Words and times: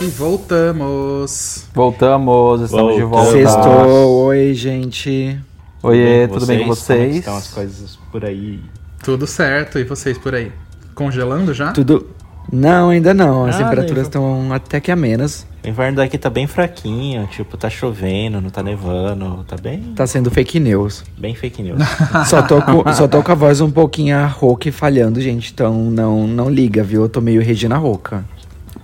E 0.00 0.04
voltamos. 0.06 1.64
Voltamos, 1.74 2.60
estamos 2.62 2.94
de 2.96 3.02
volta. 3.02 3.32
Sextou, 3.32 4.24
oi 4.26 4.52
gente. 4.54 5.38
Oiê, 5.82 6.28
tudo 6.28 6.46
bem 6.46 6.58
com 6.58 6.64
Como 6.64 6.74
vocês? 6.76 7.16
estão 7.16 7.36
as 7.36 7.48
coisas 7.48 7.98
por 8.12 8.24
aí? 8.24 8.60
Tudo 9.02 9.26
certo. 9.26 9.78
E 9.78 9.84
vocês 9.84 10.18
por 10.18 10.34
aí? 10.34 10.52
Congelando 10.94 11.54
já? 11.54 11.72
Tudo. 11.72 12.10
Não, 12.52 12.90
ainda 12.90 13.12
não. 13.12 13.46
As 13.46 13.56
Ah, 13.56 13.58
temperaturas 13.58 13.94
daí- 13.96 14.02
estão 14.04 14.52
até 14.52 14.80
que 14.80 14.92
amenas. 14.92 15.46
O 15.64 15.68
inverno 15.68 15.96
daqui 15.96 16.16
tá 16.16 16.30
bem 16.30 16.46
fraquinho, 16.46 17.26
tipo, 17.26 17.56
tá 17.56 17.68
chovendo, 17.68 18.40
não 18.40 18.50
tá 18.50 18.62
nevando, 18.62 19.42
tá 19.48 19.56
bem, 19.60 19.80
Tá 19.96 20.06
sendo 20.06 20.30
fake 20.30 20.60
news. 20.60 21.02
bem 21.18 21.34
fake 21.34 21.60
news. 21.60 21.80
Só 22.30 22.40
tô, 22.42 22.62
com, 22.62 22.92
só 22.94 23.08
tô 23.08 23.20
com 23.20 23.32
a 23.32 23.34
voz 23.34 23.60
um 23.60 23.68
pouquinho 23.70 24.16
rouca 24.28 24.68
e 24.68 24.72
falhando, 24.72 25.20
gente. 25.20 25.50
Então 25.52 25.74
não, 25.90 26.24
não 26.28 26.48
liga, 26.48 26.84
viu? 26.84 27.02
Eu 27.02 27.08
tô 27.08 27.20
meio 27.20 27.42
Regina 27.42 27.76
Rouca. 27.76 28.24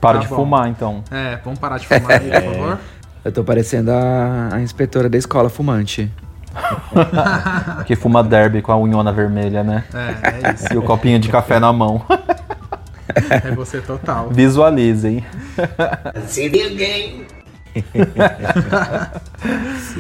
Para 0.03 0.19
Tá 0.19 0.25
de 0.25 0.29
bom. 0.29 0.37
fumar, 0.37 0.69
então. 0.69 1.03
É, 1.13 1.39
vamos 1.45 1.59
parar 1.61 1.79
de 1.79 1.87
fumar 1.87 2.11
aí, 2.21 2.29
por 2.29 2.43
favor. 2.55 2.79
Eu 3.25 3.31
tô 3.33 3.45
parecendo 3.45 3.93
a, 3.93 4.49
a 4.53 4.61
inspetora 4.61 5.09
da 5.09 5.17
escola 5.17 5.49
fumante. 5.49 6.11
Que 7.87 7.97
fuma 7.97 8.23
derby 8.23 8.61
com 8.61 8.73
a 8.73 8.77
unhona 8.77 9.11
vermelha, 9.13 9.63
né? 9.65 9.85
É, 9.95 10.49
é 10.51 10.55
isso. 10.55 10.75
E 10.75 10.77
o 10.77 10.83
copinho 10.83 11.19
de 11.19 11.29
café 11.31 11.59
na 11.59 11.73
mão. 11.73 12.03
É 13.31 13.51
você 13.53 13.81
total. 13.81 14.29
Visualizem. 14.31 15.25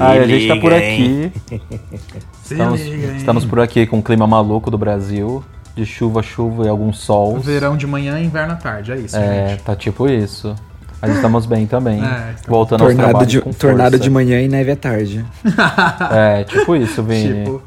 Ai, 0.00 0.18
a 0.18 0.26
gente 0.26 0.48
tá 0.48 0.56
por 0.56 0.72
liga, 0.72 0.84
hein? 0.84 1.32
aqui. 1.46 1.62
Se 2.42 2.54
Estamos, 2.54 2.80
liga, 2.80 3.06
hein? 3.06 3.16
estamos 3.16 3.44
por 3.44 3.60
aqui 3.60 3.86
com 3.86 3.98
o 3.98 4.02
clima 4.02 4.26
maluco 4.26 4.70
do 4.70 4.78
Brasil. 4.78 5.44
De 5.74 5.86
chuva, 5.86 6.22
chuva 6.22 6.66
e 6.66 6.68
algum 6.68 6.92
sol. 6.92 7.38
Verão 7.40 7.76
de 7.76 7.86
manhã 7.86 8.18
e 8.20 8.24
inverno 8.26 8.52
à 8.52 8.56
tarde, 8.56 8.92
é 8.92 8.96
isso, 8.96 9.16
É, 9.16 9.48
gente. 9.50 9.62
tá 9.62 9.74
tipo 9.74 10.08
isso. 10.08 10.54
Mas 11.00 11.16
estamos 11.16 11.46
bem 11.46 11.66
também. 11.66 11.94
É, 12.00 12.04
estamos- 12.36 12.42
Voltando 12.46 12.82
aos 12.82 12.90
Tornado 12.90 13.08
trabalhos 13.10 13.32
de, 13.32 13.40
com 13.40 13.52
tornado 13.52 13.90
força. 13.92 13.98
de 14.04 14.10
manhã 14.10 14.40
e 14.40 14.46
neve 14.48 14.70
à 14.70 14.76
tarde. 14.76 15.24
É, 16.12 16.44
tipo 16.44 16.76
isso, 16.76 17.02
Vini. 17.04 17.44
Tipo, 17.44 17.62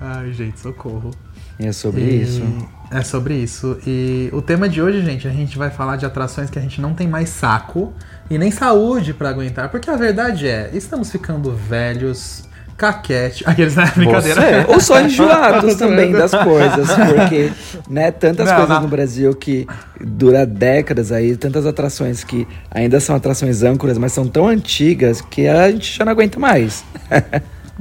ai, 0.00 0.32
gente, 0.32 0.58
socorro. 0.60 1.10
E 1.58 1.66
é 1.66 1.72
sobre 1.72 2.00
E 2.00 2.22
isso. 2.22 2.42
É 2.90 3.02
sobre 3.02 3.34
isso. 3.34 3.78
E 3.86 4.30
o 4.32 4.40
tema 4.40 4.68
de 4.68 4.80
hoje, 4.80 5.04
gente, 5.04 5.26
a 5.28 5.30
gente 5.30 5.56
vai 5.58 5.70
falar 5.70 5.96
de 5.96 6.06
atrações 6.06 6.48
que 6.48 6.58
a 6.58 6.62
gente 6.62 6.80
não 6.80 6.94
tem 6.94 7.06
mais 7.08 7.28
saco 7.28 7.92
e 8.30 8.38
nem 8.38 8.50
saúde 8.50 9.12
pra 9.12 9.28
aguentar. 9.28 9.68
Porque 9.68 9.90
a 9.90 9.96
verdade 9.96 10.46
é, 10.48 10.70
estamos 10.72 11.10
ficando 11.10 11.52
velhos, 11.54 12.44
caquete. 12.82 13.44
Aqueles, 13.46 13.76
né? 13.76 13.90
Brincadeira. 13.94 14.66
Ou 14.68 14.80
só 14.80 15.00
enjoados 15.00 15.76
também 15.78 16.10
das 16.10 16.32
coisas, 16.32 16.88
porque, 16.90 17.52
né, 17.88 18.10
tantas 18.10 18.48
Não, 18.48 18.56
coisas 18.56 18.74
não. 18.74 18.82
no 18.82 18.88
Brasil 18.88 19.32
que 19.36 19.66
dura 20.00 20.44
décadas 20.44 21.12
aí, 21.12 21.36
tantas 21.36 21.64
atrações 21.64 22.24
que 22.24 22.46
ainda 22.70 22.98
são 22.98 23.14
atrações 23.14 23.62
âncoras, 23.62 23.96
mas 23.98 24.12
são 24.12 24.26
tão 24.26 24.48
antigas 24.48 25.20
que 25.20 25.46
a 25.46 25.70
gente 25.70 25.96
já 25.96 26.04
não 26.04 26.12
aguenta 26.12 26.40
mais. 26.40 26.84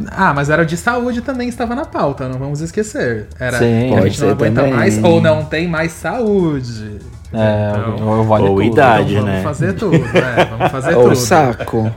Ah, 0.09 0.33
mas 0.33 0.49
era 0.49 0.65
de 0.65 0.77
saúde 0.77 1.21
também 1.21 1.49
estava 1.49 1.75
na 1.75 1.83
pauta, 1.83 2.27
não 2.27 2.39
vamos 2.39 2.61
esquecer. 2.61 3.27
Era 3.37 3.59
Sim, 3.59 3.89
que 3.89 3.93
a 3.95 4.01
gente 4.07 4.21
não 4.21 4.29
aguenta 4.29 4.61
também. 4.61 4.73
mais 4.73 5.03
ou 5.03 5.21
não 5.21 5.43
tem 5.43 5.67
mais 5.67 5.91
saúde. 5.91 6.97
É, 7.33 7.73
Então, 7.93 8.15
eu 8.17 8.23
vale 8.23 8.45
Ou 8.45 8.55
tudo. 8.55 8.63
idade. 8.63 9.11
então 9.11 9.25
vamos 9.25 9.37
né? 9.37 9.43
fazer 9.43 9.73
tudo, 9.73 9.99
né? 9.99 10.47
Vamos 10.49 10.71
fazer 10.71 10.95
Ou 10.95 11.03
tudo. 11.03 11.15
saco. 11.17 11.91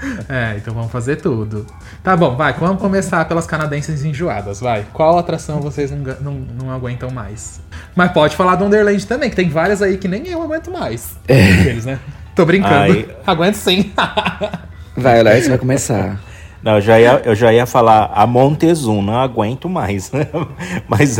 É, 0.28 0.56
então 0.56 0.74
vamos 0.74 0.90
fazer 0.90 1.16
tudo. 1.16 1.66
Tá 2.02 2.16
bom, 2.16 2.34
vai, 2.36 2.52
vamos 2.54 2.80
começar 2.80 3.24
pelas 3.26 3.46
canadenses 3.46 4.04
enjoadas, 4.04 4.60
vai. 4.60 4.84
Qual 4.92 5.18
atração 5.18 5.60
vocês 5.60 5.90
não, 5.90 5.98
não, 6.20 6.32
não 6.32 6.70
aguentam 6.70 7.10
mais? 7.10 7.60
Mas 7.94 8.10
pode 8.12 8.34
falar 8.34 8.56
do 8.56 8.64
Wonderland 8.64 9.06
também, 9.06 9.30
que 9.30 9.36
tem 9.36 9.48
várias 9.48 9.80
aí 9.82 9.96
que 9.98 10.08
nem 10.08 10.26
eu 10.26 10.42
aguento 10.42 10.70
mais. 10.70 11.16
Eles, 11.28 11.84
né? 11.84 11.98
Tô 12.34 12.44
brincando. 12.44 12.74
Ai. 12.74 13.08
Aguento 13.26 13.54
sim. 13.54 13.92
Vai, 14.96 15.22
Léo, 15.22 15.42
você 15.42 15.48
vai 15.50 15.58
começar. 15.58 16.20
Não, 16.62 16.76
eu 16.76 16.80
já 16.80 16.98
ia, 16.98 17.22
eu 17.24 17.34
já 17.34 17.52
ia 17.52 17.66
falar 17.66 18.10
a 18.14 18.26
Montezum, 18.26 19.02
não 19.02 19.18
aguento 19.18 19.68
mais. 19.68 20.10
né? 20.10 20.26
Mas 20.88 21.18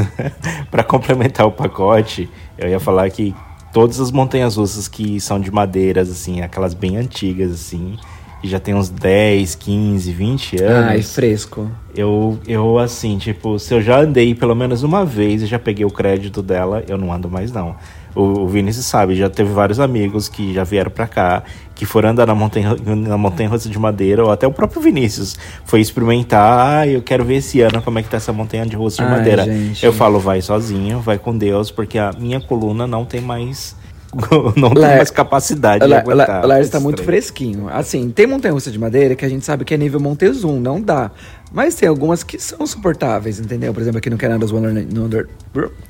para 0.70 0.82
complementar 0.82 1.46
o 1.46 1.52
pacote, 1.52 2.28
eu 2.58 2.68
ia 2.68 2.80
falar 2.80 3.08
que 3.10 3.34
todas 3.72 4.00
as 4.00 4.10
montanhas 4.10 4.56
russas 4.56 4.88
que 4.88 5.20
são 5.20 5.38
de 5.38 5.50
madeiras, 5.50 6.10
assim, 6.10 6.40
aquelas 6.40 6.72
bem 6.72 6.96
antigas, 6.96 7.52
assim, 7.52 7.98
que 8.46 8.52
já 8.52 8.60
tem 8.60 8.74
uns 8.74 8.88
10, 8.88 9.56
15, 9.56 10.12
20 10.12 10.62
anos. 10.62 10.90
Ai, 10.90 11.02
fresco. 11.02 11.68
Eu, 11.94 12.38
eu, 12.46 12.78
assim, 12.78 13.18
tipo, 13.18 13.58
se 13.58 13.74
eu 13.74 13.82
já 13.82 14.00
andei 14.00 14.34
pelo 14.34 14.54
menos 14.54 14.82
uma 14.82 15.04
vez 15.04 15.42
e 15.42 15.46
já 15.46 15.58
peguei 15.58 15.84
o 15.84 15.90
crédito 15.90 16.42
dela, 16.42 16.84
eu 16.88 16.96
não 16.96 17.12
ando 17.12 17.28
mais, 17.28 17.50
não. 17.50 17.74
O, 18.14 18.22
o 18.22 18.48
Vinícius 18.48 18.86
sabe, 18.86 19.14
já 19.16 19.28
teve 19.28 19.52
vários 19.52 19.80
amigos 19.80 20.28
que 20.28 20.54
já 20.54 20.62
vieram 20.64 20.90
pra 20.90 21.06
cá, 21.06 21.42
que 21.74 21.84
foram 21.84 22.10
andar 22.10 22.26
na 22.26 22.34
montanha, 22.34 22.74
na 22.96 23.18
montanha 23.18 23.48
russa 23.48 23.68
de 23.68 23.78
madeira, 23.78 24.24
ou 24.24 24.30
até 24.30 24.46
o 24.46 24.52
próprio 24.52 24.80
Vinícius 24.80 25.36
foi 25.64 25.80
experimentar, 25.80 26.78
ah, 26.82 26.86
eu 26.86 27.02
quero 27.02 27.24
ver 27.24 27.36
esse 27.36 27.60
ano 27.60 27.82
como 27.82 27.98
é 27.98 28.02
que 28.02 28.08
tá 28.08 28.16
essa 28.16 28.32
montanha 28.32 28.64
de 28.64 28.76
russa 28.76 29.02
de 29.02 29.08
Ai, 29.08 29.18
madeira. 29.18 29.44
gente. 29.44 29.84
Eu 29.84 29.92
falo, 29.92 30.20
vai 30.20 30.40
sozinho, 30.40 31.00
vai 31.00 31.18
com 31.18 31.36
Deus, 31.36 31.70
porque 31.70 31.98
a 31.98 32.12
minha 32.16 32.40
coluna 32.40 32.86
não 32.86 33.04
tem 33.04 33.20
mais. 33.20 33.76
não 34.56 34.70
tem 34.70 34.82
Lá- 34.82 34.96
mais 34.96 35.10
capacidade 35.10 35.84
de 35.86 35.92
Ela, 35.92 36.00
aguentar. 36.00 36.60
está 36.60 36.80
muito 36.80 37.02
fresquinho. 37.02 37.68
Assim, 37.68 38.10
tem 38.10 38.26
montanha-russa 38.26 38.70
de 38.70 38.78
madeira 38.78 39.14
que 39.14 39.24
a 39.24 39.28
gente 39.28 39.44
sabe 39.44 39.64
que 39.64 39.74
é 39.74 39.76
nível 39.76 40.00
Montezum, 40.00 40.58
não 40.60 40.80
dá. 40.80 41.10
Mas 41.52 41.74
tem 41.74 41.88
algumas 41.88 42.22
que 42.22 42.38
são 42.38 42.66
suportáveis, 42.66 43.38
entendeu? 43.38 43.72
Por 43.72 43.80
exemplo, 43.80 43.98
aqui 43.98 44.10
no 44.10 44.16
Canada's 44.18 44.50
Wonderland, 44.52 44.92
no 44.94 45.02
Wonder- 45.02 45.28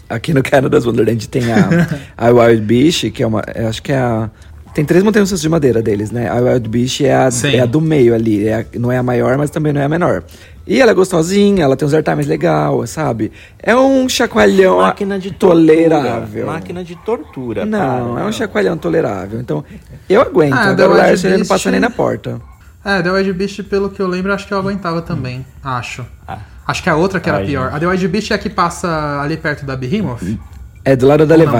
aqui 0.08 0.32
no 0.34 0.42
Canada's 0.42 0.84
Wonderland 0.86 1.28
tem 1.28 1.44
a, 1.52 1.68
a 2.16 2.30
Wild 2.30 2.62
Beach, 2.62 3.10
que 3.10 3.22
é 3.22 3.26
uma, 3.26 3.42
acho 3.68 3.82
que 3.82 3.92
é 3.92 3.96
a 3.98 4.30
Tem 4.76 4.84
três 4.84 5.02
montanhas 5.02 5.30
russas 5.30 5.40
de 5.40 5.48
madeira 5.48 5.80
deles, 5.80 6.10
né? 6.10 6.28
A 6.28 6.34
Wild 6.34 6.68
Beast 6.68 7.00
é 7.00 7.14
a, 7.14 7.30
Sim. 7.30 7.56
é 7.56 7.60
a 7.60 7.64
do 7.66 7.80
meio 7.80 8.14
ali. 8.14 8.46
É 8.46 8.60
a- 8.60 8.64
não 8.78 8.92
é 8.92 8.98
a 8.98 9.02
maior, 9.02 9.38
mas 9.38 9.48
também 9.48 9.72
não 9.72 9.80
é 9.80 9.84
a 9.84 9.88
menor. 9.88 10.22
E 10.66 10.82
ela 10.82 10.90
é 10.90 10.94
gostosinha, 10.94 11.64
ela 11.64 11.74
tem 11.76 11.88
uns 11.88 11.94
airtimes 11.94 12.26
legal, 12.26 12.86
sabe? 12.86 13.32
É 13.58 13.74
um 13.74 14.06
chacoalhão 14.06 14.82
Máquina 14.82 15.18
de 15.18 15.30
tortura. 15.30 15.54
tolerável. 15.64 16.46
Máquina 16.48 16.84
de 16.84 16.94
tortura. 16.96 17.64
Não, 17.64 18.12
para. 18.16 18.24
é 18.24 18.26
um 18.26 18.32
chacoalhão 18.32 18.76
tolerável. 18.76 19.40
Então, 19.40 19.64
eu 20.10 20.20
aguento. 20.20 20.52
Ah, 20.52 20.72
a 20.72 20.74
The 20.74 20.74
do 20.74 20.82
Wild 20.90 20.96
Larson 20.98 21.28
ele 21.28 21.36
não 21.38 21.46
passa 21.46 21.70
nem 21.70 21.80
na 21.80 21.88
porta. 21.88 22.38
É, 22.84 23.00
The 23.00 23.10
Wild 23.12 23.32
Beast, 23.32 23.62
pelo 23.62 23.88
que 23.88 24.02
eu 24.02 24.06
lembro, 24.06 24.30
acho 24.34 24.46
que 24.46 24.52
eu 24.52 24.58
aguentava 24.58 25.00
também. 25.00 25.42
Acho. 25.64 26.04
Ah. 26.28 26.36
Acho 26.66 26.82
que 26.82 26.90
a 26.90 26.96
outra 26.96 27.18
que 27.18 27.30
era 27.30 27.38
Ai, 27.38 27.46
pior. 27.46 27.64
gente. 27.70 27.76
A 27.76 27.80
The 27.80 27.86
Wild 27.86 28.08
Beast 28.08 28.30
é 28.30 28.34
a 28.34 28.38
que 28.38 28.50
passa 28.50 29.20
ali 29.22 29.38
perto 29.38 29.64
da 29.64 29.74
Behemoth? 29.74 30.20
É 30.84 30.94
do 30.94 31.06
lado 31.06 31.24
da 31.24 31.34
Ou 31.34 31.46
não? 31.46 31.50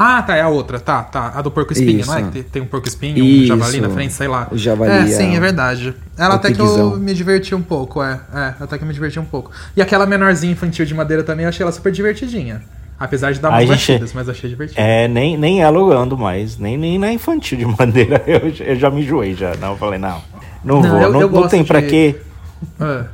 Ah, 0.00 0.22
tá, 0.22 0.36
é 0.36 0.40
a 0.42 0.48
outra, 0.48 0.78
tá, 0.78 1.02
tá. 1.02 1.32
A 1.34 1.42
do 1.42 1.50
porco 1.50 1.72
espinho, 1.72 2.00
Isso. 2.00 2.08
não 2.10 2.18
é? 2.18 2.22
Que 2.22 2.30
tem- 2.30 2.42
tem 2.44 2.62
um 2.62 2.66
porco 2.66 2.86
espinho, 2.86 3.22
um 3.24 3.26
Isso. 3.26 3.46
javali 3.48 3.80
na 3.80 3.90
frente, 3.90 4.12
sei 4.12 4.28
lá. 4.28 4.46
O 4.50 4.56
javali 4.56 4.92
É, 4.92 5.00
é 5.02 5.06
sim, 5.06 5.34
é 5.36 5.40
verdade. 5.40 5.94
Ela 6.16 6.36
até 6.36 6.52
que 6.52 6.60
eu 6.60 6.96
me 6.96 7.12
diverti 7.12 7.54
um 7.54 7.62
pouco, 7.62 8.02
é. 8.02 8.20
É, 8.32 8.54
até 8.62 8.78
que 8.78 8.84
eu 8.84 8.88
me 8.88 8.94
diverti 8.94 9.18
um 9.18 9.24
pouco. 9.24 9.50
E 9.76 9.82
aquela 9.82 10.06
menorzinha 10.06 10.52
infantil 10.52 10.86
de 10.86 10.94
madeira 10.94 11.22
também, 11.24 11.44
eu 11.44 11.48
achei 11.48 11.62
ela 11.64 11.72
super 11.72 11.90
divertidinha. 11.90 12.62
Apesar 13.00 13.32
de 13.32 13.38
dar 13.40 13.50
umas 13.50 13.60
gente, 13.66 13.92
batidas, 13.92 14.12
mas 14.12 14.28
achei 14.28 14.48
divertido. 14.50 14.80
É, 14.80 15.06
nem, 15.06 15.36
nem 15.36 15.62
ela 15.62 15.76
eu 15.78 15.92
ando 15.92 16.16
mais, 16.18 16.58
nem, 16.58 16.76
nem 16.76 16.98
na 16.98 17.12
infantil 17.12 17.58
de 17.58 17.64
madeira. 17.78 18.22
Eu, 18.26 18.52
eu 18.66 18.76
já 18.76 18.90
me 18.90 19.02
enjoei 19.02 19.34
já. 19.34 19.54
Não, 19.60 19.70
eu 19.72 19.76
falei, 19.76 19.98
não. 19.98 20.20
Não, 20.64 20.80
Não, 20.80 20.90
vou, 20.90 21.00
eu- 21.02 21.12
não, 21.12 21.20
eu 21.20 21.30
não 21.30 21.48
tem 21.48 21.62
pra 21.64 21.80
de- 21.80 21.86
quê. 21.86 22.16
É. 22.80 23.04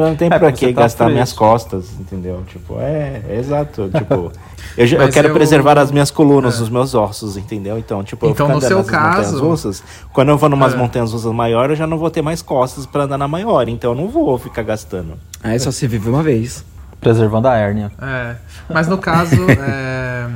Não 0.00 0.16
tem 0.16 0.28
É, 0.32 0.38
pra 0.38 0.50
que 0.52 0.72
tá 0.72 0.82
gastar 0.82 1.08
minhas 1.10 1.32
costas, 1.32 1.86
entendeu? 1.98 2.42
Tipo, 2.46 2.78
é, 2.80 3.22
é 3.28 3.36
exato. 3.38 3.88
Tipo, 3.94 4.32
eu, 4.76 4.86
eu 4.86 5.08
quero 5.10 5.28
eu- 5.28 5.34
preservar 5.34 5.78
as 5.78 5.90
minhas 5.90 6.10
colunas, 6.10 6.60
os 6.60 6.68
meus 6.68 6.94
ossos, 6.94 7.36
entendeu? 7.36 7.78
Então, 7.78 8.02
tipo, 8.04 8.26
eu 8.26 8.30
Então, 8.30 8.46
ficar 8.46 8.54
no 8.54 8.60
seu 8.62 8.84
caso- 8.84 9.40
russas, 9.44 9.82
quando 10.12 10.28
eu 10.28 10.38
vou 10.38 10.48
numas 10.48 10.74
É. 10.74 10.76
montanhas 10.76 11.12
russas 11.12 11.32
maiores, 11.32 11.70
eu 11.70 11.76
já 11.76 11.86
não 11.86 11.98
vou 11.98 12.10
ter 12.10 12.22
mais 12.22 12.40
costas 12.42 12.86
pra 12.86 13.04
andar 13.04 13.18
na 13.18 13.26
maior. 13.28 13.68
Então, 13.68 13.92
eu 13.92 13.96
não 13.96 14.08
vou 14.08 14.38
ficar 14.38 14.62
gastando. 14.62 15.14
Aí 15.42 15.58
só 15.58 15.70
se 15.70 15.86
vive 15.86 16.08
uma 16.08 16.22
vez. 16.22 16.64
Preservando 17.00 17.48
a 17.48 17.56
hérnia. 17.56 17.90
É, 18.00 18.36
mas 18.68 18.86
no 18.86 18.98
caso, 18.98 19.34
é, 19.58 20.26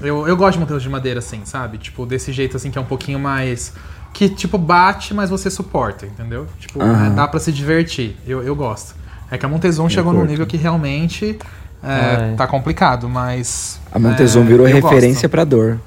eu, 0.00 0.26
eu 0.26 0.36
gosto 0.36 0.54
de 0.54 0.58
montanhas 0.60 0.82
de 0.82 0.88
madeira, 0.88 1.20
assim, 1.20 1.40
sabe? 1.44 1.78
Tipo, 1.78 2.04
desse 2.04 2.32
jeito, 2.32 2.56
assim, 2.56 2.70
que 2.70 2.78
é 2.78 2.80
um 2.80 2.84
pouquinho 2.86 3.18
mais... 3.18 3.72
Que, 4.12 4.28
tipo, 4.28 4.58
bate, 4.58 5.14
mas 5.14 5.30
você 5.30 5.50
suporta, 5.50 6.04
entendeu? 6.06 6.46
Tipo, 6.58 6.82
é, 6.82 7.10
dá 7.10 7.28
pra 7.28 7.38
se 7.40 7.52
divertir. 7.52 8.16
Eu, 8.26 8.42
eu 8.42 8.54
gosto. 8.54 8.94
É 9.30 9.38
que 9.38 9.46
a 9.46 9.48
Montezum 9.48 9.88
chegou 9.88 10.12
num 10.12 10.24
nível 10.24 10.46
que 10.46 10.56
realmente 10.56 11.38
é, 11.82 12.16
Ai. 12.30 12.34
tá 12.36 12.46
complicado, 12.46 13.08
mas... 13.08 13.80
A 13.92 13.98
Montezum 13.98 14.42
é, 14.42 14.44
virou 14.44 14.66
referência 14.66 15.28
pra 15.28 15.44
dor. 15.44 15.78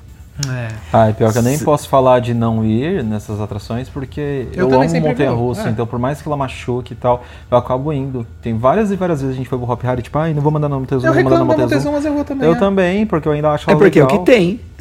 É. 0.50 0.68
Ah, 0.92 1.10
e 1.12 1.14
pior 1.14 1.32
que 1.32 1.38
eu 1.38 1.44
nem 1.44 1.60
posso 1.60 1.88
falar 1.88 2.20
de 2.20 2.34
não 2.34 2.66
ir 2.66 3.04
nessas 3.04 3.40
atrações, 3.40 3.88
porque 3.88 4.48
Eu 4.54 4.64
eu, 4.66 4.70
também 4.70 4.90
amo 4.90 5.08
montanha 5.08 5.32
russa, 5.32 5.68
é. 5.68 5.72
então 5.72 5.86
por 5.86 6.00
mais 6.00 6.22
que 6.22 6.28
ela 6.28 6.36
machuque 6.36 6.94
e 6.94 6.96
tal, 6.96 7.24
eu 7.52 7.58
acabo 7.58 7.94
indo. 7.94 8.26
Tem 8.42 8.58
várias 8.58 8.90
e 8.90 8.96
várias 8.96 9.22
vezes 9.22 9.36
a 9.36 9.38
gente 9.38 9.48
foi 9.48 9.60
pro 9.60 9.70
Hop 9.70 9.86
Hari, 9.86 10.02
tipo, 10.02 10.18
ai, 10.18 10.34
não 10.34 10.42
vou 10.42 10.52
mandar 10.52 10.68
no 10.70 10.80
Montezum, 10.80 11.06
Eu 11.06 11.14
não 11.14 11.22
vou 11.22 11.24
mandar 11.24 11.38
no 11.38 11.46
reclamo 11.46 11.58
da 11.58 11.64
Montezum. 11.64 11.92
Montezum, 11.92 11.92
mas 11.94 12.06
eu 12.06 12.14
vou 12.16 12.26
também. 12.26 12.48
Eu 12.48 12.56
é. 12.56 12.58
também, 12.58 13.06
porque 13.06 13.28
eu 13.28 13.32
ainda 13.32 13.52
acho 13.52 13.70
É 13.70 13.74
ela 13.74 13.80
porque 13.80 14.00
é 14.00 14.04
o 14.04 14.08
legal. 14.08 14.24
que 14.24 14.32
tem. 14.32 14.60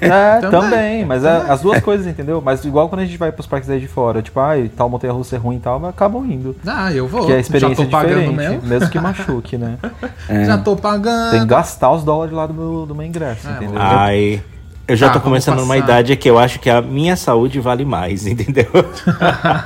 É, 0.00 0.38
Também, 0.40 0.60
também, 0.60 1.04
mas 1.06 1.24
é 1.24 1.28
as 1.50 1.60
duas 1.60 1.80
coisas, 1.82 2.06
entendeu? 2.06 2.40
Mas 2.44 2.64
igual 2.64 2.88
quando 2.88 3.00
a 3.00 3.04
gente 3.04 3.16
vai 3.16 3.32
pros 3.32 3.46
parques 3.46 3.68
aí 3.68 3.80
de 3.80 3.88
fora, 3.88 4.22
tipo, 4.22 4.38
ai, 4.38 4.70
tal 4.76 4.88
montanha 4.88 5.12
russa 5.12 5.34
é 5.34 5.38
ruim 5.38 5.56
e 5.56 5.60
tal, 5.60 5.80
mas 5.80 5.90
acabam 5.90 6.24
indo. 6.30 6.54
Ah, 6.64 6.92
eu 6.92 7.08
vou. 7.08 7.20
Porque 7.22 7.32
a 7.32 7.38
experiência 7.40 7.84
Já 7.84 7.90
tô 7.90 7.96
é 7.96 8.00
pagando 8.00 8.30
diferente, 8.30 8.36
mesmo. 8.36 8.68
mesmo 8.68 8.90
que 8.90 8.98
machuque, 9.00 9.56
né? 9.58 9.76
É. 10.28 10.44
Já 10.44 10.58
tô 10.58 10.76
pagando. 10.76 11.30
Tem 11.32 11.40
que 11.40 11.46
gastar 11.46 11.90
os 11.90 12.04
dólares 12.04 12.32
lá 12.32 12.46
do 12.46 12.54
meu, 12.54 12.86
do 12.86 12.94
meu 12.94 13.04
ingresso, 13.04 13.48
É, 13.48 13.52
entendeu? 13.52 13.74
Ai. 13.80 14.42
Eu 14.90 14.96
já 14.96 15.08
Tá, 15.08 15.14
tô 15.14 15.20
começando 15.20 15.60
numa 15.60 15.76
idade 15.76 16.16
que 16.16 16.28
eu 16.28 16.38
acho 16.38 16.58
que 16.58 16.68
a 16.68 16.82
minha 16.82 17.16
saúde 17.16 17.60
vale 17.60 17.84
mais, 17.84 18.24
entendeu? 18.26 18.66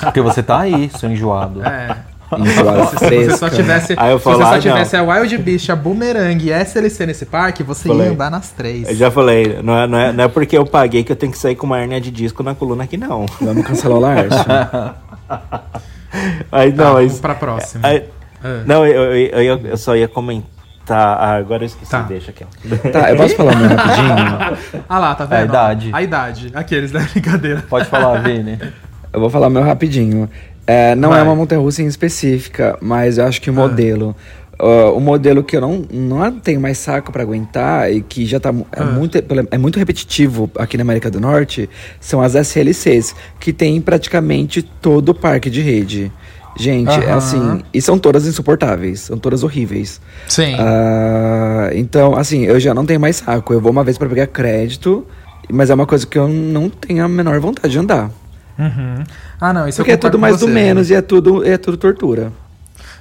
Porque 0.01 0.21
você 0.21 0.43
tá 0.43 0.61
aí, 0.61 0.91
seu 0.99 1.11
enjoado. 1.11 1.63
É. 1.65 1.97
Enjoada 2.37 2.87
Se 2.87 2.97
você 2.97 3.37
só 3.37 3.49
tivesse, 3.49 3.95
Aí 3.97 4.11
eu 4.11 4.19
se 4.19 4.25
falo, 4.25 4.39
você 4.39 4.43
ah, 4.43 4.47
só 4.47 4.53
não. 4.55 4.61
tivesse 4.61 4.97
a 4.97 5.03
Wild 5.03 5.39
Beast, 5.39 5.71
a 5.71 5.77
Boomerang 5.77 6.45
e 6.45 6.53
a 6.53 6.61
SLC 6.61 7.07
nesse 7.07 7.27
parque, 7.27 7.63
você 7.63 7.89
Falei. 7.89 8.07
ia 8.07 8.13
andar 8.13 8.31
nas 8.31 8.51
três. 8.51 8.89
Eu 8.89 8.95
já 8.97 9.11
falei, 9.11 9.61
não 9.63 9.77
é, 9.79 9.87
não, 9.87 9.99
é, 9.99 10.13
não 10.13 10.25
é 10.25 10.29
porque 10.29 10.57
eu 10.59 10.67
paguei 10.67 11.05
que 11.05 11.13
eu 11.13 11.17
tenho 11.17 11.31
que 11.33 11.39
sair 11.39 11.55
com 11.55 11.67
uma 11.67 11.81
hernia 11.81 12.01
de 12.01 12.11
disco 12.11 12.43
na 12.43 12.55
coluna 12.55 12.85
aqui, 12.85 12.97
não. 12.97 13.25
Vamos 13.41 13.65
cancelar 13.67 13.97
o 13.97 14.01
Larson. 14.01 14.45
Aí, 16.51 16.73
Tá, 16.73 16.85
não, 16.85 16.95
vamos 16.95 17.13
mas- 17.13 17.21
pra 17.21 17.35
próxima. 17.35 17.87
aí- 17.89 18.05
É. 18.43 18.63
Não, 18.67 18.87
eu, 18.87 19.15
eu, 19.15 19.43
eu, 19.43 19.61
eu 19.69 19.77
só 19.77 19.97
ia 19.97 20.07
comentar. 20.07 20.51
Ah, 20.89 21.35
agora 21.37 21.63
eu 21.63 21.67
esqueci, 21.67 21.91
Tá. 21.91 22.03
deixa 22.03 22.31
aqui. 22.31 22.45
tá, 22.93 23.11
eu 23.11 23.17
posso 23.17 23.35
falar 23.37 23.55
o 23.55 23.57
meu 23.59 23.69
rapidinho? 23.69 24.83
Ah 24.89 24.99
lá, 24.99 25.15
tá 25.15 25.25
vendo? 25.25 25.41
A 25.41 25.45
idade. 25.45 25.91
A 25.93 26.03
idade. 26.03 26.51
Aqueles, 26.55 26.93
né? 26.93 27.07
Brincadeira. 27.13 27.65
Pode 27.69 27.87
falar, 27.87 28.21
Vini. 28.23 28.59
Eu 29.13 29.21
vou 29.21 29.31
falar 29.31 29.49
meu 29.49 29.63
rapidinho. 29.63 30.29
É, 30.67 30.95
não 30.95 31.11
Vai. 31.11 31.21
é 31.21 31.23
uma 31.23 31.35
montanha 31.35 31.61
russa 31.61 31.83
em 31.83 31.87
específica, 31.87 32.77
mas 32.81 33.19
eu 33.19 33.27
acho 33.27 33.41
que 33.41 33.51
o 33.51 33.53
Ah. 33.53 33.57
modelo. 33.57 34.15
ó, 34.59 34.93
o 34.93 35.01
modelo 35.01 35.43
que 35.43 35.57
eu 35.57 35.61
não, 35.61 35.85
não 35.91 36.31
tenho 36.39 36.61
mais 36.61 36.79
saco 36.79 37.11
pra 37.11 37.23
aguentar 37.23 37.91
e 37.93 38.01
que 38.01 38.25
já 38.25 38.39
tá 38.39 38.51
é, 38.51 38.81
Ah. 38.81 38.85
muito, 38.85 39.19
é 39.51 39.59
muito 39.59 39.79
repetitivo 39.81 40.49
aqui 40.57 40.77
na 40.77 40.83
América 40.83 41.11
do 41.11 41.21
Norte 41.21 41.69
são 41.99 42.23
as 42.23 42.35
SLCs, 42.37 43.17
que 43.41 43.53
tem 43.53 43.77
em 43.77 43.81
praticamente 43.81 44.63
todo 44.63 45.09
o 45.09 45.15
parque 45.15 45.51
de 45.51 45.61
rede. 45.61 46.13
Gente, 46.57 46.91
é 46.91 47.13
assim, 47.13 47.63
e 47.73 47.83
são 47.83 47.99
todas 47.99 48.27
insuportáveis, 48.27 49.01
são 49.01 49.19
todas 49.19 49.43
horríveis. 49.43 50.01
Sim. 50.29 50.55
Ah, 50.59 51.71
então, 51.73 52.17
assim, 52.17 52.45
eu 52.45 52.61
já 52.61 52.73
não 52.73 52.87
tenho 52.87 53.01
mais 53.01 53.17
saco. 53.17 53.53
Eu 53.53 53.61
vou 53.61 53.73
uma 53.73 53.83
vez 53.83 53.99
pra 53.99 54.09
pegar 54.09 54.27
crédito, 54.29 55.07
mas 55.51 55.71
é 55.71 55.75
uma 55.75 55.87
coisa 55.87 56.07
que 56.07 56.19
eu 56.19 56.29
não 56.29 56.71
tenho 56.71 57.05
a 57.05 57.09
menor 57.09 57.41
vontade 57.41 57.73
de 57.73 57.79
andar. 57.79 58.11
Uhum. 58.59 59.03
Ah, 59.41 59.53
não, 59.53 59.69
isso 59.69 59.79
Porque 59.79 59.93
é 59.93 59.97
tudo 59.97 60.19
mais 60.19 60.39
do 60.39 60.47
você, 60.47 60.53
menos 60.53 60.91
né? 60.91 60.95
e 60.95 60.99
é 60.99 61.03
tudo, 61.03 61.45
é 61.45 61.59
tudo 61.59 61.77
tortura. 61.77 62.33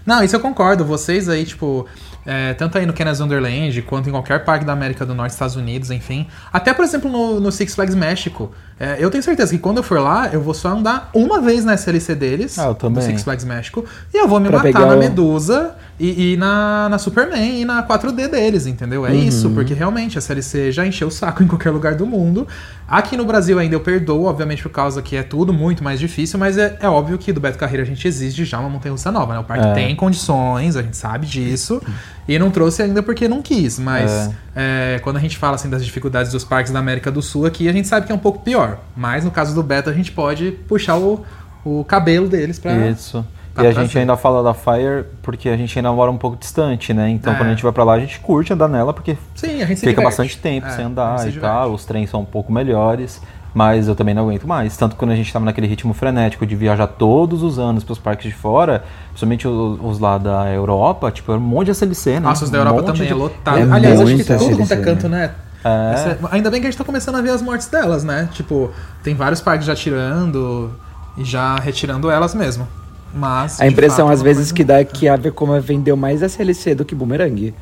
Não, 0.05 0.23
isso 0.23 0.35
eu 0.35 0.39
concordo. 0.39 0.83
Vocês 0.83 1.29
aí, 1.29 1.45
tipo, 1.45 1.85
é, 2.25 2.53
tanto 2.53 2.77
aí 2.77 2.85
no 2.85 2.93
Kenneth 2.93 3.19
Wonderland, 3.19 3.81
quanto 3.83 4.09
em 4.09 4.11
qualquer 4.11 4.43
parque 4.43 4.65
da 4.65 4.73
América 4.73 5.05
do 5.05 5.13
Norte, 5.13 5.31
Estados 5.31 5.55
Unidos, 5.55 5.91
enfim. 5.91 6.27
Até, 6.51 6.73
por 6.73 6.83
exemplo, 6.83 7.09
no, 7.09 7.39
no 7.39 7.51
Six 7.51 7.75
Flags 7.75 7.95
México. 7.95 8.51
É, 8.79 8.97
eu 8.99 9.09
tenho 9.11 9.23
certeza 9.23 9.51
que 9.51 9.59
quando 9.59 9.77
eu 9.77 9.83
for 9.83 9.99
lá, 9.99 10.29
eu 10.33 10.41
vou 10.41 10.53
só 10.53 10.69
andar 10.69 11.09
uma 11.13 11.39
vez 11.39 11.63
na 11.63 11.73
SLC 11.75 12.15
deles. 12.15 12.57
Ah. 12.59 12.75
No 12.89 13.01
Six 13.01 13.23
Flags 13.23 13.45
México. 13.45 13.85
E 14.13 14.17
eu 14.17 14.27
vou 14.27 14.39
me 14.39 14.49
Pra 14.49 14.63
matar 14.63 14.87
na 14.87 14.95
o- 14.95 14.99
Medusa 14.99 15.75
e, 15.99 16.33
e 16.33 16.37
na, 16.37 16.89
na 16.89 16.97
Superman 16.97 17.61
e 17.61 17.65
na 17.65 17.83
4D 17.87 18.27
deles, 18.27 18.65
entendeu? 18.65 19.05
É 19.05 19.11
Uhum. 19.11 19.15
isso, 19.23 19.49
porque 19.51 19.73
realmente 19.73 20.17
a 20.17 20.19
SLC 20.19 20.71
já 20.71 20.85
encheu 20.85 21.07
o 21.07 21.11
saco 21.11 21.41
em 21.43 21.47
qualquer 21.47 21.69
lugar 21.69 21.93
do 21.95 22.05
mundo. 22.05 22.47
Aqui 22.87 23.15
no 23.15 23.23
Brasil 23.25 23.57
ainda 23.59 23.75
eu 23.75 23.79
perdoo, 23.79 24.25
obviamente, 24.25 24.61
por 24.63 24.69
causa 24.69 25.01
que 25.01 25.15
é 25.15 25.23
tudo 25.23 25.53
muito 25.53 25.83
mais 25.83 25.99
difícil, 25.99 26.37
mas 26.37 26.57
é, 26.57 26.77
é 26.81 26.87
óbvio 26.89 27.17
que 27.17 27.31
do 27.31 27.39
Beto 27.39 27.57
Carreira 27.57 27.83
a 27.83 27.85
gente 27.85 28.05
exige 28.07 28.43
já 28.43 28.59
uma 28.59 28.69
montanha-russa 28.69 29.11
nova, 29.11 29.33
né? 29.33 29.39
O 29.39 29.43
parque 29.43 29.65
É. 29.67 29.73
tem 29.73 29.95
condições, 29.95 30.75
a 30.75 30.81
gente 30.81 30.97
sabe 30.97 31.25
disso, 31.25 31.81
e 32.27 32.39
não 32.39 32.49
trouxe 32.51 32.81
ainda 32.81 33.03
porque 33.03 33.27
não 33.27 33.41
quis, 33.41 33.77
mas 33.79 34.31
é, 34.55 34.99
quando 35.03 35.17
a 35.17 35.19
gente 35.19 35.37
fala 35.37 35.55
assim 35.55 35.69
das 35.69 35.83
dificuldades 35.85 36.31
dos 36.31 36.43
parques 36.43 36.71
da 36.71 36.79
América 36.79 37.11
do 37.11 37.21
Sul 37.21 37.45
aqui, 37.45 37.67
a 37.67 37.71
gente 37.73 37.87
sabe 37.87 38.05
que 38.05 38.11
é 38.11 38.15
um 38.15 38.19
pouco 38.19 38.39
pior. 38.39 38.79
Mas 38.95 39.25
no 39.25 39.31
caso 39.31 39.53
do 39.53 39.61
Beto, 39.63 39.89
a 39.89 39.93
gente 39.93 40.11
pode 40.11 40.51
puxar 40.67 40.97
o, 40.97 41.25
o 41.65 41.83
cabelo 41.83 42.27
deles 42.29 42.57
pra. 42.59 42.73
Isso. 42.87 43.25
pra 43.53 43.65
e 43.65 43.67
a 43.67 43.71
gente 43.71 43.97
ainda 43.97 44.15
fala 44.17 44.41
da 44.41 44.53
Fire 44.53 45.05
porque 45.21 45.49
a 45.49 45.57
gente 45.57 45.77
ainda 45.77 45.91
mora 45.91 46.09
um 46.09 46.17
pouco 46.17 46.37
distante, 46.37 46.93
né? 46.93 47.09
Então 47.09 47.33
É. 47.33 47.35
quando 47.35 47.47
a 47.47 47.51
gente 47.51 47.63
vai 47.63 47.71
pra 47.71 47.83
lá, 47.83 47.93
a 47.93 47.99
gente 47.99 48.19
curte 48.19 48.53
andar 48.53 48.67
nela 48.67 48.93
porque 48.93 49.17
Sim, 49.35 49.61
a 49.61 49.65
gente 49.65 49.79
fica 49.79 49.89
diverte. 49.91 50.03
bastante 50.03 50.37
tempo 50.37 50.67
É, 50.67 50.71
sem 50.71 50.85
andar 50.85 51.27
e 51.27 51.31
tal. 51.33 51.73
Os 51.73 51.83
trens 51.85 52.09
são 52.09 52.21
um 52.21 52.25
pouco 52.25 52.51
melhores. 52.53 53.21
Mas 53.53 53.87
eu 53.87 53.95
também 53.95 54.15
não 54.15 54.23
aguento 54.23 54.47
mais. 54.47 54.75
Tanto 54.75 54.93
que 54.93 54.97
quando 54.99 55.11
a 55.11 55.15
gente 55.15 55.31
tava 55.31 55.45
naquele 55.45 55.67
ritmo 55.67 55.93
frenético 55.93 56.43
de 56.45 56.55
viajar 56.55 56.87
todos 56.87 57.43
os 57.43 57.59
anos 57.59 57.83
pros 57.83 57.99
parques 57.99 58.25
de 58.25 58.35
fora, 58.35 58.83
principalmente 59.09 59.47
os, 59.47 59.79
os 59.81 59.99
lá 59.99 60.17
da 60.17 60.49
Europa, 60.51 61.11
tipo, 61.11 61.31
era 61.31 61.39
um 61.39 61.43
monte 61.43 61.65
de 61.65 61.71
SLC, 61.71 62.13
né? 62.15 62.19
Nossa, 62.21 62.45
os 62.45 62.49
da 62.49 62.57
Um 62.57 62.61
Europa 62.61 62.81
monte 62.81 62.87
também 62.93 63.07
de- 63.07 63.13
é 63.13 63.15
lotado. 63.15 63.57
É 63.59 63.61
Aliás, 63.71 64.01
acho 64.01 64.15
que 64.15 64.23
tudo 64.23 64.57
quanto 64.57 64.71
é 64.73 64.77
canto, 64.77 65.07
né? 65.07 65.31
É. 65.63 65.93
Essa- 65.93 66.17
Ainda 66.31 66.49
bem 66.49 66.59
que 66.61 66.67
a 66.67 66.69
gente 66.71 66.77
tá 66.77 66.83
começando 66.83 67.15
a 67.15 67.21
ver 67.21 67.29
as 67.29 67.41
mortes 67.43 67.67
delas, 67.67 68.03
né? 68.03 68.27
Tipo, 68.33 68.71
tem 69.03 69.13
vários 69.15 69.39
parques 69.39 69.67
já 69.67 69.75
tirando 69.75 70.71
e 71.15 71.23
já 71.23 71.55
retirando 71.57 72.09
elas 72.09 72.33
mesmo. 72.33 72.67
Mas. 73.13 73.61
A 73.61 73.67
impressão, 73.67 74.07
fato, 74.07 74.13
às 74.15 74.19
é 74.19 74.23
uma 74.23 74.33
vezes, 74.33 74.51
que 74.51 74.63
dá 74.63 74.79
é 74.79 74.83
que 74.83 75.07
a 75.07 75.15
Vekoma 75.15 75.59
vendeu 75.59 75.95
mais 75.95 76.23
SLC 76.23 76.73
do 76.73 76.83
que 76.83 76.95
Boomerang. 76.95 77.53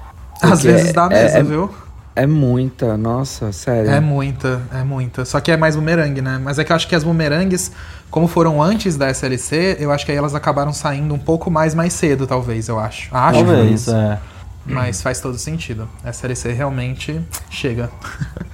Às 0.42 0.64
vezes 0.64 0.94
dá 0.94 1.08
é- 1.12 1.24
mesmo, 1.24 1.38
é- 1.38 1.44
viu? 1.44 1.70
É 2.16 2.28
muita, 2.28 2.98
nossa, 2.98 3.52
sério. 3.54 3.90
É 3.90 4.00
muita, 4.02 4.62
é 4.74 4.84
muita. 4.84 5.24
Só 5.24 5.40
que 5.40 5.50
é 5.52 5.56
mais 5.56 5.76
bumerangue, 5.76 6.22
né? 6.22 6.40
Mas 6.44 6.60
é 6.60 6.64
que 6.64 6.72
eu 6.72 6.76
acho 6.76 6.88
que 6.88 6.94
as 6.96 7.04
bumerangues, 7.06 7.72
como 8.10 8.28
foram 8.28 8.62
antes 8.62 8.98
da 8.98 9.10
SLC, 9.10 9.78
eu 9.80 9.92
acho 9.92 10.06
que 10.06 10.12
aí 10.12 10.18
elas 10.18 10.36
acabaram 10.36 10.74
saindo 10.74 11.14
um 11.14 11.18
pouco 11.20 11.50
mais 11.50 11.74
mais 11.74 11.94
cedo, 11.94 12.28
talvez, 12.28 12.68
eu 12.68 12.78
acho. 12.80 13.08
Acho, 13.16 13.40
Talvez, 13.46 13.88
é. 13.88 14.20
mas 14.66 15.02
faz 15.02 15.22
todo 15.22 15.38
sentido. 15.38 15.88
A 16.04 16.10
SLC 16.10 16.52
realmente 16.52 17.20
chega. 17.50 17.90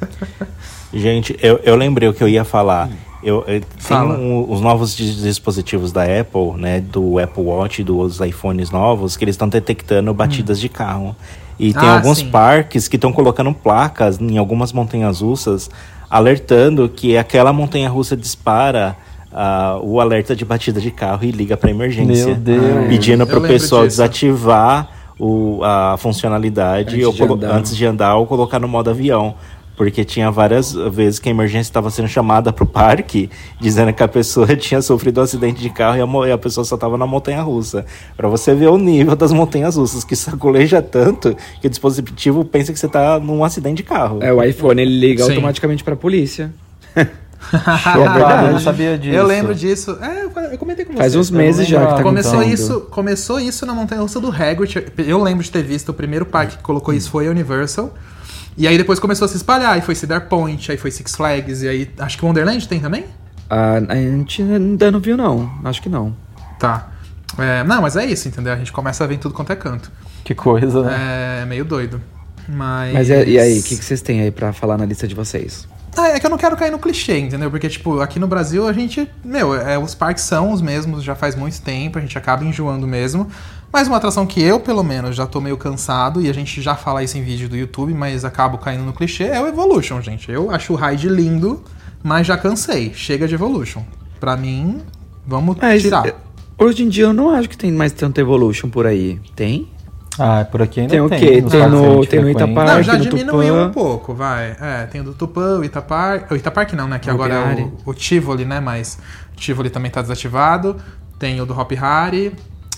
Gente, 0.94 1.38
eu, 1.42 1.58
eu 1.64 1.76
lembrei 1.76 2.08
o 2.08 2.14
que 2.14 2.24
eu 2.24 2.30
ia 2.30 2.46
falar. 2.46 2.90
Eu, 3.24 3.38
eu- 3.48 3.60
tem 3.62 3.64
Fala. 3.80 4.18
um- 4.18 4.50
os 4.50 4.62
novos 4.62 4.96
dis- 4.96 5.18
dispositivos 5.18 5.92
da 5.92 6.04
Apple, 6.04 6.54
né? 6.58 6.80
Do 6.80 7.20
Apple 7.20 7.44
Watch, 7.44 7.84
dos 7.84 8.20
iPhones 8.22 8.70
novos, 8.72 9.18
que 9.18 9.24
eles 9.26 9.34
estão 9.34 9.50
detectando 9.50 10.14
batidas 10.14 10.60
de 10.60 10.70
carro. 10.70 11.16
E 11.60 11.74
tem 11.74 11.88
Ah, 11.90 11.96
alguns 11.96 12.20
sim. 12.20 12.30
parques 12.30 12.88
que 12.88 12.96
estão 12.98 13.12
colocando 13.12 13.54
placas 13.54 14.20
em 14.22 14.38
algumas 14.38 14.72
montanhas 14.72 15.22
russas 15.22 15.70
alertando 16.10 16.88
que 16.88 17.18
aquela 17.18 17.52
montanha-russa 17.52 18.16
dispara 18.16 18.96
ah, 19.34 19.78
o 19.84 20.00
alerta 20.00 20.36
de 20.36 20.46
batida 20.46 20.80
de 20.80 20.90
carro 20.92 21.24
e 21.24 21.32
liga 21.32 21.58
para 21.58 21.70
emergência. 21.70 22.28
Meu 22.28 22.36
Deus. 22.36 22.88
Pedindo 22.88 23.24
Eu 23.24 23.28
para 23.28 23.40
o 23.40 23.42
pessoal 23.42 23.82
disso. 23.84 23.98
desativar 23.98 24.90
o, 25.20 25.62
a 25.64 25.96
funcionalidade 25.98 27.04
Antes 27.04 27.20
ou 27.20 27.38
de 27.38 27.46
antes 27.46 27.76
de 27.76 27.86
andar 27.86 28.16
ou 28.16 28.26
colocar 28.26 28.60
no 28.60 28.68
modo 28.68 28.90
avião. 28.90 29.36
Porque 29.78 30.04
tinha 30.04 30.32
várias 30.32 30.74
vezes 30.74 31.20
que 31.20 31.30
a 31.30 31.32
emergência 31.32 31.70
estava 31.70 31.92
sendo 31.92 32.08
chamada 32.08 32.52
para 32.52 32.64
o 32.64 32.68
parque, 32.68 33.30
dizendo 33.60 33.94
que 33.94 34.02
a 34.02 34.08
pessoa 34.08 34.48
tinha 34.58 34.82
sofrido 34.82 35.22
um 35.22 35.24
acidente 35.24 35.62
de 35.62 35.70
carro 35.70 35.98
e 35.98 36.02
a, 36.02 36.28
e 36.28 36.32
a 36.32 36.38
pessoa 36.38 36.66
só 36.66 36.76
estava 36.76 36.98
na 36.98 37.06
montanha 37.06 37.42
russa. 37.44 37.86
Para 38.18 38.28
você 38.28 38.56
ver 38.56 38.70
o 38.70 38.78
nível 38.78 39.16
das 39.16 39.32
montanhas 39.32 39.76
russas, 39.76 40.04
que 40.04 40.16
sacoleja 40.16 40.82
tanto 40.84 41.38
que 41.62 41.68
o 41.68 41.70
dispositivo 41.70 42.44
pensa 42.44 42.74
que 42.74 42.80
você 42.80 42.88
está 42.88 43.20
num 43.20 43.44
acidente 43.44 43.78
de 43.78 43.84
carro. 43.84 44.18
É, 44.22 44.34
o 44.34 44.44
iPhone 44.44 44.82
ele 44.82 45.00
liga 45.00 45.24
Sim. 45.24 45.32
automaticamente 45.32 45.84
pra 45.84 45.96
polícia. 45.96 46.52
Chocado, 47.40 48.48
eu 48.48 48.54
não 48.54 48.60
sabia 48.60 48.98
disso. 48.98 49.16
Eu 49.16 49.26
lembro 49.26 49.54
disso. 49.54 49.98
É, 50.02 50.26
eu 50.54 50.58
comentei 50.58 50.84
com 50.84 50.94
você. 50.94 50.98
Faz 50.98 51.16
uns 51.16 51.30
meses 51.30 51.68
já 51.68 51.86
que 51.86 51.96
tá 51.98 52.04
Começou 52.04 52.34
contando. 52.34 52.54
isso, 52.54 52.82
começou 52.90 53.40
isso 53.40 53.66
na 53.66 53.74
montanha 53.74 54.02
russa 54.02 54.20
do 54.20 54.30
Hagrid. 54.30 54.88
Eu 54.98 55.22
lembro 55.22 55.44
de 55.44 55.52
ter 55.52 55.62
visto 55.64 55.90
o 55.90 55.94
primeiro 55.94 56.26
parque 56.26 56.58
que 56.58 56.64
colocou 56.64 56.94
isso 56.94 57.12
foi 57.12 57.28
a 57.28 57.32
Universal. 57.32 57.94
E 58.58 58.68
aí 58.68 58.78
depois 58.78 59.00
começou 59.00 59.26
a 59.26 59.28
se 59.28 59.38
espalhar, 59.38 59.74
aí 59.74 59.82
foi 59.82 59.94
Cedar 59.94 60.28
Point, 60.28 60.72
aí 60.72 60.78
foi 60.78 60.90
Six 60.90 61.16
Flags, 61.16 61.62
e 61.62 61.70
aí 61.70 61.92
acho 62.00 62.18
que 62.18 62.26
Wonderland 62.26 62.68
tem 62.68 62.80
também? 62.80 63.06
Ah, 63.50 63.76
a 63.88 63.96
gente 63.96 64.42
ainda 64.42 64.92
não 64.92 65.00
viu, 65.00 65.16
não. 65.16 65.52
Acho 65.64 65.82
que 65.82 65.88
não. 65.88 66.16
Tá. 66.60 66.90
É, 67.38 67.64
não, 67.64 67.82
mas 67.82 67.96
é 67.96 68.06
isso, 68.06 68.28
entendeu? 68.28 68.52
A 68.52 68.56
gente 68.56 68.72
começa 68.72 69.04
a 69.04 69.08
ver 69.08 69.18
tudo 69.18 69.34
quanto 69.34 69.52
é 69.52 69.56
canto. 69.56 69.92
Que 70.24 70.34
coisa, 70.34 70.82
né? 70.82 71.42
É 71.44 71.46
meio 71.46 71.64
doido. 71.64 72.02
Mas. 72.50 72.94
Mas 72.94 73.10
e, 73.10 73.26
e 73.26 73.40
aí, 73.40 73.60
o 73.60 73.64
que, 73.64 73.78
que 73.78 73.86
vocês 73.86 74.02
têm 74.02 74.22
aí 74.22 74.32
pra 74.32 74.52
falar 74.52 74.78
na 74.78 74.86
lista 74.86 75.08
de 75.08 75.14
vocês? 75.14 75.68
Ah, 75.96 76.10
é 76.10 76.20
que 76.20 76.26
eu 76.26 76.30
não 76.30 76.38
quero 76.38 76.56
cair 76.56 76.72
no 76.72 76.78
clichê, 76.78 77.18
entendeu? 77.18 77.50
Porque, 77.50 77.68
tipo, 77.68 78.00
aqui 78.02 78.20
no 78.20 78.28
Brasil 78.28 78.68
a 78.68 78.74
gente. 78.74 79.10
Meu, 79.24 79.56
é, 79.56 79.78
os 79.78 79.96
parques 79.96 80.24
são 80.24 80.52
os 80.52 80.62
mesmos 80.62 81.04
já 81.04 81.16
faz 81.16 81.36
muito 81.36 81.62
tempo, 81.62 81.98
a 81.98 82.02
gente 82.02 82.18
acaba 82.18 82.44
enjoando 82.44 82.88
mesmo. 82.88 83.28
Mas 83.72 83.88
uma 83.88 83.98
atração 83.98 84.26
que 84.26 84.42
eu, 84.42 84.60
pelo 84.60 84.84
menos, 84.84 85.16
já 85.16 85.26
tô 85.28 85.42
meio 85.42 85.58
cansado, 85.58 86.22
e 86.22 86.30
a 86.30 86.34
gente 86.34 86.62
já 86.62 86.76
fala 86.76 87.04
isso 87.04 87.18
em 87.18 87.24
vídeo 87.24 87.50
do 87.50 87.56
YouTube, 87.58 87.94
mas 87.94 88.24
acabo 88.26 88.58
caindo 88.58 88.84
no 88.84 88.94
clichê, 88.94 89.26
é 89.26 89.42
o 89.42 89.48
Evolution, 89.48 90.02
gente. 90.02 90.32
Eu 90.32 90.50
acho 90.52 90.74
o 90.74 90.76
ride 90.76 91.10
lindo, 91.10 91.62
mas 92.04 92.26
já 92.26 92.38
cansei. 92.38 92.94
Chega 92.94 93.28
de 93.28 93.36
Evolution. 93.36 93.84
Pra 94.20 94.36
mim, 94.38 94.80
vamos 95.26 95.58
Mas, 95.62 95.82
tirar. 95.84 96.08
eh, 96.08 96.16
Hoje 96.58 96.84
em 96.84 96.90
dia 96.90 97.04
eu 97.06 97.14
não 97.14 97.30
acho 97.30 97.48
que 97.48 97.58
tem 97.58 97.72
mais 97.72 97.92
tanto 97.92 98.20
Evolution 98.20 98.68
por 98.70 98.88
aí. 98.88 99.20
Tem? 99.36 99.68
Ah, 100.18 100.44
por 100.50 100.64
aqui 100.64 100.80
ainda 100.80 100.90
Tem 100.90 101.08
tem. 101.08 101.18
o 101.18 101.22
quê? 101.22 101.42
nos 101.42 101.52
Tem 101.52 101.70
no- 101.70 102.02
que 102.02 102.08
tem 102.08 102.20
no. 102.22 102.30
Itaparque, 102.32 102.72
Não, 102.74 102.82
já 102.82 102.94
no 102.98 103.00
diminuiu 103.04 103.56
um 103.56 103.70
pouco, 103.70 104.16
vai. 104.16 104.56
É, 104.60 104.88
tem 104.92 105.02
o 105.02 105.04
do 105.04 105.14
Tupã, 105.14 105.60
o 105.60 105.64
Itaparque. 105.64 106.34
O 106.34 106.36
Itaparque 106.38 106.76
não, 106.76 106.88
né? 106.88 106.98
Que 106.98 107.08
agora 107.12 107.36
é 107.36 107.62
o, 107.62 107.74
o 107.86 107.94
Tivoli, 107.94 108.44
né? 108.44 108.60
Mas 108.60 108.98
o 109.34 109.36
Tivoli 109.36 109.70
também 109.70 109.92
tá 109.92 110.02
desativado. 110.02 110.78
Tem 111.20 111.40
o 111.40 111.46
do 111.46 111.54
Hop 111.60 111.72
Hari 111.80 112.34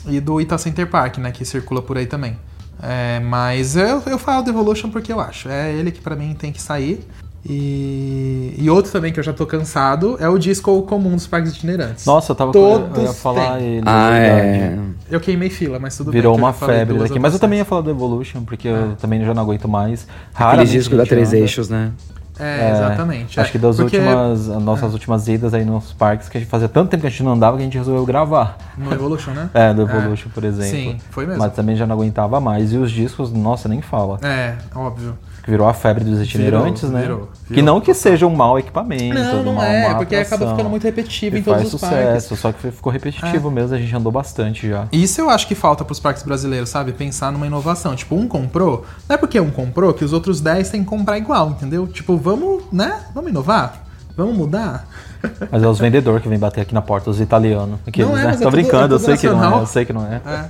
e 0.08 0.20
do 0.20 0.40
Ita 0.40 0.58
Center 0.58 0.88
Park, 0.88 1.18
né? 1.18 1.32
Que 1.32 1.44
circula 1.46 1.82
por 1.82 1.98
aí 1.98 2.06
também. 2.06 2.38
É, 2.82 3.20
mas 3.20 3.76
eu, 3.76 4.02
eu 4.06 4.18
falo 4.18 4.42
do 4.44 4.50
Evolution 4.52 4.90
porque 4.90 5.12
eu 5.12 5.20
acho. 5.20 5.50
É 5.50 5.72
ele 5.74 5.92
que 5.92 6.02
pra 6.02 6.16
mim 6.16 6.34
tem 6.34 6.52
que 6.52 6.62
sair. 6.62 7.06
E, 7.46 8.54
e 8.58 8.70
outro 8.70 8.92
também 8.92 9.14
que 9.14 9.20
eu 9.20 9.24
já 9.24 9.32
tô 9.32 9.46
cansado 9.46 10.18
é 10.20 10.28
o 10.28 10.38
disco 10.38 10.82
comum 10.84 11.16
dos 11.16 11.26
parques 11.26 11.54
itinerantes. 11.54 12.06
Nossa, 12.06 12.32
eu 12.32 12.36
tava 12.36 12.52
Todos 12.52 12.98
eu 12.98 13.04
ia 13.04 13.14
falar 13.14 13.58
têm. 13.58 13.76
ele. 13.78 13.84
Ah, 13.86 14.10
verdade. 14.12 14.48
é. 14.50 14.80
Eu 15.10 15.20
queimei 15.20 15.50
fila, 15.50 15.80
mas 15.80 15.96
tudo 15.96 16.12
Virou 16.12 16.34
bem. 16.34 16.42
eu 16.42 16.46
uma 16.46 16.54
febre 16.54 16.98
daqui. 16.98 17.18
Mas 17.18 17.34
eu 17.34 17.40
também 17.40 17.60
ia 17.60 17.66
falar 17.66 17.82
do 17.82 17.90
Evolution, 17.90 18.44
porque 18.44 18.68
eu 18.68 18.96
também 19.00 19.24
já 19.24 19.34
não 19.34 19.44
aguento 19.44 19.68
mais. 19.68 20.06
Aquele 20.34 20.50
Raramente 20.50 20.72
disco 20.72 20.96
da 20.98 21.06
Três 21.06 21.30
anda. 21.30 21.38
Eixos, 21.38 21.70
né? 21.70 21.92
É, 22.40 22.72
exatamente. 22.72 23.40
Acho 23.40 23.50
é. 23.50 23.52
que 23.52 23.58
das 23.58 23.76
Porque 23.76 23.98
últimas, 23.98 24.50
as 24.50 24.64
nossas 24.64 24.94
últimas 24.94 25.28
idas 25.28 25.54
aí 25.54 25.66
nos 25.66 25.92
parques, 25.92 26.30
que 26.30 26.38
a 26.38 26.42
gente 26.42 26.50
fazia 26.50 26.70
tanto 26.70 26.90
tempo 26.90 27.02
que 27.02 27.08
a 27.08 27.10
gente 27.10 27.24
não 27.24 27.34
andava 27.34 27.58
que 27.58 27.62
a 27.62 27.66
gente 27.66 27.78
resolveu 27.78 28.06
gravar. 28.06 28.58
No 28.78 28.94
Evolution, 28.94 29.32
né? 29.32 29.50
É, 29.54 29.74
do 29.74 29.82
Evolution, 29.82 30.30
por 30.34 30.44
exemplo. 30.44 30.72
Sim, 30.72 30.98
foi 31.12 31.26
mesmo. 31.26 31.42
Mas 31.42 31.54
também 31.54 31.76
já 31.76 31.86
não 31.86 31.96
aguentava 31.96 32.40
mais. 32.40 32.72
E 32.72 32.78
os 32.78 32.92
discos, 32.92 33.32
nossa, 33.32 33.68
nem 33.68 33.82
fala. 33.82 34.20
É, 34.24 34.56
óbvio. 34.74 35.18
Que 35.50 35.52
Virou 35.52 35.68
a 35.68 35.74
febre 35.74 36.04
dos 36.04 36.22
itinerantes, 36.22 36.84
Virou, 36.84 36.96
né? 36.96 37.02
virou, 37.02 37.30
Que 37.48 37.54
virou. 37.56 37.66
não 37.66 37.82
que 37.82 37.92
seja 37.96 38.28
um 38.28 38.36
mau 38.36 38.60
equipamento. 38.60 39.16
Não, 39.16 39.42
não 39.44 39.54
uma, 39.54 39.66
é, 39.66 39.96
porque 39.96 40.16
acaba 40.16 40.48
ficando 40.52 40.70
muito 40.70 40.84
repetitivo 40.84 41.36
E 41.36 41.40
em 41.40 41.42
todos 41.44 41.62
faz 41.62 41.74
os 41.74 41.80
sucesso, 41.82 41.96
parques. 41.96 42.32
É. 42.32 42.36
só 42.36 42.52
que 42.52 42.72
ficou 42.72 42.94
repetitivo 42.94 43.50
mesmo, 43.50 43.76
a 43.76 43.80
gente 43.80 43.96
andou 43.96 44.12
bastante 44.12 44.70
já. 44.70 44.88
Isso 44.92 45.20
eu 45.20 45.28
acho 45.28 45.48
que 45.48 45.56
falta 45.56 45.84
pros 45.84 46.00
parques 46.00 46.22
brasileiros, 46.22 46.70
sabe? 46.70 46.94
Pensar 46.94 47.32
numa 47.32 47.48
inovação. 47.48 47.96
Tipo, 47.96 48.16
um 48.16 48.28
comprou, 48.28 48.86
não 49.08 49.16
é 49.16 49.18
porque 49.18 49.40
um 49.40 49.50
comprou 49.50 49.92
que 49.92 50.06
os 50.06 50.14
outros 50.14 50.40
10 50.40 50.70
têm 50.70 50.84
que 50.84 50.88
comprar 50.90 51.18
igual, 51.18 51.50
entendeu? 51.50 51.88
Tipo, 51.88 52.16
vamos, 52.16 52.66
né? 52.72 53.00
Vamos 53.16 53.32
inovar? 53.32 53.86
Vamos 54.16 54.38
mudar? 54.38 54.88
Mas 55.52 55.64
é 55.64 55.68
os 55.68 55.80
vendedores 55.80 56.22
que 56.22 56.30
vêm 56.30 56.38
bater 56.38 56.62
aqui 56.62 56.76
na 56.76 56.82
porta, 56.84 57.10
os 57.10 57.20
italianos. 57.20 57.80
Aqueles, 57.88 58.08
Não 58.08 58.16
é, 58.16 58.24
né? 58.26 58.30
é 58.30 58.32
Tô 58.34 58.44
tudo- 58.44 58.52
brincando, 58.52 58.94
é 58.94 58.96
eu 58.98 59.00
tudo 59.00 59.06
sei 59.08 59.18
que 59.18 59.26
não 59.28 59.34
é, 59.34 59.36
nacional. 59.40 59.60
eu 59.62 59.66
sei 59.66 59.86
que 59.86 59.94
não 59.94 60.06
é. 60.06 60.22
É. 60.28 60.46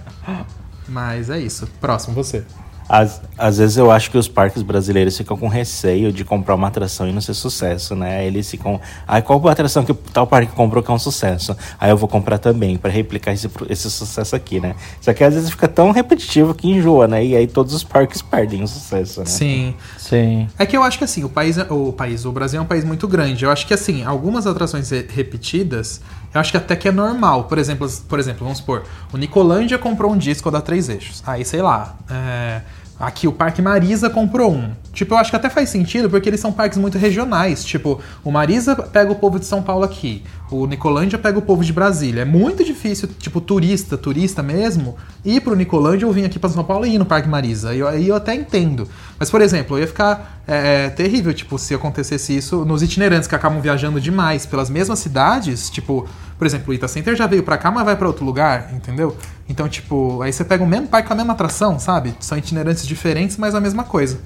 Mas 0.89 1.29
é 1.29 1.39
isso. 1.39 1.69
Próximo, 1.79 2.13
você. 2.13 2.43
Às, 2.89 3.22
às 3.38 3.60
vezes 3.60 3.77
eu 3.77 3.91
acho 3.91 4.10
que 4.10 4.17
os 4.17 4.27
parques 4.27 4.63
brasileiros 4.63 5.15
ficam 5.15 5.38
com 5.38 5.48
receio 5.48 6.12
de 6.12 6.25
comprar 6.25 6.55
uma 6.55 6.67
atração 6.69 7.08
e 7.08 7.12
não 7.13 7.22
ser 7.22 7.36
sucesso, 7.36 7.96
né? 7.96 8.25
Eles 8.25 8.50
ficam. 8.50 8.81
Ai, 9.08 9.22
qual 9.22 9.48
a 9.48 9.51
atração 9.51 9.86
que 9.86 9.91
o 9.91 9.96
tal 9.96 10.25
parque 10.25 10.51
comprou 10.53 10.81
que 10.81 10.89
é 10.89 10.93
um 10.93 10.98
sucesso? 10.98 11.55
Aí 11.79 11.91
eu 11.91 11.98
vou 11.98 12.10
comprar 12.10 12.39
também, 12.39 12.77
para 12.77 12.89
replicar 12.89 13.31
esse, 13.31 13.48
esse 13.69 13.91
sucesso 13.91 14.36
aqui, 14.36 14.60
né? 14.60 14.75
Só 15.00 15.13
que 15.13 15.24
às 15.24 15.36
vezes 15.36 15.51
fica 15.51 15.67
tão 15.67 15.91
repetitivo 15.91 16.55
que 16.55 16.67
enjoa, 16.67 17.08
né? 17.08 17.24
E 17.24 17.36
aí 17.36 17.46
todos 17.46 17.75
os 17.75 17.84
parques 17.84 18.24
perdem 18.24 18.63
o 18.63 18.67
sucesso, 18.67 19.19
né? 19.19 19.25
Sim. 19.27 19.75
Sim. 19.98 20.48
É 20.58 20.65
que 20.65 20.75
eu 20.75 20.81
acho 20.81 20.98
que 20.98 21.03
assim, 21.03 21.24
o 21.24 21.29
país, 21.29 21.60
é- 21.60 21.67
o 21.72 21.93
país, 21.93 22.25
o 22.25 22.31
Brasil 22.31 22.60
é 22.60 22.63
um 22.63 22.65
país 22.65 22.84
muito 22.84 23.08
grande. 23.08 23.46
Eu 23.46 23.51
acho 23.51 23.67
que 23.67 23.74
assim, 23.75 24.03
algumas 24.03 24.48
atrações 24.48 24.89
re- 24.89 25.05
repetidas, 25.08 26.01
eu 26.34 26.41
acho 26.41 26.50
que 26.51 26.58
até 26.58 26.75
que 26.75 26.88
é 26.88 26.91
normal. 26.91 27.43
Por 27.43 27.60
exemplo, 27.60 27.88
por 28.08 28.17
exemplo, 28.19 28.39
vamos 28.43 28.58
supor, 28.58 28.84
o 29.13 29.17
Nicolândia 29.17 29.77
comprou 29.77 30.12
um 30.12 30.17
disco 30.17 30.50
da 30.50 30.60
Três 30.60 30.89
Eixos. 30.89 31.22
Aí, 31.27 31.46
sei 31.46 31.62
lá, 31.62 31.96
é, 32.10 32.62
aqui 32.99 33.27
o 33.27 33.31
Parque 33.31 33.61
Marisa 33.61 34.09
comprou 34.09 34.53
um. 34.53 34.71
Tipo, 34.91 35.13
eu 35.13 35.17
acho 35.17 35.29
que 35.29 35.35
até 35.35 35.49
faz 35.49 35.69
sentido 35.69 36.09
porque 36.09 36.27
eles 36.27 36.39
são 36.39 36.51
parques 36.51 36.77
muito 36.77 36.97
regionais. 36.97 37.63
Tipo, 37.63 38.01
o 38.23 38.31
Marisa 38.31 38.75
pega 38.75 39.11
o 39.11 39.15
povo 39.15 39.39
de 39.39 39.45
São 39.45 39.61
Paulo 39.61 39.85
aqui, 39.85 40.23
o 40.51 40.65
Nicolândia 40.65 41.17
pega 41.17 41.39
o 41.39 41.41
povo 41.41 41.63
de 41.63 41.71
Brasília. 41.71 42.23
É 42.23 42.25
muito 42.25 42.63
difícil, 42.63 43.07
tipo, 43.19 43.39
turista, 43.39 43.97
turista 43.97 44.43
mesmo, 44.43 44.97
ir 45.23 45.41
pro 45.41 45.55
Nicolândia 45.55 46.05
ou 46.05 46.13
vir 46.13 46.25
aqui 46.25 46.37
pra 46.37 46.49
São 46.49 46.63
Paulo 46.63 46.85
e 46.85 46.95
ir 46.95 46.97
no 46.97 47.05
Parque 47.05 47.29
Marisa. 47.29 47.69
Aí 47.69 47.79
eu, 47.79 47.87
eu 47.87 48.15
até 48.15 48.35
entendo. 48.35 48.87
Mas, 49.17 49.29
por 49.29 49.41
exemplo, 49.41 49.77
eu 49.77 49.81
ia 49.81 49.87
ficar 49.87 50.41
é, 50.47 50.85
é, 50.85 50.89
terrível, 50.89 51.33
tipo, 51.33 51.57
se 51.59 51.75
acontecesse 51.75 52.35
isso 52.35 52.65
nos 52.65 52.81
itinerantes 52.81 53.27
que 53.27 53.35
acabam 53.35 53.61
viajando 53.61 54.01
demais 54.01 54.45
pelas 54.45 54.69
mesmas 54.69 54.99
cidades, 54.99 55.69
tipo, 55.69 56.09
por 56.39 56.48
exemplo, 56.48 56.72
o 56.72 56.74
Ita 56.74 56.88
Center 56.88 57.17
já 57.17 57.27
veio 57.27 57.43
pra 57.43 57.58
cá, 57.58 57.69
mas 57.69 57.84
vai 57.84 57.98
pra 57.98 58.08
outro 58.08 58.24
lugar, 58.24 58.74
entendeu? 58.74 59.15
Então, 59.50 59.67
tipo, 59.67 60.22
aí 60.22 60.31
você 60.31 60.46
pega 60.46 60.63
o 60.63 60.67
mesmo 60.67 60.88
parque 60.88 61.10
com 61.10 61.13
a 61.13 61.17
mesma 61.17 61.34
atração, 61.34 61.77
sabe? 61.77 62.15
São 62.17 62.38
itinerantes 62.38 62.88
diferentes, 62.88 63.36
mas 63.36 63.53
a 63.53 63.60
mesma 63.60 63.84
coisa. 63.84 64.19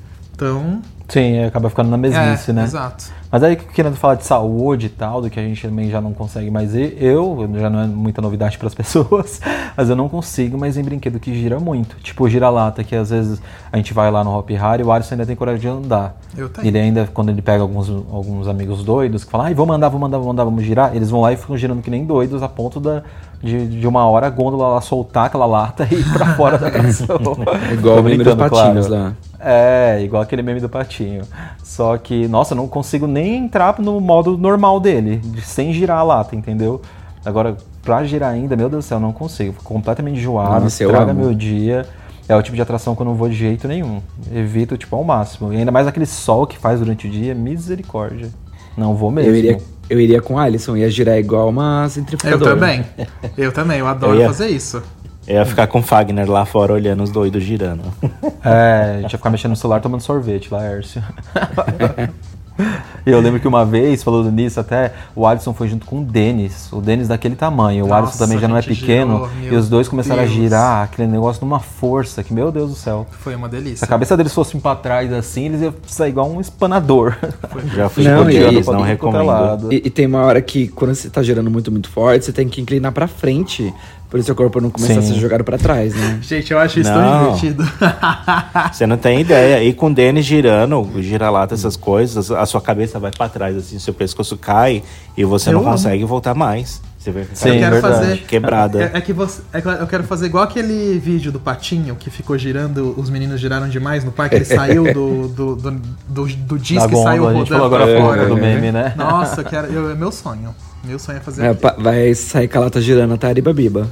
Então, 0.44 0.82
Sim, 1.08 1.44
acaba 1.44 1.70
ficando 1.70 1.90
na 1.90 1.98
mesmice, 1.98 2.52
é, 2.52 2.54
né? 2.54 2.64
exato. 2.64 3.06
Mas 3.32 3.44
aí, 3.44 3.56
querendo 3.56 3.96
falar 3.96 4.16
de 4.16 4.26
saúde 4.26 4.88
e 4.88 4.90
tal, 4.90 5.22
do 5.22 5.30
que 5.30 5.40
a 5.40 5.44
gente 5.44 5.68
também 5.68 5.90
já 5.90 6.00
não 6.00 6.14
consegue 6.14 6.50
mais 6.50 6.74
ir, 6.74 6.96
eu, 7.00 7.50
já 7.56 7.70
não 7.70 7.80
é 7.82 7.88
muita 7.88 8.22
novidade 8.22 8.58
para 8.58 8.68
as 8.68 8.74
pessoas, 8.76 9.42
mas 9.76 9.90
eu 9.90 9.96
não 9.96 10.08
consigo 10.08 10.58
mais 10.58 10.78
em 10.78 10.84
brinquedo 10.84 11.20
que 11.20 11.34
gira 11.34 11.60
muito. 11.60 11.98
Tipo 11.98 12.24
o 12.24 12.30
gira-lata, 12.30 12.84
que 12.84 12.96
às 12.96 13.10
vezes 13.10 13.42
a 13.72 13.78
gente 13.78 13.94
vai 13.94 14.10
lá 14.12 14.24
no 14.24 14.36
Hop 14.36 14.50
Hari 14.52 14.82
e 14.82 14.86
o 14.86 14.92
Alisson 14.92 15.16
ainda 15.16 15.26
tem 15.26 15.36
coragem 15.36 15.62
de 15.62 15.68
andar. 15.68 16.16
Eu 16.38 16.48
tenho. 16.50 16.68
Ele 16.68 16.80
ainda, 16.80 17.08
quando 17.14 17.30
ele 17.30 17.42
pega 17.42 17.62
alguns, 17.62 17.90
alguns 17.90 18.48
amigos 18.48 18.84
doidos, 18.84 19.24
que 19.24 19.32
falam, 19.32 19.48
ai, 19.48 19.54
vamos 19.54 19.76
andar, 19.76 19.90
vamos 19.90 20.08
andar, 20.08 20.18
vamos 20.18 20.32
andar, 20.32 20.44
vamos 20.46 20.64
girar, 20.64 20.96
eles 20.96 21.10
vão 21.10 21.22
lá 21.22 21.34
e 21.34 21.38
ficam 21.38 21.58
girando 21.58 21.82
que 21.82 21.90
nem 21.90 22.06
doidos, 22.06 22.42
a 22.42 22.50
ponto 22.50 22.80
da, 22.80 23.04
de, 23.42 23.68
de 23.68 23.88
uma 23.88 24.08
hora 24.08 24.28
a 24.28 24.30
gôndola 24.30 24.70
lá 24.70 24.82
soltar 24.82 25.26
aquela 25.26 25.46
lata 25.46 25.88
e 25.92 25.96
ir 25.96 26.14
pra 26.14 26.36
fora 26.36 26.58
da 26.58 26.68
atração. 26.70 27.18
Igual 27.72 27.96
Tô 27.96 28.00
o 28.00 28.04
dos 28.04 28.14
brincando, 28.16 28.38
patinhos 28.38 28.88
claro. 28.88 29.04
lá. 29.04 29.14
É, 29.46 30.02
igual 30.04 30.22
aquele 30.24 30.42
meme 30.42 30.60
do 30.62 30.70
patinho. 30.70 31.24
Só 31.64 31.98
que, 31.98 32.28
nossa, 32.28 32.54
eu 32.54 32.58
não 32.58 32.68
consigo 32.68 33.06
nem 33.08 33.36
entrar 33.46 33.78
no 33.80 34.00
modo 34.00 34.38
normal 34.38 34.80
dele, 34.80 35.18
de- 35.18 35.42
sem 35.42 35.74
girar 35.74 35.98
a 36.00 36.04
lata, 36.04 36.36
entendeu? 36.36 36.82
Agora, 37.26 37.58
pra 37.82 38.04
girar 38.04 38.32
ainda, 38.32 38.56
meu 38.56 38.70
Deus 38.70 38.86
do 38.86 38.88
céu, 38.88 38.98
eu 38.98 39.02
não 39.02 39.12
consigo. 39.14 39.54
Fico 39.54 39.64
completamente 39.66 40.18
enjoado, 40.20 40.64
Nossa, 40.64 40.84
eu 40.84 40.90
estraga 40.90 41.14
meu 41.14 41.34
dia. 41.34 41.86
É 42.28 42.36
o 42.36 42.42
tipo 42.42 42.56
de 42.56 42.62
atração 42.62 42.96
que 42.96 43.02
eu 43.02 43.06
não 43.06 43.16
vou 43.16 43.28
de 43.28 43.36
jeito 43.36 43.68
nenhum. 43.68 44.02
Evito, 44.34 44.78
tipo, 44.78 44.96
ao 44.96 45.04
máximo. 45.04 45.52
E 45.52 45.58
ainda 45.58 45.72
mais 45.72 45.88
aquele 45.88 46.06
sol 46.06 46.48
que 46.48 46.58
faz 46.58 46.80
durante 46.80 47.06
o 47.06 47.10
dia, 47.10 47.36
misericórdia. 47.36 48.30
Não 48.78 48.96
vou 48.96 49.12
mesmo. 49.12 49.30
Eu 49.32 49.36
iria, 49.36 49.58
eu 49.90 50.00
iria 50.00 50.22
com 50.22 50.36
o 50.36 50.38
Alisson, 50.40 50.78
ia 50.78 50.90
girar 50.90 51.18
igual 51.18 51.50
uma 51.50 51.84
Eu 51.86 51.90
centrifugadora. 51.90 52.54
também. 52.56 52.86
Eu 53.38 53.52
também, 53.52 53.80
eu 53.80 53.88
adoro 53.88 54.14
Eu 54.16 54.20
ia- 54.22 54.28
fazer 54.28 54.48
isso. 54.48 54.82
Eu 55.28 55.36
ia 55.36 55.46
ficar 55.46 55.68
com 55.68 55.80
o 55.80 55.84
Fagner 55.84 56.30
lá 56.30 56.46
fora 56.46 56.74
olhando 56.74 57.04
os 57.04 57.10
doidos 57.12 57.44
girando. 57.44 57.82
É, 58.46 58.96
a 58.98 59.02
gente 59.02 59.14
ia 59.14 59.18
ficar 59.18 59.30
mexendo 59.30 59.52
no 59.52 59.56
celular 59.56 59.80
tomando 59.80 60.02
sorvete 60.02 60.50
lá, 60.52 60.62
Hércio. 60.62 61.02
E 63.06 63.10
eu 63.10 63.20
lembro 63.20 63.40
que 63.40 63.48
uma 63.48 63.66
vez, 63.66 64.04
falando 64.04 64.32
nisso, 64.32 64.60
até 64.60 64.94
o 65.16 65.26
Alisson 65.26 65.54
foi 65.54 65.68
junto 65.68 65.86
com 65.86 66.00
o 66.00 66.04
Denis. 66.06 66.72
O 66.72 66.80
Denis 66.80 67.08
daquele 67.08 67.36
tamanho. 67.36 67.84
O 67.84 67.88
Nossa, 67.88 68.04
Alisson 68.04 68.18
também 68.20 68.40
já 68.40 68.48
não 68.48 68.56
é 68.56 68.62
pequeno. 68.62 69.28
girou, 69.42 69.54
e 69.54 69.56
os 69.58 69.68
dois 69.68 69.90
começaram 69.90 70.22
Deus. 70.22 70.32
a 70.32 70.36
girar 70.36 70.84
aquele 70.84 71.08
negócio 71.10 71.44
numa 71.44 71.60
força 71.60 72.24
que, 72.24 72.34
meu 72.34 72.52
Deus 72.52 72.70
do 72.70 72.76
céu. 72.76 73.06
Foi 73.12 73.36
uma 73.36 73.50
Se 73.50 73.56
delícia. 73.56 73.86
a 73.86 73.88
cabeça 73.88 74.16
deles 74.16 74.34
fosse 74.34 74.58
pra 74.58 74.76
trás 74.76 75.12
assim, 75.12 75.46
eles 75.46 75.62
iam 75.62 75.74
sair 75.88 76.12
igual 76.12 76.30
um 76.32 76.40
espanador. 76.40 77.18
Já 77.76 77.90
fui 77.90 78.04
Não, 78.04 78.30
e 78.30 78.62
não 78.62 78.82
recomendo. 78.82 79.74
E, 79.74 79.82
e 79.86 79.90
tem 79.90 80.06
uma 80.06 80.22
hora 80.22 80.42
que 80.42 80.68
quando 80.70 80.96
você 80.96 81.10
tá 81.10 81.22
girando 81.22 81.50
muito, 81.50 81.72
muito 81.72 81.90
forte, 81.90 82.24
você 82.26 82.32
tem 82.32 82.48
que 82.48 82.62
inclinar 82.62 82.92
pra 82.92 83.08
frente. 83.08 83.74
Por 84.14 84.20
isso 84.20 84.28
seu 84.28 84.36
corpo 84.36 84.62
não 84.62 84.70
começa 84.70 85.00
a 85.00 85.02
Sim. 85.02 85.16
ser 85.16 85.20
jogado 85.20 85.44
pra 85.44 85.58
trás, 85.58 85.96
né? 85.96 86.20
Gente, 86.22 86.54
eu 86.54 86.60
acho 86.60 86.80
isso 86.80 86.88
tão 86.92 87.02
Não. 87.02 87.34
divertido. 87.34 87.64
Você 88.72 88.86
não 88.86 88.96
tem 88.96 89.22
ideia. 89.22 89.64
E 89.64 89.74
com 89.74 89.88
o 89.88 89.92
Denis 89.92 90.24
girando, 90.24 90.88
gira-lata, 91.02 91.56
essas 91.56 91.76
coisas, 91.76 92.30
a 92.30 92.46
sua 92.46 92.62
cabeça 92.62 93.00
vai 93.00 93.10
pra 93.10 93.28
trás, 93.28 93.58
assim, 93.58 93.80
seu 93.80 93.92
pescoço 93.92 94.38
cai 94.38 94.84
e 95.18 95.24
você 95.24 95.50
Eu 95.50 95.54
não 95.54 95.62
amo. 95.62 95.72
consegue 95.72 96.04
voltar 96.04 96.36
mais. 96.36 96.80
Você 97.00 97.10
vai 97.10 97.24
ficar 97.24 97.36
Sim, 97.38 97.50
eu 97.50 97.56
quero 97.60 97.72
verdade. 97.82 97.96
fazer. 98.06 98.18
quebrada. 98.28 98.84
É, 98.94 98.98
é 99.00 99.02
que 99.02 99.12
você, 99.12 99.42
é 99.52 99.58
eu 99.82 99.88
quero 99.88 100.04
fazer 100.04 100.28
igual 100.28 100.44
aquele 100.44 101.00
vídeo 101.00 101.32
do 101.32 101.40
patinho 101.40 101.96
que 101.96 102.12
ficou 102.12 102.38
girando, 102.38 102.94
os 102.96 103.10
meninos 103.10 103.42
giraram 103.42 103.68
demais 103.68 104.04
no 104.04 104.12
parque, 104.12 104.36
ele 104.36 104.46
saiu 104.46 104.94
do, 104.94 105.28
do, 105.28 105.56
do, 105.56 105.72
do, 106.08 106.26
do 106.28 106.60
disco 106.60 106.88
Da 106.88 106.94
e 107.00 107.04
saiu 107.04 107.28
a 107.28 107.32
rodando 107.32 107.48
falou 107.48 107.66
agora 107.66 108.00
fora. 108.00 108.26
do 108.28 108.36
meme, 108.38 108.72
né? 108.72 108.94
Nossa, 108.96 109.42
eu 109.42 109.46
quero, 109.46 109.68
eu, 109.74 109.90
é 109.90 109.96
meu 109.96 110.12
sonho. 110.12 110.54
Meu 110.84 111.00
sonho 111.00 111.18
é 111.18 111.22
fazer 111.22 111.46
É, 111.46 111.54
vai 111.82 112.14
sair 112.14 112.48
com 112.48 112.58
a 112.60 112.62
lata 112.62 112.80
girando 112.80 113.14
até 113.16 113.26
a 113.26 113.30
Aribabiba. 113.32 113.90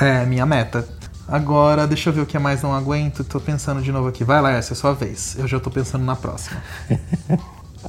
É, 0.00 0.24
minha 0.24 0.46
meta. 0.46 0.86
Agora, 1.26 1.86
deixa 1.86 2.08
eu 2.08 2.12
ver 2.14 2.22
o 2.22 2.26
que 2.26 2.38
mais 2.38 2.62
não 2.62 2.72
aguento. 2.74 3.22
Tô 3.22 3.38
pensando 3.38 3.82
de 3.82 3.92
novo 3.92 4.08
aqui. 4.08 4.24
Vai 4.24 4.40
lá, 4.40 4.52
essa 4.52 4.72
é 4.72 4.74
a 4.74 4.76
sua 4.76 4.94
vez. 4.94 5.36
Eu 5.38 5.46
já 5.46 5.60
tô 5.60 5.70
pensando 5.70 6.04
na 6.04 6.16
próxima. 6.16 6.60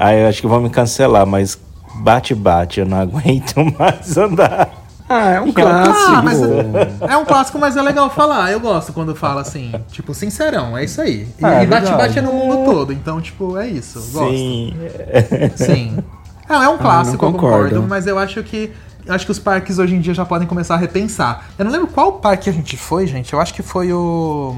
Ah, 0.01 0.13
eu 0.13 0.29
acho 0.29 0.39
que 0.39 0.47
vão 0.47 0.61
me 0.61 0.69
cancelar, 0.69 1.25
mas 1.25 1.59
bate-bate, 1.95 2.79
eu 2.79 2.85
não 2.85 2.99
aguento 3.01 3.55
mais 3.77 4.15
andar. 4.17 4.69
Ah, 5.09 5.31
é 5.31 5.41
um 5.41 5.51
clássico. 5.51 5.97
Ah, 6.15 6.21
mas 6.21 6.39
é, 6.41 7.13
é 7.13 7.17
um 7.17 7.25
clássico, 7.25 7.57
mas 7.59 7.75
é 7.75 7.81
legal 7.81 8.09
falar. 8.09 8.51
Eu 8.51 8.59
gosto 8.59 8.93
quando 8.93 9.13
fala 9.15 9.41
assim, 9.41 9.73
tipo, 9.91 10.13
sincerão, 10.13 10.77
é 10.77 10.85
isso 10.85 11.01
aí. 11.01 11.27
E, 11.39 11.43
É, 11.43 11.63
e 11.63 11.67
bate-bate 11.67 12.13
verdade. 12.13 12.19
é 12.19 12.21
no 12.21 12.31
mundo 12.31 12.71
todo, 12.71 12.93
então, 12.93 13.19
tipo, 13.19 13.57
é 13.57 13.67
isso. 13.67 13.99
Gosto. 14.13 14.29
Sim. 14.29 14.73
Sim. 15.55 15.97
Não, 16.47 16.61
é 16.63 16.69
um 16.69 16.77
clássico, 16.77 17.25
eu 17.25 17.31
concordo. 17.31 17.63
concordo, 17.69 17.87
mas 17.89 18.05
eu 18.05 18.17
acho 18.19 18.41
que. 18.43 18.71
Acho 19.09 19.25
que 19.25 19.31
os 19.31 19.39
parques 19.39 19.79
hoje 19.79 19.95
em 19.95 19.99
dia 19.99 20.13
já 20.13 20.23
podem 20.23 20.47
começar 20.47 20.75
a 20.75 20.77
repensar. 20.77 21.49
Eu 21.57 21.65
não 21.65 21.71
lembro 21.71 21.87
qual 21.87 22.13
parque 22.13 22.49
a 22.49 22.53
gente 22.53 22.77
foi, 22.77 23.07
gente. 23.07 23.33
Eu 23.33 23.41
acho 23.41 23.53
que 23.53 23.63
foi 23.63 23.91
o. 23.91 24.55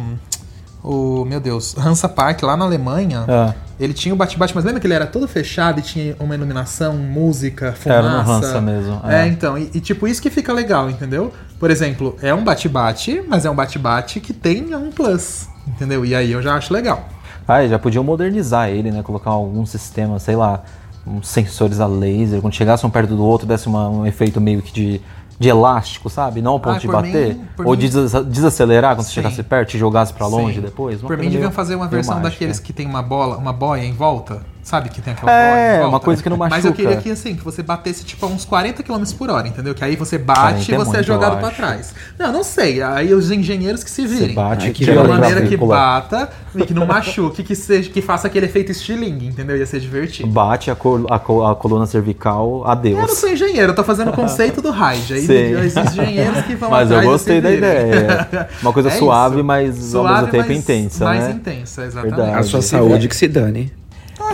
O. 0.84 1.24
Meu 1.26 1.40
Deus, 1.40 1.76
Hansa 1.78 2.10
Park, 2.10 2.42
lá 2.44 2.58
na 2.58 2.66
Alemanha. 2.66 3.26
Ah. 3.28 3.54
Ele 3.80 3.94
tinha 3.94 4.14
o 4.14 4.18
bate-bate, 4.18 4.54
mas 4.54 4.64
lembra 4.64 4.80
que 4.80 4.86
ele 4.86 4.94
era 4.94 5.08
todo 5.08 5.28
fechado 5.28 5.80
e 5.80 5.82
tinha 5.82 6.16
uma 6.20 6.36
iluminação, 6.36 6.96
música, 6.96 7.74
fumaça? 7.74 8.00
Era 8.00 8.24
no 8.24 8.32
Hansa 8.32 8.62
mesmo, 8.62 9.02
É, 9.08 9.24
é. 9.24 9.28
então. 9.28 9.58
E, 9.58 9.72
e, 9.74 9.80
tipo, 9.80 10.08
isso 10.08 10.22
que 10.22 10.30
fica 10.30 10.54
legal, 10.54 10.88
entendeu? 10.90 11.34
Por 11.60 11.72
exemplo, 11.72 12.16
é 12.22 12.32
um 12.34 12.44
bate-bate, 12.44 13.24
mas 13.28 13.44
é 13.46 13.50
um 13.50 13.56
bate-bate 13.56 14.20
que 14.20 14.34
tem 14.34 14.76
um 14.76 14.92
plus, 14.92 15.48
entendeu? 15.68 16.06
E 16.06 16.14
aí 16.14 16.32
eu 16.32 16.42
já 16.42 16.56
acho 16.56 16.72
legal. 16.74 17.08
Ah, 17.48 17.64
e 17.64 17.70
já 17.70 17.80
podiam 17.80 18.04
modernizar 18.04 18.70
ele, 18.70 18.92
né? 18.92 19.02
Colocar 19.02 19.32
algum 19.32 19.66
sistema, 19.66 20.20
sei 20.20 20.36
lá, 20.36 20.64
uns 21.06 21.28
sensores 21.28 21.80
a 21.80 21.88
laser, 21.88 22.42
quando 22.42 22.54
chegasse 22.54 22.86
um 22.86 22.90
perto 22.90 23.16
do 23.16 23.24
outro, 23.26 23.48
desse 23.48 23.68
uma- 23.68 23.90
um 23.90 24.06
efeito 24.06 24.40
meio 24.40 24.62
que 24.62 24.72
de, 24.72 25.02
de 25.40 25.50
elástico, 25.50 26.10
sabe? 26.10 26.42
Não 26.42 26.52
ao 26.54 26.60
ponto 26.60 26.76
Ah, 26.76 26.80
de 26.80 26.88
bater. 26.88 27.36
mim- 27.36 27.46
ou 27.66 27.72
mim- 27.72 27.78
des- 27.78 28.14
desacelerar 28.26 28.96
quando 28.96 29.06
você 29.06 29.10
Sim. 29.10 29.14
chegasse 29.16 29.42
perto 29.44 29.74
e 29.76 29.80
jogasse 29.80 30.14
pra 30.14 30.28
longe 30.28 30.56
Sim. 30.56 30.62
depois. 30.62 31.02
Uma 31.02 31.08
Por 31.08 31.18
mim, 31.18 31.30
deviam 31.30 31.52
fazer 31.52 31.76
uma 31.76 31.88
versão 31.88 32.16
mágica. 32.16 32.30
daqueles 32.32 32.60
que 32.60 32.72
tem 32.72 32.86
uma 32.86 33.02
bola, 33.02 33.38
uma 33.38 33.52
boia 33.54 33.84
em 33.84 33.94
volta. 33.94 34.42
Sabe 34.64 34.90
que 34.90 35.02
tem 35.02 35.14
aquela 35.14 35.32
É, 35.32 35.74
volta? 35.80 35.88
uma 35.90 36.00
coisa 36.00 36.22
que 36.22 36.30
não 36.30 36.38
Mas 36.38 36.64
eu 36.64 36.72
machuca. 36.72 36.74
queria 36.76 37.02
que, 37.02 37.10
assim, 37.12 37.36
que 37.36 37.44
você 37.44 37.64
batesse, 37.64 38.04
tipo, 38.06 38.26
a 38.26 38.30
uns 38.30 38.46
40 38.46 38.84
km 38.84 39.04
por 39.18 39.30
hora, 39.32 39.48
entendeu? 39.48 39.74
Que 39.74 39.84
aí 39.84 39.96
você 39.96 40.20
bate 40.20 40.66
40 40.68 40.72
e 40.72 40.76
é 40.76 40.78
você 40.78 40.98
é 40.98 41.04
jogado 41.04 41.40
pra 41.40 41.50
trás. 41.50 41.94
Não, 42.18 42.32
não 42.32 42.44
sei. 42.44 42.82
Aí 42.82 43.12
os 43.14 43.32
engenheiros 43.32 43.84
que 43.84 43.90
se 43.90 44.06
virem. 44.06 44.36
bate 44.36 44.68
Ai, 44.68 44.72
que 44.72 44.86
de 44.86 44.92
uma 44.92 45.04
maneira 45.04 45.42
que 45.42 45.58
bata 45.58 46.30
e 46.56 46.64
que 46.64 46.74
não 46.76 46.86
machuque, 46.86 47.42
que, 47.44 47.56
seja, 47.56 47.90
que 47.90 48.02
faça 48.02 48.28
aquele 48.28 48.46
efeito 48.46 48.72
estilingue, 48.72 49.26
entendeu? 49.28 49.58
Ia 49.58 49.66
ser 49.66 49.80
divertido. 49.80 50.30
Bate 50.30 50.70
a, 50.70 50.76
col- 50.76 51.08
a 51.12 51.18
col- 51.20 51.46
a 51.48 51.56
coluna 51.56 51.86
cervical, 51.88 52.64
adeus. 52.68 53.00
Eu 53.00 53.08
não 53.08 53.16
sou 53.16 53.30
engenheiro, 53.30 53.72
eu 53.72 53.76
tô 53.76 53.84
fazendo 53.84 54.10
o 54.12 54.14
conceito 54.14 54.62
do 54.62 54.70
raid. 54.70 55.12
Aí 55.14 55.56
os 55.56 55.76
engenheiros 55.76 56.42
que 56.44 56.56
vão 56.56 56.70
Mas 56.70 56.92
eu 56.92 56.98
atrás 56.98 57.12
gostei 57.12 57.42
da 57.42 57.52
ideia. 57.52 58.30
Uma 58.62 58.72
coisa 58.72 58.90
É 58.90 58.92
suave, 58.92 59.42
mas 59.42 59.96
ao 59.96 60.04
Suave, 60.04 60.14
mesmo 60.18 60.32
tempo 60.32 60.48
mas 60.50 60.58
intensa, 60.58 61.04
Mais 61.06 61.24
né? 61.24 61.32
intensa, 61.32 61.84
exatamente. 61.86 62.16
Verdade. 62.16 62.40
A 62.40 62.44
sua 62.44 62.62
saúde 62.62 63.08
que 63.08 63.16
se 63.16 63.28
dane. 63.28 63.74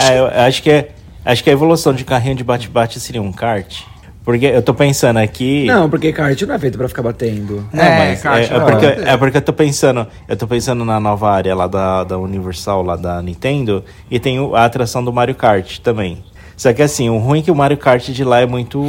É, 0.02 0.20
eu 0.20 0.28
acho 0.46 0.62
que, 0.62 0.70
é, 0.70 0.90
acho 1.26 1.44
que 1.44 1.50
a 1.50 1.54
evolução 1.54 1.94
de 1.94 2.04
carrinho 2.04 2.36
de 2.36 2.44
bate-bate 2.44 3.00
seria 3.00 3.22
um 3.22 3.32
kart. 3.32 3.82
Porque 4.24 4.46
eu 4.46 4.62
tô 4.62 4.74
pensando 4.74 5.18
aqui. 5.18 5.66
Não, 5.66 5.90
porque 5.90 6.12
kart 6.12 6.42
não 6.42 6.56
é 6.56 6.60
feito 6.60 6.78
pra 6.78 6.90
ficar 6.90 7.02
batendo. 7.02 7.66
Não, 7.72 7.82
É, 7.82 7.98
mas 8.10 8.22
kart 8.22 8.52
é, 8.52 8.54
é 8.54 8.60
não. 8.60 8.66
porque, 8.66 8.86
é 8.86 9.18
porque 9.18 9.38
eu 9.38 9.42
tô 9.42 9.54
pensando, 9.54 10.06
eu 10.28 10.36
tô 10.36 10.46
pensando 10.46 10.84
na 10.84 11.00
nova 11.00 11.32
área 11.32 11.56
lá 11.56 11.66
da, 11.66 12.04
da 12.04 12.18
Universal, 12.18 12.84
lá 12.84 12.98
da 12.98 13.22
Nintendo, 13.22 13.86
e 14.12 14.20
tem 14.20 14.38
a 14.54 14.66
atração 14.66 15.02
do 15.02 15.14
Mario 15.14 15.34
Kart 15.34 15.78
também. 15.80 16.22
Só 16.58 16.74
que 16.74 16.82
assim, 16.82 17.08
o 17.08 17.20
ruim 17.20 17.40
é 17.40 17.42
que 17.44 17.52
o 17.52 17.56
Mario 17.56 17.78
Kart 17.78 18.10
de 18.10 18.24
lá 18.24 18.42
é 18.42 18.48
muito. 18.48 18.82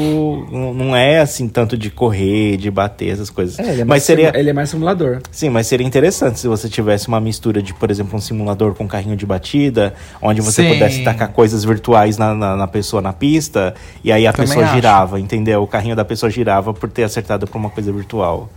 não 0.74 0.96
é 0.96 1.18
assim 1.20 1.46
tanto 1.46 1.76
de 1.76 1.90
correr, 1.90 2.56
de 2.56 2.70
bater, 2.70 3.10
essas 3.12 3.28
coisas. 3.28 3.58
É, 3.58 3.62
ele 3.62 3.70
é, 3.72 3.74
mas 3.84 3.86
mais, 3.88 4.02
seria. 4.04 4.32
ele 4.34 4.48
é 4.48 4.52
mais 4.54 4.70
simulador. 4.70 5.18
Sim, 5.30 5.50
mas 5.50 5.66
seria 5.66 5.86
interessante 5.86 6.40
se 6.40 6.48
você 6.48 6.66
tivesse 6.66 7.08
uma 7.08 7.20
mistura 7.20 7.62
de, 7.62 7.74
por 7.74 7.90
exemplo, 7.90 8.16
um 8.16 8.20
simulador 8.22 8.74
com 8.74 8.88
carrinho 8.88 9.14
de 9.16 9.26
batida, 9.26 9.92
onde 10.22 10.40
você 10.40 10.62
Sim. 10.62 10.72
pudesse 10.72 11.04
tacar 11.04 11.28
coisas 11.28 11.62
virtuais 11.62 12.16
na, 12.16 12.34
na, 12.34 12.56
na 12.56 12.66
pessoa 12.66 13.02
na 13.02 13.12
pista, 13.12 13.74
e 14.02 14.10
aí 14.10 14.26
a 14.26 14.32
Também 14.32 14.48
pessoa 14.48 14.64
acho. 14.64 14.74
girava, 14.74 15.20
entendeu? 15.20 15.62
O 15.62 15.66
carrinho 15.66 15.94
da 15.94 16.06
pessoa 16.06 16.30
girava 16.30 16.72
por 16.72 16.88
ter 16.88 17.02
acertado 17.04 17.46
por 17.46 17.58
uma 17.58 17.68
coisa 17.68 17.92
virtual. 17.92 18.48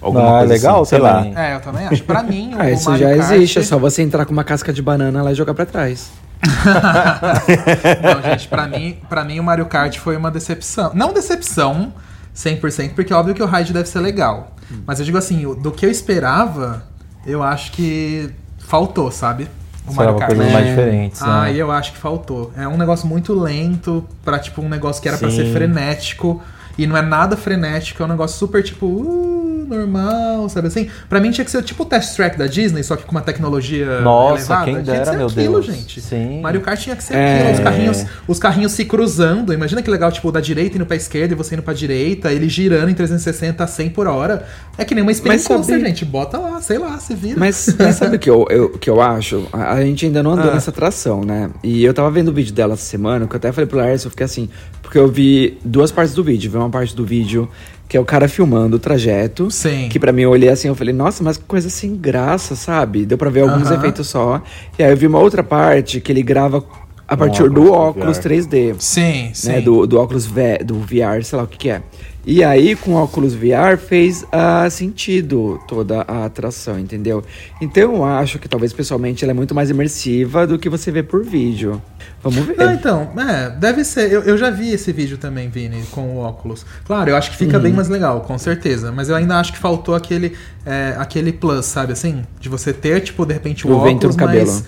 Alguma 0.00 0.26
Ah, 0.26 0.38
coisa 0.40 0.52
legal 0.52 0.82
assim, 0.82 0.90
sei 0.90 0.98
lá. 0.98 1.24
É, 1.36 1.54
eu 1.54 1.60
também 1.60 1.86
acho. 1.86 2.02
Pra 2.02 2.22
mim, 2.24 2.52
o 2.58 2.60
Ah, 2.60 2.70
isso 2.70 2.90
Mario 2.90 3.08
já 3.08 3.16
Kart- 3.16 3.32
existe, 3.32 3.58
é 3.60 3.62
só 3.62 3.78
você 3.78 4.02
entrar 4.02 4.26
com 4.26 4.32
uma 4.32 4.44
casca 4.44 4.72
de 4.72 4.82
banana 4.82 5.22
lá 5.22 5.30
e 5.30 5.34
jogar 5.36 5.54
pra 5.54 5.64
trás. 5.64 6.10
Não, 8.02 8.22
gente, 8.30 8.48
pra 8.48 8.66
mim, 8.66 8.98
pra 9.08 9.24
mim 9.24 9.40
o 9.40 9.44
Mario 9.44 9.66
Kart 9.66 9.96
foi 9.98 10.16
uma 10.16 10.30
decepção. 10.30 10.92
Não 10.94 11.12
decepção 11.12 11.92
100%, 12.34 12.94
porque 12.94 13.12
é 13.12 13.16
óbvio 13.16 13.34
que 13.34 13.42
o 13.42 13.46
ride 13.46 13.72
deve 13.72 13.88
ser 13.88 14.00
legal. 14.00 14.54
Mas 14.86 14.98
eu 14.98 15.04
digo 15.04 15.16
assim, 15.16 15.42
do 15.54 15.70
que 15.70 15.86
eu 15.86 15.90
esperava, 15.90 16.84
eu 17.24 17.42
acho 17.42 17.72
que 17.72 18.30
faltou, 18.58 19.10
sabe? 19.10 19.48
O 19.86 19.90
Esperava 19.90 20.26
coisas 20.26 20.52
mais 20.52 20.66
diferentes. 20.66 21.22
Ah, 21.22 21.42
né? 21.42 21.54
e 21.54 21.58
eu 21.58 21.70
acho 21.70 21.92
que 21.92 21.98
faltou. 21.98 22.52
É 22.56 22.66
um 22.66 22.76
negócio 22.76 23.06
muito 23.06 23.32
lento 23.32 24.04
pra, 24.24 24.38
tipo, 24.38 24.60
um 24.60 24.68
negócio 24.68 25.00
que 25.00 25.08
era 25.08 25.16
pra 25.16 25.30
Sim. 25.30 25.36
ser 25.36 25.52
frenético. 25.52 26.42
E 26.78 26.86
não 26.86 26.96
é 26.96 27.02
nada 27.02 27.36
frenético, 27.36 28.02
é 28.02 28.06
um 28.06 28.08
negócio 28.08 28.38
super, 28.38 28.62
tipo, 28.62 28.86
uh, 28.86 29.66
normal, 29.68 30.48
sabe 30.48 30.68
assim? 30.68 30.88
Pra 31.08 31.18
mim 31.20 31.30
tinha 31.30 31.44
que 31.44 31.50
ser 31.50 31.62
tipo 31.62 31.82
o 31.82 31.86
Test 31.86 32.14
Track 32.16 32.36
da 32.38 32.46
Disney, 32.46 32.82
só 32.82 32.96
que 32.96 33.04
com 33.04 33.12
uma 33.12 33.20
tecnologia 33.22 34.00
Nossa, 34.00 34.36
elevada. 34.52 34.64
quem 34.64 34.74
Tinha 34.74 34.84
que 34.84 34.90
dera, 34.90 35.04
ser 35.12 35.16
meu 35.16 35.26
aquilo, 35.26 35.52
Deus. 35.60 35.66
gente. 35.66 36.00
Sim. 36.00 36.40
Mario 36.40 36.60
Kart 36.60 36.78
tinha 36.80 36.94
que 36.96 37.02
ser 37.02 37.14
É. 37.14 37.38
aquilo, 37.38 37.52
os 37.52 37.60
carrinhos, 37.60 38.04
os 38.28 38.38
carrinhos 38.38 38.72
se 38.72 38.84
cruzando. 38.84 39.52
Imagina 39.52 39.82
que 39.82 39.90
legal, 39.90 40.12
tipo, 40.12 40.30
da 40.30 40.40
direita 40.40 40.76
indo 40.76 40.86
pra 40.86 40.96
esquerda 40.96 41.32
e 41.34 41.36
você 41.36 41.54
indo 41.54 41.62
pra 41.62 41.72
direita, 41.74 42.30
ele 42.32 42.48
girando 42.48 42.90
em 42.90 42.94
360 42.94 43.64
a 43.64 43.66
100 43.66 43.90
por 43.90 44.06
hora. 44.06 44.46
É 44.78 44.84
que 44.84 44.94
nem 44.94 45.02
uma 45.02 45.12
Spin 45.12 45.28
Mas 45.28 45.42
sabe- 45.42 45.64
gente. 45.80 46.04
Bota 46.04 46.38
lá, 46.38 46.60
sei 46.60 46.78
lá, 46.78 46.98
se 46.98 47.14
vira. 47.14 47.36
Mas, 47.38 47.74
mas 47.78 47.96
sabe 47.96 48.16
o 48.16 48.18
que 48.18 48.28
eu, 48.30 48.46
eu- 48.50 48.70
que 48.78 48.88
eu 48.90 49.00
acho? 49.00 49.46
A, 49.52 49.72
a 49.72 49.82
gente 49.82 50.04
ainda 50.06 50.22
não 50.22 50.32
andou 50.32 50.50
Ah. 50.50 50.54
nessa 50.54 50.70
atração, 50.70 51.24
né? 51.24 51.50
E 51.62 51.84
eu 51.84 51.94
tava 51.94 52.10
vendo 52.10 52.28
o 52.28 52.32
vídeo 52.32 52.52
dela 52.54 52.74
essa 52.74 52.84
semana, 52.84 53.26
que 53.26 53.34
eu 53.34 53.38
até 53.38 53.50
falei 53.52 53.66
pro 53.66 53.78
Lars, 53.78 54.04
eu 54.04 54.10
fiquei 54.10 54.26
assim, 54.26 54.48
porque 54.82 54.98
eu 54.98 55.08
vi 55.08 55.58
duas 55.64 55.90
partes 55.90 56.14
do 56.14 56.22
vídeo. 56.22 56.50
Vi 56.50 56.56
uma 56.66 56.70
parte 56.70 56.94
do 56.94 57.04
vídeo 57.04 57.48
que 57.88 57.96
é 57.96 58.00
o 58.00 58.04
cara 58.04 58.28
filmando 58.28 58.76
o 58.76 58.78
trajeto. 58.78 59.50
Sim. 59.50 59.88
Que 59.88 59.98
pra 59.98 60.12
mim 60.12 60.22
eu 60.22 60.30
olhei 60.30 60.48
assim, 60.48 60.68
eu 60.68 60.74
falei, 60.74 60.92
nossa, 60.92 61.22
mas 61.22 61.36
que 61.36 61.44
coisa 61.44 61.70
sem 61.70 61.94
graça, 61.96 62.56
sabe? 62.56 63.06
Deu 63.06 63.16
pra 63.16 63.30
ver 63.30 63.40
alguns 63.40 63.68
Aham. 63.68 63.76
efeitos 63.76 64.08
só. 64.08 64.42
E 64.78 64.82
aí 64.82 64.90
eu 64.90 64.96
vi 64.96 65.06
uma 65.06 65.20
outra 65.20 65.42
parte 65.42 66.00
que 66.00 66.10
ele 66.10 66.22
grava 66.22 66.64
a 67.08 67.16
partir 67.16 67.48
do 67.50 67.70
óculos 67.70 68.18
óculos 68.18 68.18
VR. 68.18 68.28
3D. 68.28 68.74
Sim, 68.78 69.30
sim. 69.32 69.48
né, 69.48 69.60
do, 69.60 69.86
do 69.86 69.98
óculos 69.98 70.26
V, 70.26 70.58
do 70.64 70.74
VR, 70.80 71.22
sei 71.22 71.36
lá 71.38 71.44
o 71.44 71.46
que, 71.46 71.58
que 71.58 71.70
é. 71.70 71.82
E 72.28 72.42
aí, 72.42 72.74
com 72.74 72.90
o 72.90 72.94
óculos 72.96 73.34
VR, 73.34 73.78
fez 73.78 74.24
ah, 74.32 74.68
sentido 74.68 75.60
toda 75.68 76.00
a 76.08 76.24
atração, 76.24 76.76
entendeu? 76.76 77.22
Então, 77.60 77.94
eu 77.94 78.04
acho 78.04 78.40
que 78.40 78.48
talvez 78.48 78.72
pessoalmente 78.72 79.24
ela 79.24 79.30
é 79.30 79.34
muito 79.34 79.54
mais 79.54 79.70
imersiva 79.70 80.44
do 80.44 80.58
que 80.58 80.68
você 80.68 80.90
vê 80.90 81.04
por 81.04 81.24
vídeo. 81.24 81.80
Vamos 82.24 82.40
ver. 82.44 82.56
Não, 82.56 82.72
então, 82.72 83.12
é, 83.16 83.50
deve 83.50 83.84
ser. 83.84 84.10
Eu, 84.10 84.22
eu 84.22 84.36
já 84.36 84.50
vi 84.50 84.72
esse 84.72 84.90
vídeo 84.90 85.16
também, 85.18 85.48
Vini, 85.48 85.84
com 85.92 86.16
o 86.16 86.18
óculos. 86.18 86.66
Claro, 86.84 87.10
eu 87.10 87.16
acho 87.16 87.30
que 87.30 87.36
fica 87.36 87.60
bem 87.60 87.70
Uhum. 87.70 87.76
mais 87.76 87.88
legal, 87.88 88.20
com 88.22 88.36
certeza. 88.36 88.90
Mas 88.90 89.08
eu 89.08 89.14
ainda 89.14 89.38
acho 89.38 89.52
que 89.52 89.58
faltou 89.60 89.94
aquele, 89.94 90.32
é, 90.64 90.96
aquele 90.98 91.32
plus, 91.32 91.66
sabe 91.66 91.92
assim? 91.92 92.24
De 92.40 92.48
você 92.48 92.72
ter, 92.72 93.02
tipo, 93.02 93.24
de 93.24 93.34
repente, 93.34 93.68
o, 93.68 93.70
O 93.70 93.82
vento 93.82 94.08
no 94.08 94.12
óculos, 94.12 94.16
cabelo. 94.16 94.46
mas. 94.46 94.64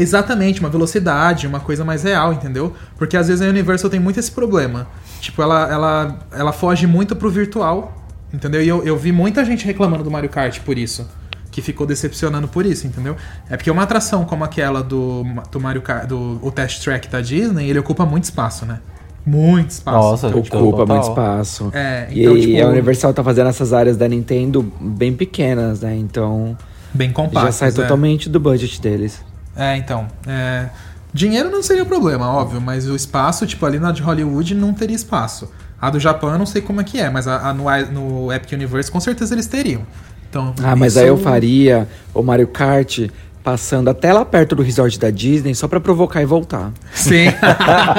Exatamente, 0.00 0.60
uma 0.60 0.68
velocidade, 0.70 1.46
uma 1.46 1.60
coisa 1.60 1.84
mais 1.84 2.02
real, 2.02 2.32
entendeu? 2.32 2.72
Porque 2.96 3.16
às 3.16 3.28
vezes 3.28 3.42
a 3.42 3.48
Universal 3.48 3.90
tem 3.90 4.00
muito 4.00 4.18
esse 4.20 4.30
problema. 4.30 4.86
Tipo, 5.20 5.42
ela, 5.42 5.68
ela, 5.70 6.18
ela 6.32 6.52
foge 6.52 6.86
muito 6.86 7.14
pro 7.16 7.30
virtual, 7.30 7.92
entendeu? 8.32 8.62
E 8.62 8.68
eu, 8.68 8.82
eu 8.84 8.96
vi 8.96 9.12
muita 9.12 9.44
gente 9.44 9.64
reclamando 9.64 10.02
do 10.04 10.10
Mario 10.10 10.28
Kart 10.30 10.60
por 10.60 10.76
isso. 10.78 11.06
que 11.50 11.60
ficou 11.60 11.86
decepcionando 11.86 12.48
por 12.48 12.64
isso, 12.64 12.86
entendeu? 12.86 13.14
É 13.50 13.56
porque 13.56 13.70
uma 13.70 13.82
atração 13.82 14.24
como 14.24 14.42
aquela 14.42 14.82
do, 14.82 15.22
do 15.50 15.60
Mario 15.60 15.82
Kart, 15.82 16.06
do 16.06 16.38
o 16.42 16.50
Test 16.50 16.82
Track 16.82 17.08
da 17.08 17.20
Disney, 17.20 17.68
ele 17.68 17.78
ocupa 17.78 18.06
muito 18.06 18.24
espaço, 18.24 18.64
né? 18.64 18.78
Muito 19.24 19.70
espaço. 19.70 19.96
Nossa, 19.98 20.28
Ocupa 20.28 20.48
total. 20.78 20.86
muito 20.96 21.08
espaço. 21.08 21.70
É, 21.74 22.08
e 22.10 22.22
então, 22.22 22.40
tipo- 22.40 22.60
a 22.62 22.66
Universal 22.68 23.12
tá 23.14 23.22
fazendo 23.22 23.48
essas 23.50 23.72
áreas 23.72 23.96
da 23.96 24.08
Nintendo 24.08 24.62
bem 24.80 25.12
pequenas, 25.14 25.82
né? 25.82 25.94
Então 25.94 26.56
Bem 26.92 27.12
compacto. 27.12 27.46
já 27.46 27.52
sai 27.52 27.68
é. 27.68 27.72
totalmente 27.72 28.28
do 28.28 28.40
budget 28.40 28.80
deles. 28.80 29.22
É, 29.56 29.76
então. 29.76 30.06
é, 30.26 30.68
Dinheiro 31.14 31.50
não 31.50 31.62
seria 31.62 31.84
problema, 31.84 32.26
óbvio, 32.26 32.58
mas 32.60 32.88
o 32.88 32.96
espaço, 32.96 33.46
tipo, 33.46 33.66
ali 33.66 33.78
na 33.78 33.92
de 33.92 34.00
Hollywood 34.00 34.54
não 34.54 34.72
teria 34.72 34.96
espaço. 34.96 35.50
A 35.78 35.90
do 35.90 36.00
Japão 36.00 36.30
eu 36.30 36.38
não 36.38 36.46
sei 36.46 36.62
como 36.62 36.80
é 36.80 36.84
que 36.84 36.98
é, 36.98 37.10
mas 37.10 37.28
a, 37.28 37.50
a 37.50 37.52
no, 37.52 37.64
no 37.92 38.32
Epic 38.32 38.52
Universe 38.52 38.90
com 38.90 39.00
certeza 39.00 39.34
eles 39.34 39.46
teriam. 39.46 39.82
Então, 40.30 40.54
Ah, 40.62 40.74
mas 40.74 40.96
aí 40.96 41.08
eu 41.08 41.18
faria 41.18 41.86
o 42.14 42.22
Mario 42.22 42.48
Kart 42.48 43.10
passando 43.42 43.88
até 43.90 44.12
lá 44.12 44.24
perto 44.24 44.54
do 44.54 44.62
resort 44.62 44.98
da 44.98 45.10
Disney 45.10 45.54
só 45.54 45.66
pra 45.66 45.80
provocar 45.80 46.22
e 46.22 46.24
voltar. 46.24 46.70
Sim. 46.94 47.26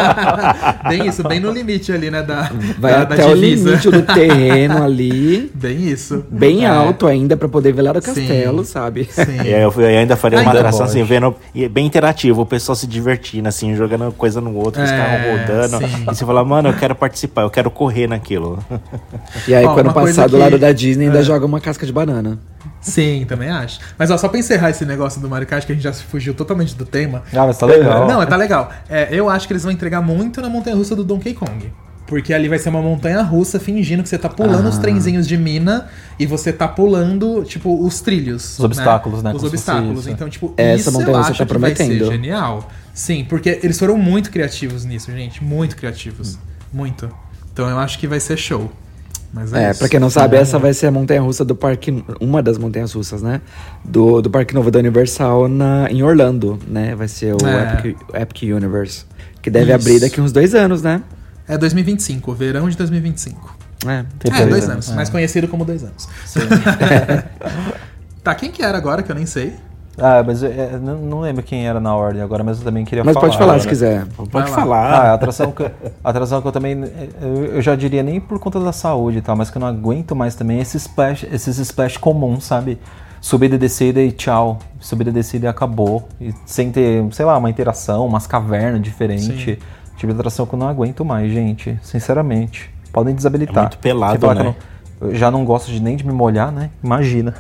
bem 0.88 1.08
isso, 1.08 1.24
bem 1.28 1.40
no 1.40 1.52
limite 1.52 1.92
ali, 1.92 2.10
né? 2.10 2.22
Da, 2.22 2.50
Vai 2.80 2.92
da, 2.94 3.04
da 3.06 3.16
até 3.16 3.26
o 3.28 3.36
divisa. 3.36 3.70
limite 3.70 3.90
do 3.92 4.02
terreno 4.04 4.84
ali, 4.84 5.52
Bem 5.56 5.88
isso. 5.90 6.24
bem 6.30 6.66
É. 6.66 6.68
alto 6.70 7.08
ainda 7.08 7.36
pra 7.36 7.48
poder 7.50 7.74
ver 7.74 7.82
lá 7.82 7.94
do 7.94 8.02
Sim. 8.02 8.14
castelo, 8.14 8.64
sabe? 8.66 9.06
Sim. 9.12 9.36
E 9.46 9.54
aí 9.54 9.62
eu, 9.62 9.72
fui- 9.72 9.84
eu 9.84 9.88
ainda 10.00 10.16
faria 10.16 10.40
uma 10.40 10.50
Ainda 10.50 10.60
atração 10.60 10.86
assim, 10.86 11.04
vendo. 11.04 11.36
E 11.54 11.64
é 11.66 11.70
bem 11.70 11.86
interativo, 11.86 12.42
o 12.42 12.46
pessoal 12.46 12.76
se 12.76 12.88
divertindo, 12.88 13.48
assim, 13.48 13.76
jogando 13.76 14.12
coisa 14.14 14.40
no 14.42 14.56
outro, 14.56 14.82
os 14.82 14.90
É, 14.92 14.98
carros 14.98 15.40
rodando. 15.40 15.78
sim. 15.88 16.02
E 16.04 16.06
você 16.06 16.26
fala, 16.26 16.44
mano, 16.44 16.70
eu 16.70 16.74
quero 16.74 16.96
participar, 16.96 17.42
eu 17.44 17.50
quero 17.50 17.70
correr 17.70 18.08
naquilo. 18.08 18.60
E 19.48 19.54
aí 19.56 19.66
Ó, 19.66 19.74
quando 19.74 19.88
uma 19.88 19.94
passar 19.94 20.28
do 20.28 20.38
que- 20.38 20.42
lado 20.44 20.58
da 20.58 20.72
Disney 20.72 21.06
ainda 21.08 21.20
é. 21.20 21.24
joga 21.24 21.46
uma 21.46 21.60
casca 21.60 21.86
de 21.86 21.92
banana. 21.92 22.38
Sim, 22.84 23.26
também 23.28 23.50
acho. 23.50 23.80
Mas 23.98 24.12
ó, 24.12 24.18
só 24.18 24.28
pra 24.28 24.38
encerrar 24.38 24.70
esse 24.70 24.86
negócio 24.86 25.20
do 25.22 25.30
Mario 25.30 25.48
Kart, 25.48 25.66
que 25.66 25.72
a 25.72 25.76
gente 25.76 25.84
já 25.84 25.94
fugiu 25.94 26.34
totalmente 26.34 26.76
do 26.76 26.86
tema. 26.86 27.24
Ah, 27.34 27.46
mas 27.48 27.58
tá 27.58 27.66
legal. 27.66 28.08
Não, 28.08 28.26
tá 28.26 28.36
legal. 28.36 28.72
É, 28.90 29.08
eu 29.12 29.30
acho 29.30 29.48
que 29.48 29.54
eles 29.54 29.64
vão 29.64 29.72
entregar 29.72 30.02
muito 30.02 30.42
na 30.42 30.50
montanha 30.50 30.76
russa 30.76 30.96
do 30.96 31.04
Donkey 31.04 31.34
Kong. 31.34 31.72
Porque 32.06 32.34
ali 32.34 32.50
vai 32.50 32.60
ser 32.60 32.68
uma 32.70 32.82
montanha 32.82 33.22
russa 33.22 33.60
fingindo 33.60 34.04
que 34.04 34.10
você 34.10 34.18
tá 34.18 34.28
pulando 34.28 34.66
Ah. 34.66 34.70
os 34.70 34.78
trenzinhos 34.78 35.26
de 35.26 35.38
mina 35.38 35.88
e 36.20 36.26
você 36.26 36.52
tá 36.52 36.68
pulando, 36.68 37.44
tipo, 37.46 37.84
os 37.84 38.02
trilhos. 38.02 38.60
Os 38.60 38.66
obstáculos, 38.66 39.24
né, 39.24 39.32
Os 39.32 39.38
como 39.38 39.50
se 39.50 39.56
obstáculos. 39.56 40.08
Então, 40.08 40.30
tipo, 40.30 40.54
Essa 40.58 40.76
isso 40.90 40.92
montanha 40.92 41.16
eu 41.16 41.20
acho 41.22 41.34
tá 41.38 41.46
que 41.46 41.58
vai 41.58 41.74
ser 41.76 42.06
genial. 42.06 42.70
Sim, 42.94 43.26
porque 43.28 43.60
eles 43.64 43.80
foram 43.80 43.98
muito 43.98 44.30
criativos 44.30 44.84
nisso, 44.84 45.12
gente. 45.12 45.42
Muito 45.44 45.78
criativos. 45.78 46.38
Muito. 46.72 47.10
Então 47.54 47.70
eu 47.70 47.80
acho 47.80 47.98
que 47.98 48.06
vai 48.08 48.20
ser 48.20 48.36
show. 48.38 48.70
Mas 49.34 49.52
é, 49.52 49.70
É, 49.70 49.74
pra 49.74 49.90
quem 49.90 50.00
não 50.00 50.10
sabe, 50.12 50.38
essa 50.38 50.60
vai 50.60 50.74
ser 50.74 50.88
a 50.88 50.92
montanha 50.92 51.20
russa 51.22 51.44
do 51.44 51.56
parque. 51.56 52.04
Uma 52.22 52.44
das 52.44 52.58
montanhas 52.58 52.94
russas, 52.94 53.22
né? 53.24 53.42
Do, 53.84 54.22
do 54.22 54.30
Parque 54.30 54.54
Novo 54.54 54.70
da 54.70 54.78
Universal 54.80 55.48
na, 55.48 55.88
em 55.90 56.04
Orlando, 56.04 56.60
né? 56.68 56.94
Vai 56.96 57.08
ser 57.08 57.34
o 57.34 57.48
É. 57.48 57.74
Epic, 57.80 57.98
Epic 58.14 58.42
Universe. 58.56 59.06
Que 59.42 59.50
deve 59.50 59.74
Isso. 59.74 59.76
abrir 59.76 60.00
daqui 60.00 60.22
uns 60.22 60.32
dois 60.32 60.54
anos, 60.54 60.82
né? 60.84 61.02
É 61.48 61.58
2025, 61.58 62.32
verão 62.34 62.70
de 62.70 62.78
2025. 62.78 63.58
É. 63.86 64.06
Tem 64.20 64.32
É, 64.34 64.46
dois 64.46 64.64
anos, 64.64 64.70
anos, 64.70 64.92
é. 64.92 64.96
mais 64.96 65.10
conhecido 65.10 65.48
como 65.48 65.66
dois 65.66 65.84
anos. 65.84 66.08
tá, 68.24 68.34
quem 68.36 68.52
que 68.52 68.64
era 68.64 68.78
agora 68.78 69.04
que 69.04 69.12
eu 69.12 69.16
nem 69.16 69.26
sei? 69.26 69.54
Ah, 69.98 70.24
mas 70.26 70.42
eu, 70.42 70.52
é, 70.52 70.78
não, 70.80 71.20
lembro 71.22 71.44
quem 71.44 71.68
era 71.68 71.80
na 71.80 71.96
ordem 71.96 72.22
agora, 72.22 72.44
mas 72.44 72.58
eu 72.58 72.66
também 72.66 72.84
queria 72.84 73.04
Mas 73.04 73.14
falar. 73.14 73.28
pode 73.28 73.38
falar 73.38 73.60
se 73.60 73.68
quiser. 73.68 74.06
Pode 74.32 74.50
falar. 74.50 74.92
Ah, 74.92 75.12
a 75.12 75.14
atração 75.14 75.52
que, 75.52 75.64
a 75.64 76.10
atração 76.10 76.42
que 76.42 76.48
eu 76.48 76.52
também. 76.52 76.84
Eu, 77.22 77.46
eu 77.56 77.62
já 77.62 77.76
diria 77.76 78.02
nem 78.02 78.20
por 78.20 78.40
conta 78.40 78.60
da 78.60 78.72
saúde 78.72 79.20
e 79.20 79.22
tal, 79.22 79.36
mas 79.36 79.52
que 79.52 79.58
eu 79.58 79.60
não 79.60 79.68
aguento 79.68 80.16
mais 80.16 80.34
também 80.34 80.58
é 80.58 80.62
esses 80.62 80.82
splash, 80.84 81.24
esses 81.32 81.58
splash 81.60 81.98
comuns, 81.98 82.44
sabe? 82.44 82.80
Subida 83.22 83.56
e 83.56 83.58
descida 83.58 84.02
e 84.02 84.12
tchau. 84.12 84.58
Subida 84.80 85.12
e 85.12 85.14
descida 85.14 85.46
e 85.46 85.50
acabou. 85.50 86.08
E 86.20 86.34
sem 86.46 86.72
ter, 86.72 87.06
sei 87.14 87.26
lá, 87.26 87.38
uma 87.38 87.50
interação, 87.50 88.06
umas 88.08 88.26
cavernas 88.26 88.82
diferentes. 88.82 89.26
Sim. 89.28 89.58
Tipo 89.96 90.12
de 90.12 90.20
atração 90.20 90.46
que 90.48 90.56
eu 90.56 90.60
não 90.60 90.68
aguento 90.68 91.06
mais, 91.06 91.32
gente. 91.32 91.80
Sinceramente. 91.84 92.70
Podem 92.92 93.14
desabilitar. 93.14 93.58
É 93.58 93.62
muito 93.62 93.78
pelado, 93.78 94.28
que 94.28 94.34
né? 94.34 94.42
Eu, 94.42 94.44
não- 94.44 94.56
eu 95.10 95.16
já 95.16 95.30
não 95.30 95.46
gosto 95.46 95.72
de 95.72 95.80
nem 95.80 95.96
de 95.96 96.06
me 96.06 96.12
molhar, 96.14 96.52
né? 96.52 96.72
Imagina. 96.84 97.34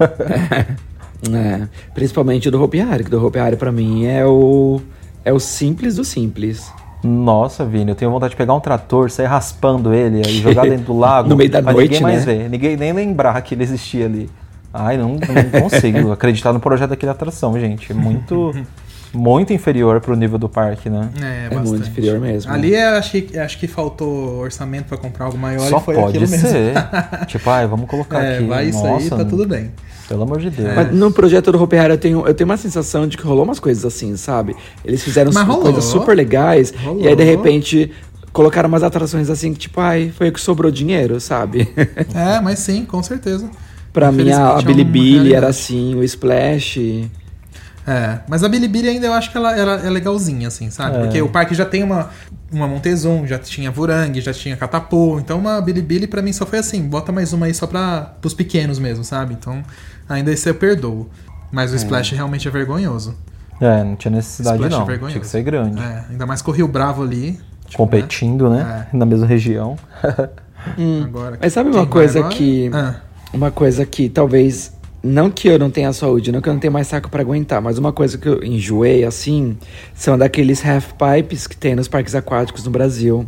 É. 1.32 1.68
Principalmente 1.94 2.48
o 2.48 2.50
do 2.50 2.62
Hari, 2.62 3.04
que 3.04 3.10
do 3.10 3.24
Hopi 3.24 3.38
Hari 3.38 3.56
pra 3.56 3.70
mim 3.70 4.06
é 4.06 4.24
o. 4.24 4.80
É 5.24 5.32
o 5.32 5.38
simples 5.38 5.96
do 5.96 6.04
simples. 6.04 6.72
Nossa, 7.02 7.64
Vini, 7.64 7.90
eu 7.90 7.94
tenho 7.94 8.10
vontade 8.10 8.30
de 8.30 8.36
pegar 8.36 8.54
um 8.54 8.60
trator, 8.60 9.10
sair 9.10 9.26
raspando 9.26 9.92
ele 9.92 10.20
e 10.20 10.40
jogar 10.40 10.64
dentro 10.64 10.86
do 10.86 10.96
lago. 10.98 11.28
No 11.28 11.36
meio 11.36 11.50
da 11.50 11.62
pra 11.62 11.72
noite, 11.72 11.92
ninguém 11.92 12.02
mais 12.02 12.26
né? 12.26 12.34
ver. 12.34 12.50
Ninguém 12.50 12.76
nem 12.76 12.92
lembrar 12.92 13.40
que 13.42 13.54
ele 13.54 13.62
existia 13.62 14.06
ali. 14.06 14.30
Ai, 14.72 14.96
não, 14.96 15.16
não 15.16 15.60
consigo 15.62 16.12
acreditar 16.12 16.52
no 16.52 16.60
projeto 16.60 16.90
daquela 16.90 17.12
atração, 17.12 17.58
gente. 17.58 17.90
É 17.90 17.94
muito, 17.94 18.54
muito 19.12 19.52
inferior 19.52 20.00
pro 20.00 20.14
nível 20.14 20.38
do 20.38 20.48
parque, 20.48 20.88
né? 20.88 21.10
É, 21.20 21.54
É 21.54 21.58
muito 21.58 21.88
inferior 21.88 22.20
mesmo. 22.20 22.52
Ali 22.52 22.74
é, 22.74 22.86
acho, 22.96 23.10
que, 23.20 23.38
acho 23.38 23.58
que 23.58 23.66
faltou 23.66 24.38
orçamento 24.38 24.84
pra 24.86 24.96
comprar 24.96 25.26
algo 25.26 25.36
maior 25.38 25.68
Só 25.68 25.78
e 25.78 25.80
foi 25.80 25.94
pode 25.96 26.08
aquilo 26.16 26.28
mesmo. 26.30 26.48
ser. 26.48 26.74
tipo, 27.26 27.50
ai, 27.50 27.66
vamos 27.66 27.88
colocar 27.88 28.22
É, 28.22 28.38
aqui. 28.38 28.46
vai 28.46 28.68
isso 28.68 28.82
Nossa, 28.82 29.14
aí, 29.16 29.22
tá 29.22 29.24
tudo 29.24 29.46
bem. 29.46 29.70
Pelo 30.08 30.22
amor 30.24 30.40
de 30.40 30.50
Deus. 30.50 30.74
Mas 30.74 30.92
no 30.92 31.12
projeto 31.12 31.52
do 31.52 31.62
Hopi 31.62 31.76
Hari 31.76 31.92
eu 31.92 31.98
tenho, 31.98 32.26
eu 32.26 32.34
tenho 32.34 32.48
uma 32.50 32.56
sensação 32.56 33.06
de 33.06 33.16
que 33.16 33.22
rolou 33.22 33.44
umas 33.44 33.60
coisas 33.60 33.84
assim, 33.84 34.16
sabe? 34.16 34.56
Eles 34.84 35.02
fizeram 35.04 35.30
rolou. 35.30 35.62
coisas 35.62 35.84
super 35.84 36.16
legais 36.16 36.72
Rolou. 36.82 37.00
e 37.02 37.06
aí 37.06 37.14
de 37.14 37.22
repente 37.22 37.92
colocaram 38.32 38.68
umas 38.68 38.82
atrações 38.82 39.30
assim 39.30 39.52
que 39.52 39.60
tipo, 39.60 39.80
ai, 39.80 40.12
foi 40.16 40.28
o 40.28 40.32
que 40.32 40.40
sobrou 40.40 40.70
dinheiro, 40.70 41.20
sabe? 41.20 41.68
É, 42.12 42.40
mas 42.40 42.58
sim, 42.58 42.84
com 42.84 43.00
certeza. 43.02 43.48
pra 43.92 44.10
mim 44.10 44.30
a, 44.32 44.56
a 44.56 44.58
é 44.58 44.62
Bilibili 44.62 45.16
era 45.16 45.22
realidade. 45.22 45.46
assim, 45.46 45.94
o 45.94 46.02
Splash. 46.02 47.08
É, 47.86 48.18
mas 48.28 48.44
a 48.44 48.48
Bilibili 48.48 48.88
ainda 48.88 49.06
eu 49.06 49.12
acho 49.14 49.30
que 49.30 49.36
ela, 49.36 49.56
ela 49.56 49.74
é 49.86 49.90
legalzinha, 49.90 50.48
assim, 50.48 50.70
sabe? 50.70 50.96
É. 50.96 51.00
Porque 51.00 51.22
o 51.22 51.28
parque 51.28 51.54
já 51.54 51.64
tem 51.64 51.82
uma, 51.82 52.10
uma 52.52 52.68
Montezum, 52.68 53.26
já 53.26 53.38
tinha 53.38 53.70
Vurang, 53.70 54.20
já 54.20 54.32
tinha 54.32 54.56
Catapu. 54.56 55.18
Então 55.18 55.38
uma 55.38 55.60
Bilibili 55.60 56.06
pra 56.06 56.20
mim 56.22 56.32
só 56.32 56.44
foi 56.46 56.58
assim, 56.58 56.82
bota 56.82 57.10
mais 57.10 57.32
uma 57.32 57.46
aí 57.46 57.54
só 57.54 57.66
pra, 57.66 58.12
pros 58.20 58.34
pequenos 58.34 58.78
mesmo, 58.78 59.02
sabe? 59.02 59.34
Então 59.34 59.62
ainda 60.08 60.30
esse 60.30 60.48
eu 60.48 60.54
perdoo. 60.54 61.08
Mas 61.50 61.72
o 61.72 61.76
Splash 61.76 62.12
realmente 62.12 62.46
é 62.46 62.50
vergonhoso. 62.50 63.16
É, 63.60 63.82
não 63.82 63.96
tinha 63.96 64.12
necessidade 64.12 64.56
Splash 64.56 64.72
é 64.74 64.78
não. 64.78 64.86
vergonhoso. 64.86 65.12
Tinha 65.12 65.20
que 65.20 65.26
ser 65.26 65.42
grande. 65.42 65.80
É, 65.82 66.04
ainda 66.10 66.26
mais 66.26 66.40
com 66.42 66.50
o 66.50 66.54
Rio 66.54 66.68
Bravo 66.68 67.02
ali. 67.02 67.40
tipo, 67.66 67.76
Competindo, 67.78 68.48
né? 68.48 68.86
É. 68.92 68.96
Na 68.96 69.04
mesma 69.04 69.26
região. 69.26 69.76
né? 70.02 70.28
Agora, 71.04 71.38
Mas 71.40 71.52
sabe 71.54 71.70
uma 71.70 71.86
coisa 71.86 72.18
agora? 72.18 72.34
que 72.34 72.70
Ah, 72.72 72.96
uma 73.32 73.50
coisa 73.50 73.86
que 73.86 74.08
talvez 74.10 74.72
não 75.02 75.30
que 75.30 75.48
eu 75.48 75.58
não 75.58 75.70
tenha 75.70 75.92
saúde, 75.92 76.30
não 76.32 76.40
que 76.40 76.48
eu 76.48 76.52
não 76.52 76.60
tenha 76.60 76.70
mais 76.70 76.86
saco 76.86 77.08
pra 77.08 77.20
aguentar, 77.22 77.60
mas 77.62 77.78
uma 77.78 77.92
coisa 77.92 78.18
que 78.18 78.28
eu 78.28 78.42
enjoei 78.44 79.04
assim, 79.04 79.56
são 79.94 80.16
daqueles 80.18 80.64
half 80.64 80.92
pipes 80.92 81.46
que 81.46 81.56
tem 81.56 81.74
nos 81.74 81.88
parques 81.88 82.14
aquáticos 82.14 82.64
no 82.64 82.70
Brasil. 82.70 83.26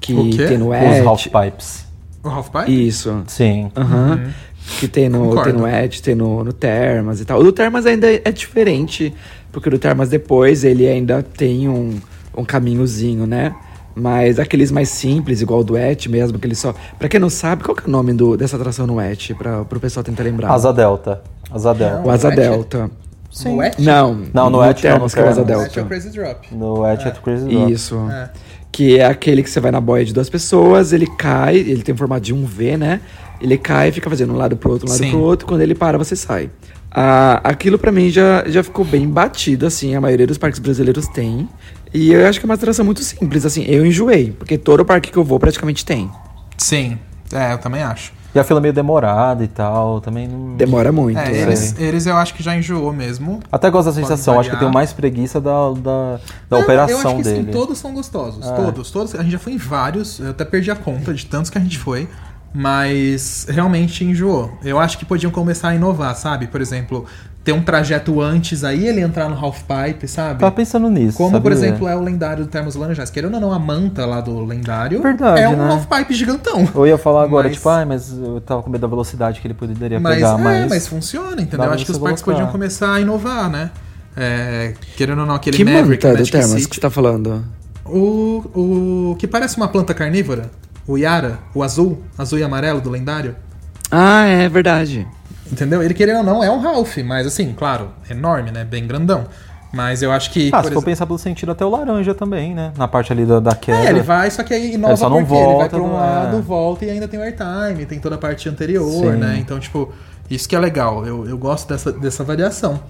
Que 0.00 0.12
O 0.14 0.28
quê? 0.30 0.46
tem 0.46 0.58
no 0.58 0.70
Os 0.70 0.76
Edge. 0.76 1.06
half 1.06 1.24
pipes. 1.28 1.86
o 2.24 2.28
Ralph 2.28 2.48
Pipe? 2.50 2.86
Isso. 2.88 3.22
Sim. 3.26 3.70
Aham. 3.76 4.32
Que 4.78 4.86
tem 4.86 5.08
no, 5.08 5.20
Concordo. 5.28 5.44
tem 5.50 5.52
no 5.60 5.66
Edge, 5.68 6.02
tem 6.02 6.14
no, 6.14 6.44
no 6.44 6.52
Termas 6.52 7.20
e 7.20 7.24
tal. 7.24 7.40
O 7.40 7.42
do 7.42 7.52
Termas 7.52 7.84
ainda 7.86 8.06
é 8.12 8.30
diferente, 8.30 9.12
porque 9.50 9.68
o 9.68 9.72
do 9.72 9.78
Termas 9.78 10.08
depois 10.08 10.62
ele 10.64 10.86
ainda 10.88 11.20
tem 11.22 11.68
um, 11.68 11.98
um 12.36 12.44
caminhozinho, 12.44 13.26
né? 13.26 13.54
Mas 13.94 14.38
aqueles 14.38 14.70
mais 14.70 14.88
simples, 14.88 15.40
igual 15.42 15.60
o 15.60 15.64
do 15.64 15.76
Et 15.76 16.08
mesmo, 16.08 16.38
que 16.38 16.46
ele 16.46 16.54
só. 16.54 16.74
Pra 16.98 17.08
quem 17.08 17.20
não 17.20 17.28
sabe, 17.30 17.62
qual 17.62 17.74
que 17.76 17.84
é 17.84 17.86
o 17.86 17.90
nome 17.90 18.12
do, 18.12 18.36
dessa 18.36 18.56
atração 18.56 18.86
no 18.86 19.00
Et? 19.00 19.34
Pra, 19.34 19.64
pro 19.64 19.78
pessoal 19.78 20.02
tentar 20.02 20.22
lembrar. 20.22 20.50
Asa 20.50 20.72
Delta. 20.72 21.22
Asa 21.50 21.74
Delta. 21.74 22.06
o 22.06 22.10
Asa 22.10 22.28
No 22.28 22.32
Et? 22.34 22.36
Delta. 22.36 22.90
No 23.44 23.62
Et? 23.62 23.74
Não, 23.78 24.14
Não, 24.32 24.50
no 24.50 24.58
no 24.58 24.64
Et 24.64 24.82
não, 24.88 24.98
no 24.98 25.08
que 25.10 25.18
é 25.18 25.22
o 25.24 25.28
Asa 25.28 25.36
Termas. 25.36 25.36
No 25.36 25.38
Et 25.38 25.38
é 25.38 25.42
o 25.42 25.44
Delta. 25.44 25.84
Crazy 25.84 26.10
Drop. 26.10 26.54
No 26.54 26.86
Edge 26.86 27.08
at 27.08 27.20
Crazy 27.20 27.48
Drop. 27.48 27.72
Isso. 27.72 27.96
É. 28.10 28.30
Que 28.70 28.98
é 28.98 29.04
aquele 29.04 29.42
que 29.42 29.50
você 29.50 29.60
vai 29.60 29.70
na 29.70 29.80
boia 29.80 30.02
de 30.04 30.14
duas 30.14 30.30
pessoas, 30.30 30.94
ele 30.94 31.06
cai, 31.06 31.56
ele 31.56 31.82
tem 31.82 31.94
formato 31.94 32.22
de 32.22 32.32
um 32.32 32.46
V, 32.46 32.78
né? 32.78 33.00
Ele 33.38 33.58
cai 33.58 33.88
e 33.88 33.92
fica 33.92 34.08
fazendo 34.08 34.32
um 34.32 34.36
lado 34.36 34.56
pro 34.56 34.70
outro, 34.70 34.86
um 34.88 34.90
lado 34.90 34.98
Sim. 34.98 35.10
pro 35.10 35.20
outro, 35.20 35.46
quando 35.46 35.60
ele 35.60 35.74
para, 35.74 35.98
você 35.98 36.16
sai. 36.16 36.48
Ah, 36.90 37.40
aquilo 37.44 37.78
pra 37.78 37.90
mim 37.92 38.08
já, 38.08 38.44
já 38.46 38.62
ficou 38.62 38.84
bem 38.84 39.06
batido, 39.08 39.66
assim, 39.66 39.94
a 39.94 40.00
maioria 40.00 40.26
dos 40.26 40.38
parques 40.38 40.58
brasileiros 40.60 41.06
tem. 41.08 41.48
E 41.94 42.12
eu 42.12 42.26
acho 42.26 42.40
que 42.40 42.46
é 42.46 42.48
uma 42.48 42.54
atração 42.54 42.84
muito 42.84 43.02
simples, 43.02 43.44
assim, 43.44 43.64
eu 43.64 43.84
enjoei, 43.84 44.32
porque 44.32 44.56
todo 44.56 44.84
parque 44.84 45.10
que 45.10 45.18
eu 45.18 45.24
vou 45.24 45.38
praticamente 45.38 45.84
tem. 45.84 46.10
Sim, 46.56 46.98
é, 47.32 47.52
eu 47.52 47.58
também 47.58 47.82
acho. 47.82 48.12
E 48.34 48.38
a 48.38 48.44
fila 48.44 48.62
meio 48.62 48.72
demorada 48.72 49.44
e 49.44 49.48
tal, 49.48 50.00
também 50.00 50.26
não... 50.26 50.56
Demora 50.56 50.90
muito. 50.90 51.18
É, 51.18 51.30
né? 51.30 51.42
eles, 51.42 51.78
eles 51.78 52.06
eu 52.06 52.16
acho 52.16 52.32
que 52.32 52.42
já 52.42 52.56
enjoou 52.56 52.90
mesmo. 52.90 53.40
Até 53.52 53.68
gosto 53.68 53.88
da 53.88 53.92
sensação, 53.92 54.40
acho 54.40 54.48
que 54.48 54.54
eu 54.54 54.58
variar. 54.58 54.60
tenho 54.60 54.72
mais 54.72 54.90
preguiça 54.90 55.38
da, 55.38 55.70
da, 55.72 55.72
da 55.78 56.20
Não, 56.48 56.60
operação 56.60 56.98
eu 56.98 57.08
acho 57.08 57.16
que 57.16 57.22
dele. 57.24 57.44
sim, 57.44 57.50
todos 57.50 57.76
são 57.78 57.92
gostosos. 57.92 58.46
É. 58.46 58.54
Todos, 58.54 58.90
todos. 58.90 59.14
A 59.14 59.22
gente 59.22 59.32
já 59.32 59.38
foi 59.38 59.52
em 59.52 59.58
vários, 59.58 60.18
eu 60.18 60.30
até 60.30 60.46
perdi 60.46 60.70
a 60.70 60.76
conta 60.76 61.12
de 61.12 61.26
tantos 61.26 61.50
que 61.50 61.58
a 61.58 61.60
gente 61.60 61.78
foi. 61.78 62.08
Mas 62.54 63.46
realmente 63.48 64.04
enjoou. 64.04 64.52
Eu 64.62 64.78
acho 64.78 64.98
que 64.98 65.04
podiam 65.04 65.30
começar 65.32 65.68
a 65.68 65.74
inovar, 65.74 66.14
sabe? 66.14 66.46
Por 66.48 66.60
exemplo, 66.60 67.06
ter 67.42 67.52
um 67.52 67.62
trajeto 67.62 68.20
antes 68.20 68.62
aí, 68.62 68.86
ele 68.86 69.00
entrar 69.00 69.28
no 69.28 69.36
half 69.36 69.62
pipe, 69.62 70.06
sabe? 70.06 70.40
Tava 70.40 70.52
pensando 70.52 70.90
nisso. 70.90 71.16
Como, 71.16 71.30
sabia? 71.30 71.40
por 71.42 71.52
exemplo, 71.52 71.88
é 71.88 71.96
o 71.96 72.00
lendário 72.00 72.44
do 72.44 72.50
Termos 72.50 72.74
Laranjais. 72.74 73.08
Querendo 73.10 73.34
ou 73.34 73.40
não, 73.40 73.52
a 73.52 73.58
manta 73.58 74.04
lá 74.04 74.20
do 74.20 74.44
lendário 74.44 75.00
Verdade, 75.02 75.40
é 75.40 75.48
um 75.48 75.56
né? 75.56 75.72
half 75.72 75.86
pipe 75.86 76.12
gigantão. 76.14 76.68
Eu 76.74 76.86
ia 76.86 76.98
falar 76.98 77.22
agora, 77.24 77.48
Mas- 77.48 77.56
tipo, 77.56 77.68
ai, 77.70 77.84
mas 77.86 78.12
eu 78.12 78.40
tava 78.42 78.62
com 78.62 78.68
medo 78.70 78.82
da 78.82 78.86
velocidade 78.88 79.40
que 79.40 79.46
ele 79.46 79.54
poderia 79.54 79.98
Mas, 79.98 80.14
pegar, 80.16 80.38
é, 80.38 80.42
mas... 80.42 80.68
mas 80.68 80.86
funciona, 80.86 81.40
entendeu? 81.40 81.60
pra 81.66 81.74
Acho 81.74 81.84
que 81.86 81.90
os 81.90 81.98
parques 81.98 82.22
colocar. 82.22 82.40
podiam 82.42 82.52
começar 82.52 82.92
a 82.94 83.00
inovar, 83.00 83.48
né? 83.50 83.70
É, 84.14 84.74
querendo 84.96 85.20
ou 85.20 85.26
não, 85.26 85.34
aquele 85.36 85.56
Que 85.56 85.64
Maverick 85.64 86.04
manta 86.04 86.08
do 86.08 86.18
Magic 86.18 86.32
Termas 86.32 86.50
City. 86.50 86.68
que 86.68 86.74
você 86.74 86.80
tá 86.82 86.90
falando? 86.90 87.42
O, 87.86 89.10
o 89.12 89.16
que 89.18 89.26
parece 89.26 89.56
uma 89.56 89.68
planta 89.68 89.94
carnívora, 89.94 90.50
o 90.86 90.96
Yara, 90.98 91.38
o 91.54 91.62
azul, 91.62 92.02
azul 92.18 92.38
e 92.38 92.42
amarelo 92.42 92.80
do 92.80 92.90
lendário. 92.90 93.36
Ah, 93.90 94.24
é 94.26 94.48
verdade. 94.48 95.06
Entendeu? 95.50 95.82
Ele 95.82 95.92
querendo 95.94 96.18
ou 96.18 96.24
não 96.24 96.42
é 96.42 96.50
um 96.50 96.60
Ralph, 96.60 96.96
mas 96.98 97.26
assim, 97.26 97.52
claro, 97.52 97.90
enorme, 98.10 98.50
né? 98.50 98.64
Bem 98.64 98.86
grandão. 98.86 99.26
Mas 99.72 100.02
eu 100.02 100.12
acho 100.12 100.30
que. 100.30 100.48
Ah, 100.48 100.56
por 100.58 100.58
se 100.58 100.62
for 100.64 100.68
exemplo- 100.68 100.82
pensar 100.84 101.06
pelo 101.06 101.18
sentido, 101.18 101.52
até 101.52 101.64
o 101.64 101.68
laranja 101.70 102.14
também, 102.14 102.54
né? 102.54 102.72
Na 102.76 102.86
parte 102.86 103.10
ali 103.12 103.24
da, 103.24 103.40
da 103.40 103.54
queda. 103.54 103.86
É, 103.86 103.88
ele 103.90 104.02
vai, 104.02 104.30
só 104.30 104.42
que 104.42 104.52
aí 104.52 104.74
inova 104.74 104.92
Ele 104.92 104.96
só 104.98 105.08
não 105.08 105.18
porque 105.24 105.32
ele 105.34 105.44
vai 105.44 105.52
volta, 105.54 105.68
pra 105.70 105.78
um 105.82 105.88
não 105.88 105.96
é. 105.96 106.00
lado, 106.00 106.42
volta 106.42 106.84
e 106.84 106.90
ainda 106.90 107.08
tem 107.08 107.18
o 107.18 107.22
airtime, 107.22 107.86
tem 107.86 107.98
toda 107.98 108.16
a 108.16 108.18
parte 108.18 108.48
anterior, 108.48 108.90
Sim. 109.14 109.18
né? 109.18 109.36
Então, 109.38 109.58
tipo, 109.58 109.90
isso 110.30 110.46
que 110.46 110.54
é 110.54 110.58
legal. 110.58 111.06
Eu, 111.06 111.26
eu 111.26 111.38
gosto 111.38 111.68
dessa, 111.68 111.90
dessa 111.90 112.22
variação. 112.22 112.80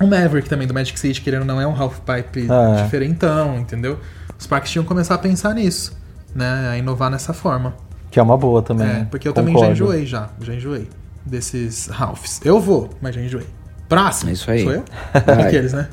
O 0.00 0.06
Maverick 0.06 0.48
também 0.48 0.66
do 0.68 0.72
Magic 0.74 0.98
City, 0.98 1.20
querendo 1.20 1.40
ou 1.40 1.46
não, 1.46 1.60
é 1.60 1.66
um 1.66 1.74
half 1.76 1.98
pipe 2.00 2.46
É. 2.48 2.82
diferentão, 2.84 3.58
entendeu? 3.58 3.98
Os 4.38 4.46
parques 4.46 4.70
tinham 4.70 4.84
que 4.84 4.88
começar 4.88 5.16
a 5.16 5.18
pensar 5.18 5.52
nisso, 5.54 5.96
né? 6.38 6.70
A 6.70 6.78
inovar 6.78 7.10
nessa 7.10 7.32
forma. 7.34 7.74
Que 8.10 8.18
é 8.18 8.22
uma 8.22 8.36
boa 8.36 8.62
também. 8.62 8.86
É, 8.88 9.04
porque 9.10 9.28
eu 9.28 9.32
também 9.34 9.52
já 9.52 9.60
concordo. 9.60 9.72
enjoei 9.84 10.06
já. 10.06 10.28
Já 10.40 10.54
enjoei 10.54 10.88
desses 11.26 11.90
halves. 11.90 12.40
Eu 12.44 12.58
vou, 12.60 12.88
mas 13.02 13.14
já 13.14 13.20
enjoei. 13.20 13.46
Próximo. 13.88 14.30
É 14.30 14.32
isso 14.32 14.50
aí. 14.50 14.62
Sou 14.62 14.72
eu? 14.72 14.84
Aqueles, 15.46 15.72
né? 15.72 15.88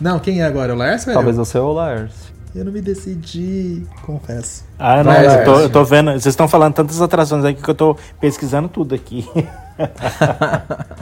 Não, 0.00 0.18
quem 0.18 0.40
é 0.42 0.44
agora? 0.44 0.74
O 0.74 0.76
Lars 0.76 1.06
ou 1.06 1.14
Talvez 1.14 1.38
eu? 1.38 1.44
você 1.44 1.58
ou 1.58 1.70
o 1.70 1.74
Lars. 1.74 2.12
Eu 2.54 2.64
não 2.64 2.70
me 2.72 2.80
decidi, 2.80 3.84
confesso. 4.02 4.64
Ah, 4.78 4.98
não, 4.98 5.04
Vai, 5.04 5.26
eu 5.26 5.44
tô, 5.44 5.50
Lars. 5.52 5.62
eu 5.64 5.70
tô 5.70 5.84
vendo. 5.84 6.10
Vocês 6.12 6.26
estão 6.26 6.46
falando 6.46 6.74
tantas 6.74 7.00
atrações 7.00 7.44
aqui 7.44 7.62
que 7.62 7.68
eu 7.68 7.74
tô 7.74 7.96
pesquisando 8.20 8.68
tudo 8.68 8.94
aqui. 8.94 9.28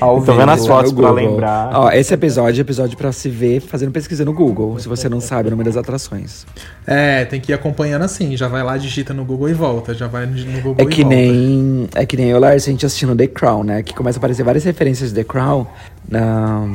Ao 0.00 0.16
Tô 0.16 0.32
vendo 0.32 0.38
vivo. 0.40 0.50
as 0.50 0.66
fotos 0.66 0.92
Google. 0.92 1.12
lembrar. 1.12 1.70
Ó, 1.74 1.90
esse 1.90 2.12
episódio 2.12 2.60
é 2.60 2.62
episódio 2.62 2.96
pra 2.96 3.12
se 3.12 3.28
ver 3.28 3.60
fazendo 3.60 3.92
pesquisa 3.92 4.24
no 4.24 4.32
Google, 4.32 4.78
se 4.78 4.88
você 4.88 5.08
não 5.08 5.20
sabe 5.20 5.48
o 5.48 5.50
nome 5.50 5.62
das 5.64 5.76
atrações. 5.76 6.44
É, 6.86 7.24
tem 7.24 7.40
que 7.40 7.52
ir 7.52 7.54
acompanhando 7.54 8.02
assim. 8.02 8.36
Já 8.36 8.48
vai 8.48 8.62
lá, 8.62 8.76
digita 8.76 9.14
no 9.14 9.24
Google 9.24 9.48
e 9.48 9.54
volta. 9.54 9.94
Já 9.94 10.06
vai 10.08 10.26
no 10.26 10.60
Google 10.60 10.74
É 10.78 10.82
e 10.82 10.86
que 10.86 11.02
volta. 11.02 11.16
nem 11.16 11.88
é 11.94 12.04
que 12.06 12.16
nem 12.16 12.26
eu, 12.30 12.38
Lars, 12.40 12.66
a 12.66 12.70
gente 12.70 12.84
assistindo 12.84 13.14
The 13.14 13.28
Crown, 13.28 13.62
né? 13.62 13.82
Que 13.82 13.94
começa 13.94 14.18
a 14.18 14.20
aparecer 14.20 14.42
várias 14.42 14.64
referências 14.64 15.10
de 15.10 15.16
The 15.16 15.24
Crown 15.24 15.66
na 16.08 16.66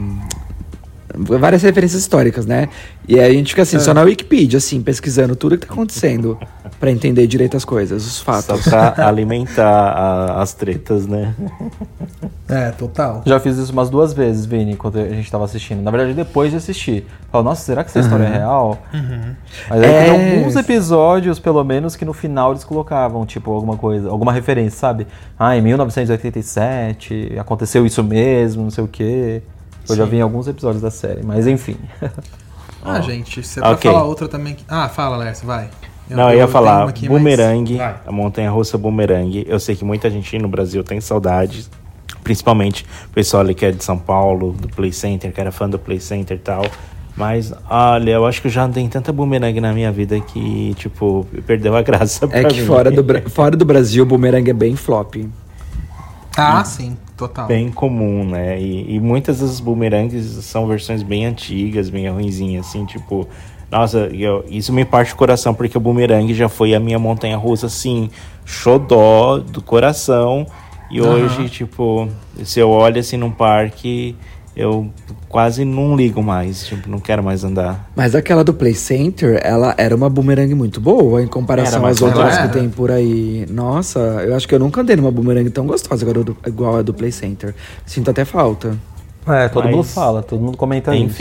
várias 1.15 1.61
referências 1.63 2.01
históricas, 2.01 2.45
né? 2.45 2.69
E 3.07 3.19
aí 3.19 3.31
a 3.31 3.33
gente 3.33 3.49
fica 3.49 3.63
assim, 3.63 3.77
É. 3.77 3.79
só 3.79 3.93
na 3.93 4.01
Wikipedia, 4.01 4.57
assim, 4.57 4.81
pesquisando 4.81 5.35
tudo 5.35 5.57
que 5.57 5.65
tá 5.65 5.73
acontecendo 5.73 6.37
pra 6.79 6.91
entender 6.91 7.25
direito 7.27 7.57
as 7.57 7.65
coisas, 7.65 8.05
os 8.05 8.13
Só 8.13 8.23
fatos. 8.41 8.63
pra 8.63 8.93
alimentar 9.07 9.65
a- 9.67 10.41
as 10.41 10.53
tretas, 10.53 11.07
né? 11.07 11.33
É, 12.47 12.71
total. 12.71 13.21
Já 13.25 13.39
fiz 13.39 13.57
isso 13.57 13.71
umas 13.71 13.89
duas 13.89 14.13
vezes, 14.13 14.45
Vini, 14.45 14.75
quando 14.75 14.99
a 14.99 15.07
gente 15.09 15.29
tava 15.31 15.45
assistindo. 15.45 15.81
Na 15.81 15.91
verdade, 15.91 16.13
depois 16.13 16.51
de 16.51 16.57
assistir. 16.57 17.05
Falo, 17.31 17.43
nossa, 17.43 17.63
será 17.63 17.83
que 17.83 17.89
essa 17.89 17.99
história 17.99 18.23
é 18.23 18.37
real? 18.37 18.79
Mas 19.69 19.81
aí 19.83 19.85
É. 19.91 20.03
tem 20.13 20.37
alguns 20.39 20.55
episódios, 20.55 21.37
pelo 21.39 21.63
menos, 21.63 21.95
que 21.95 22.05
no 22.05 22.13
final 22.13 22.51
eles 22.51 22.63
colocavam, 22.63 23.25
tipo, 23.25 23.51
alguma 23.51 23.77
coisa, 23.77 24.09
alguma 24.09 24.31
referência, 24.33 24.79
sabe? 24.79 25.05
Ah, 25.37 25.55
em 25.55 25.61
1987, 25.61 27.33
aconteceu 27.39 27.85
isso 27.85 28.03
mesmo, 28.03 28.63
não 28.63 28.71
sei 28.71 28.83
o 28.83 28.87
quê. 28.87 29.41
Eu 29.89 29.95
já 29.95 30.05
vi 30.05 30.17
em 30.17 30.21
alguns 30.21 30.47
episódios 30.47 30.81
da 30.81 30.91
série, 30.91 31.21
mas 31.23 31.47
enfim. 31.47 31.77
Ah, 32.81 33.01
gente, 33.01 33.43
se 33.43 33.59
é 33.59 33.61
pra 33.61 33.71
Ok. 33.71 33.91
falar 33.91 34.05
outra 34.05 34.25
também. 34.29 34.55
que- 34.55 34.63
Ah, 34.65 34.87
fala, 34.87 35.17
Lércio, 35.17 35.45
vai. 35.45 35.69
Não, 36.09 36.31
eu 36.31 36.37
ia 36.37 36.47
falar 36.47 36.91
bumerangue, 37.07 37.75
Vai. 37.75 37.95
a 38.07 38.11
montanha 38.11 38.49
russa 38.49 38.77
bumerangue. 38.77 39.45
Eu 39.49 39.59
sei 39.59 39.75
que 39.75 39.83
muita 39.83 40.09
gente 40.09 40.39
no 40.39 40.47
Brasil 40.47 40.81
tem 40.81 40.99
saudades, 41.01 41.69
principalmente 42.23 42.85
o 43.05 43.09
pessoal 43.09 43.41
ali 43.43 43.53
que 43.53 43.65
é 43.65 43.71
de 43.71 43.83
São 43.83 43.97
Paulo, 43.97 44.53
do 44.53 44.69
Play 44.69 44.93
Center, 44.93 45.31
que 45.33 45.41
era 45.41 45.51
fã 45.51 45.69
do 45.69 45.77
Play 45.77 45.99
Center 45.99 46.37
e 46.37 46.39
tal. 46.39 46.65
Mas, 47.17 47.53
olha, 47.69 48.11
eu 48.11 48.25
acho 48.25 48.41
que 48.41 48.47
eu 48.47 48.51
já 48.51 48.63
andei 48.63 48.87
tanta 48.87 49.11
bumerangue 49.11 49.59
na 49.59 49.73
minha 49.73 49.91
vida 49.91 50.17
que, 50.21 50.73
tipo, 50.75 51.27
perdeu 51.45 51.75
a 51.75 51.81
graça 51.81 52.29
É 52.31 52.45
que 52.45 52.61
mim. 52.61 52.65
fora 52.65 52.89
do, 52.89 53.03
fora 53.29 53.57
do 53.57 53.65
Brasil, 53.65 54.03
o 54.03 54.05
boomerang 54.07 54.49
é 54.49 54.53
bem 54.53 54.75
flop. 54.77 55.15
Ah, 56.39 56.63
sim, 56.63 56.97
total. 57.17 57.47
bem 57.47 57.69
comum, 57.71 58.23
né? 58.25 58.59
E, 58.59 58.95
e 58.95 58.99
muitas 58.99 59.39
das 59.39 59.59
bumerangues 59.59 60.25
são 60.45 60.67
versões 60.67 61.03
bem 61.03 61.25
antigas, 61.25 61.89
bem 61.89 62.09
ruinzinhas, 62.09 62.67
assim, 62.67 62.85
tipo. 62.85 63.27
Nossa, 63.71 64.09
eu- 64.11 64.43
isso 64.49 64.73
me 64.73 64.83
parte 64.83 65.13
o 65.13 65.15
coração, 65.15 65.53
porque 65.53 65.77
o 65.77 65.81
bumerangue 65.81 66.33
já 66.33 66.49
foi 66.49 66.73
a 66.73 66.79
minha 66.79 66.97
montanha 66.97 67.37
russa, 67.37 67.67
assim, 67.67 68.09
xodó 68.43 69.37
do 69.37 69.61
coração. 69.61 70.45
E 70.89 70.99
Aham. 70.99 71.11
hoje, 71.11 71.49
tipo, 71.49 72.07
se 72.43 72.59
eu 72.59 72.69
olho 72.71 72.99
assim 72.99 73.15
num 73.15 73.29
parque, 73.29 74.15
eu 74.55 74.89
quase 75.27 75.63
não 75.63 75.95
ligo 75.95 76.21
mais, 76.21 76.65
tipo, 76.67 76.89
não 76.89 76.99
quero 76.99 77.23
mais 77.23 77.43
andar. 77.43 77.89
Mas 77.95 78.13
aquela 78.15 78.43
do 78.43 78.53
Play 78.53 78.73
Center, 78.73 79.39
ela 79.43 79.73
era 79.77 79.95
uma 79.95 80.09
boomerang 80.09 80.53
muito 80.53 80.81
boa 80.81 81.21
em 81.21 81.27
comparação 81.27 81.85
às 81.85 82.01
outras 82.01 82.37
que 82.37 82.47
tem 82.49 82.69
por 82.69 82.91
aí. 82.91 83.45
Nossa, 83.49 83.99
eu 83.99 84.35
acho 84.35 84.47
que 84.47 84.55
eu 84.55 84.59
nunca 84.59 84.81
andei 84.81 84.95
numa 84.95 85.11
boomerang 85.11 85.49
tão 85.49 85.65
gostosa 85.65 86.03
igual 86.03 86.21
a 86.21 86.23
do, 86.23 86.37
igual 86.47 86.77
a 86.77 86.81
do 86.81 86.93
Play 86.93 87.11
Center. 87.11 87.55
Sinto 87.85 88.11
até 88.11 88.25
falta. 88.25 88.77
É, 89.27 89.47
todo 89.47 89.65
Mas- 89.65 89.75
mundo 89.75 89.83
fala, 89.83 90.23
todo 90.23 90.41
mundo 90.41 90.57
comenta 90.57 90.95
isso. 90.95 91.15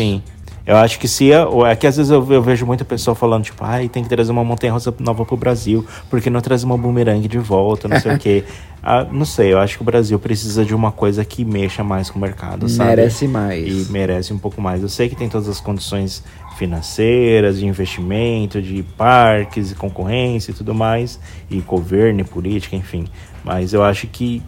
Eu 0.69 0.77
acho 0.77 0.99
que 0.99 1.09
se. 1.09 1.27
eu- 1.27 1.65
É 1.67 1.75
que 1.75 1.87
às 1.87 1.97
vezes 1.97 2.11
eu, 2.13 2.25
eu 2.31 2.43
vejo 2.43 2.67
muita 2.67 2.85
pessoa 2.85 3.15
falando, 3.15 3.45
tipo, 3.45 3.65
ai, 3.65 3.89
tem 3.89 4.03
que 4.03 4.09
trazer 4.09 4.31
uma 4.31 4.45
montanha 4.45 4.73
russa 4.73 4.95
nova 5.01 5.25
pro 5.25 5.37
Brasil, 5.37 5.85
porque 6.11 6.29
não 6.29 6.41
trazer 6.41 6.67
uma 6.67 6.77
bumerangue 6.77 7.27
de 7.27 7.39
volta, 7.39 7.89
não 7.89 7.99
sei 8.01 8.15
o 8.15 8.19
quê. 8.19 8.45
Ah, 8.81 9.05
não 9.11 9.25
sei, 9.25 9.53
eu 9.53 9.59
acho 9.59 9.77
que 9.77 9.83
o 9.83 9.85
Brasil 9.85 10.17
precisa 10.21 10.65
de 10.65 10.73
uma 10.73 10.93
coisa 10.93 11.25
que 11.25 11.45
mexa 11.45 11.83
mais 11.83 12.09
com 12.11 12.17
o 12.19 12.23
mercado, 12.23 12.69
sabe? 12.69 12.91
Merece 12.91 13.27
mais. 13.27 13.89
E 13.89 13.91
merece 13.93 14.33
um 14.33 14.39
pouco 14.39 14.63
mais. 14.63 14.81
Eu 14.81 14.89
sei 14.89 15.09
que 15.09 15.17
tem 15.17 15.29
todas 15.29 15.49
as 15.49 15.61
condições 15.61 16.23
financeiras, 16.57 17.59
de 17.59 17.67
investimento, 17.67 18.63
de 18.63 18.83
parques 18.97 19.73
e 19.73 19.75
concorrência 19.75 20.53
e 20.53 20.55
tudo 20.55 20.75
mais, 20.75 21.19
e 21.51 21.59
governo 21.61 22.21
e 22.21 22.25
política, 22.25 22.77
enfim. 22.77 23.07
Mas 23.45 23.73
eu 23.73 23.83
acho 23.83 24.07
que. 24.07 24.43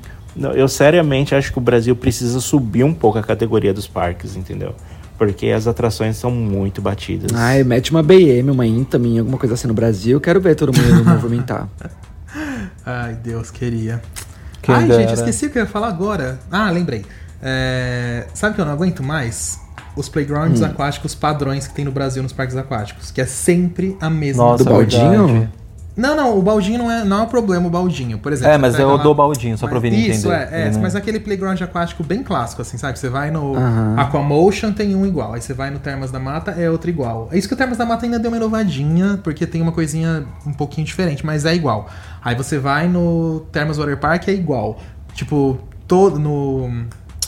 Eu 0.54 0.68
seriamente 0.68 1.34
acho 1.34 1.50
que 1.52 1.58
o 1.58 1.60
Brasil 1.60 1.96
precisa 1.96 2.38
subir 2.40 2.84
um 2.84 2.94
pouco 2.94 3.18
a 3.18 3.22
categoria 3.22 3.74
dos 3.74 3.88
parques, 3.88 4.36
entendeu? 4.36 4.74
Porque 5.20 5.48
as 5.48 5.66
atrações 5.66 6.16
são 6.16 6.30
muito 6.30 6.80
batidas. 6.80 7.30
Ai, 7.34 7.62
mete 7.62 7.90
uma 7.90 8.02
BM, 8.02 8.50
uma 8.50 8.64
Intamin, 8.66 9.18
alguma 9.18 9.36
coisa 9.36 9.52
assim 9.54 9.68
no 9.68 9.74
Brasil. 9.74 10.18
Quero 10.18 10.40
ver 10.40 10.54
todo 10.56 10.72
mundo 10.74 11.04
movimentar. 11.04 11.68
Ai, 12.86 13.18
Deus, 13.22 13.50
queria. 13.50 14.00
Quem 14.62 14.74
Ai, 14.74 14.86
dera. 14.88 15.02
gente, 15.02 15.12
esqueci 15.18 15.44
o 15.44 15.50
que 15.50 15.58
eu 15.58 15.64
ia 15.64 15.68
falar 15.68 15.88
agora. 15.88 16.38
Ah, 16.50 16.70
lembrei. 16.70 17.04
É, 17.42 18.28
Sabe 18.32 18.54
que 18.54 18.62
eu 18.62 18.64
não 18.64 18.72
aguento 18.72 19.02
mais? 19.02 19.60
Os 19.94 20.08
Hum. 20.08 20.12
playgrounds 20.12 20.62
aquáticos 20.62 21.14
padrões 21.14 21.66
que 21.66 21.74
tem 21.74 21.84
no 21.84 21.92
Brasil 21.92 22.22
nos 22.22 22.32
parques 22.32 22.56
aquáticos. 22.56 23.10
Que 23.10 23.20
é 23.20 23.26
sempre 23.26 23.98
a 24.00 24.08
mesma 24.08 24.42
Nossa, 24.42 24.64
Do 24.64 24.70
coisa. 24.70 24.98
baldinho? 24.98 25.52
Não, 26.00 26.16
não, 26.16 26.38
o 26.38 26.42
baldinho 26.42 26.78
não 26.78 26.90
é, 26.90 27.04
não 27.04 27.18
é 27.20 27.22
o 27.22 27.26
problema, 27.26 27.66
o 27.66 27.70
baldinho. 27.70 28.18
Por 28.18 28.32
exemplo. 28.32 28.52
É, 28.52 28.56
mas 28.58 28.78
é 28.78 28.86
o 28.86 28.96
lá- 28.96 29.02
do 29.02 29.14
baldinho, 29.14 29.58
só 29.58 29.66
Mas- 29.66 29.70
pra 29.70 29.80
Vini 29.80 30.08
Isso, 30.08 30.28
entender. 30.28 30.48
é, 30.52 30.68
é 30.68 30.70
não- 30.70 30.80
mas 30.80 30.96
aquele 30.96 31.20
playground 31.20 31.60
aquático 31.60 32.02
bem 32.02 32.22
clássico, 32.22 32.62
assim, 32.62 32.78
sabe? 32.78 32.98
Você 32.98 33.08
vai 33.08 33.30
no 33.30 33.54
Aham. 33.54 33.96
Aquamotion, 33.98 34.72
tem 34.72 34.94
um 34.94 35.04
igual. 35.04 35.34
Aí 35.34 35.40
você 35.42 35.52
vai 35.52 35.70
no 35.70 35.78
Termas 35.78 36.10
da 36.10 36.18
Mata, 36.18 36.52
é 36.52 36.70
outro 36.70 36.88
igual. 36.88 37.28
É 37.30 37.36
isso 37.38 37.46
que 37.46 37.54
o 37.54 37.56
Termas 37.56 37.76
da 37.76 37.84
Mata 37.84 38.06
ainda 38.06 38.18
deu 38.18 38.30
uma 38.30 38.36
inovadinha, 38.36 39.20
porque 39.22 39.46
tem 39.46 39.60
uma 39.60 39.72
coisinha 39.72 40.24
um 40.46 40.52
pouquinho 40.52 40.86
diferente, 40.86 41.24
mas 41.24 41.44
é 41.44 41.54
igual. 41.54 41.88
Aí 42.24 42.34
você 42.34 42.58
vai 42.58 42.88
no 42.88 43.40
Termas 43.52 43.76
Water 43.76 43.98
Park, 43.98 44.28
é 44.28 44.32
igual. 44.32 44.78
Tipo, 45.14 45.58
todo 45.86 46.18
no... 46.18 46.70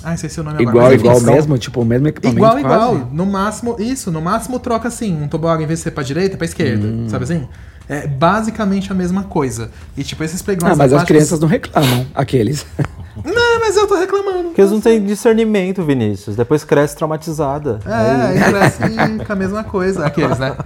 Ah, 0.04 0.14
esqueci 0.14 0.40
o 0.40 0.42
nome 0.42 0.56
agora. 0.56 0.70
igual, 0.76 0.92
enfim, 0.94 1.04
igual 1.04 1.20
são- 1.20 1.32
mesmo? 1.34 1.58
Tipo, 1.58 1.80
o 1.82 1.84
mesmo 1.84 2.08
equipamento 2.08 2.36
Igual, 2.38 2.52
quase? 2.52 2.64
igual. 2.94 3.08
No 3.12 3.24
máximo, 3.26 3.76
isso, 3.78 4.10
no 4.10 4.20
máximo 4.20 4.58
troca 4.58 4.88
assim, 4.88 5.22
um 5.22 5.28
tobogã 5.28 5.62
em 5.62 5.66
vez 5.66 5.78
de 5.78 5.84
ser 5.84 5.90
pra 5.92 6.02
direita, 6.02 6.36
pra 6.36 6.44
esquerda, 6.44 6.86
Hum. 6.88 7.04
sabe 7.08 7.22
assim? 7.24 7.46
É 7.88 8.06
basicamente 8.06 8.90
a 8.90 8.94
mesma 8.94 9.24
coisa. 9.24 9.70
E 9.96 10.04
tipo, 10.04 10.22
esses 10.22 10.40
Ah, 10.40 10.44
playgrounds 10.44 10.78
mas 10.78 10.92
as 10.92 11.04
crianças 11.04 11.40
não 11.40 11.48
reclamam, 11.48 12.06
aqueles. 12.14 12.66
Não, 13.24 13.60
mas 13.60 13.76
eu 13.76 13.86
tô 13.86 13.94
reclamando. 13.94 14.44
Porque 14.44 14.60
eles 14.60 14.72
não 14.72 14.80
têm 14.80 15.04
discernimento, 15.04 15.84
Vinícius. 15.84 16.34
Depois 16.34 16.64
cresce 16.64 16.96
traumatizada. 16.96 17.78
É, 17.84 18.36
e 18.36 18.42
cresce 18.42 19.24
com 19.26 19.32
a 19.32 19.36
mesma 19.36 19.64
coisa, 19.64 20.06
aqueles, 20.06 20.38
né? 20.38 20.56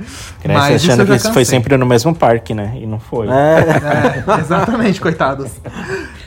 Cresce 0.40 0.59
Mas 0.61 0.74
achando 0.76 1.02
eu 1.02 1.07
que 1.07 1.14
isso 1.16 1.33
foi 1.33 1.44
sempre 1.44 1.76
no 1.76 1.85
mesmo 1.85 2.14
parque, 2.14 2.55
né? 2.55 2.79
E 2.81 2.87
não 2.87 3.00
foi. 3.00 3.29
É, 3.29 4.22
É, 4.37 4.40
exatamente, 4.40 5.00
coitados. 5.00 5.50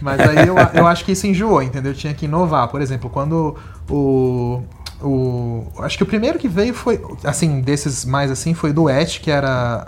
Mas 0.02 0.20
aí 0.20 0.48
eu, 0.48 0.56
eu 0.74 0.88
acho 0.88 1.06
que 1.06 1.14
isso 1.14 1.26
enjoou, 1.26 1.62
entendeu? 1.62 1.94
Tinha 1.94 2.14
que 2.14 2.26
inovar. 2.26 2.68
Por 2.68 2.82
exemplo, 2.82 3.10
quando 3.10 3.56
o. 3.90 4.62
O, 5.02 5.66
acho 5.80 5.96
que 5.96 6.04
o 6.04 6.06
primeiro 6.06 6.38
que 6.38 6.50
veio 6.50 6.74
foi, 6.74 7.02
assim, 7.24 7.62
desses 7.62 8.04
mais 8.04 8.30
assim, 8.30 8.54
foi 8.54 8.74
do 8.74 8.90
Et, 8.90 9.22
que 9.22 9.32
era 9.32 9.88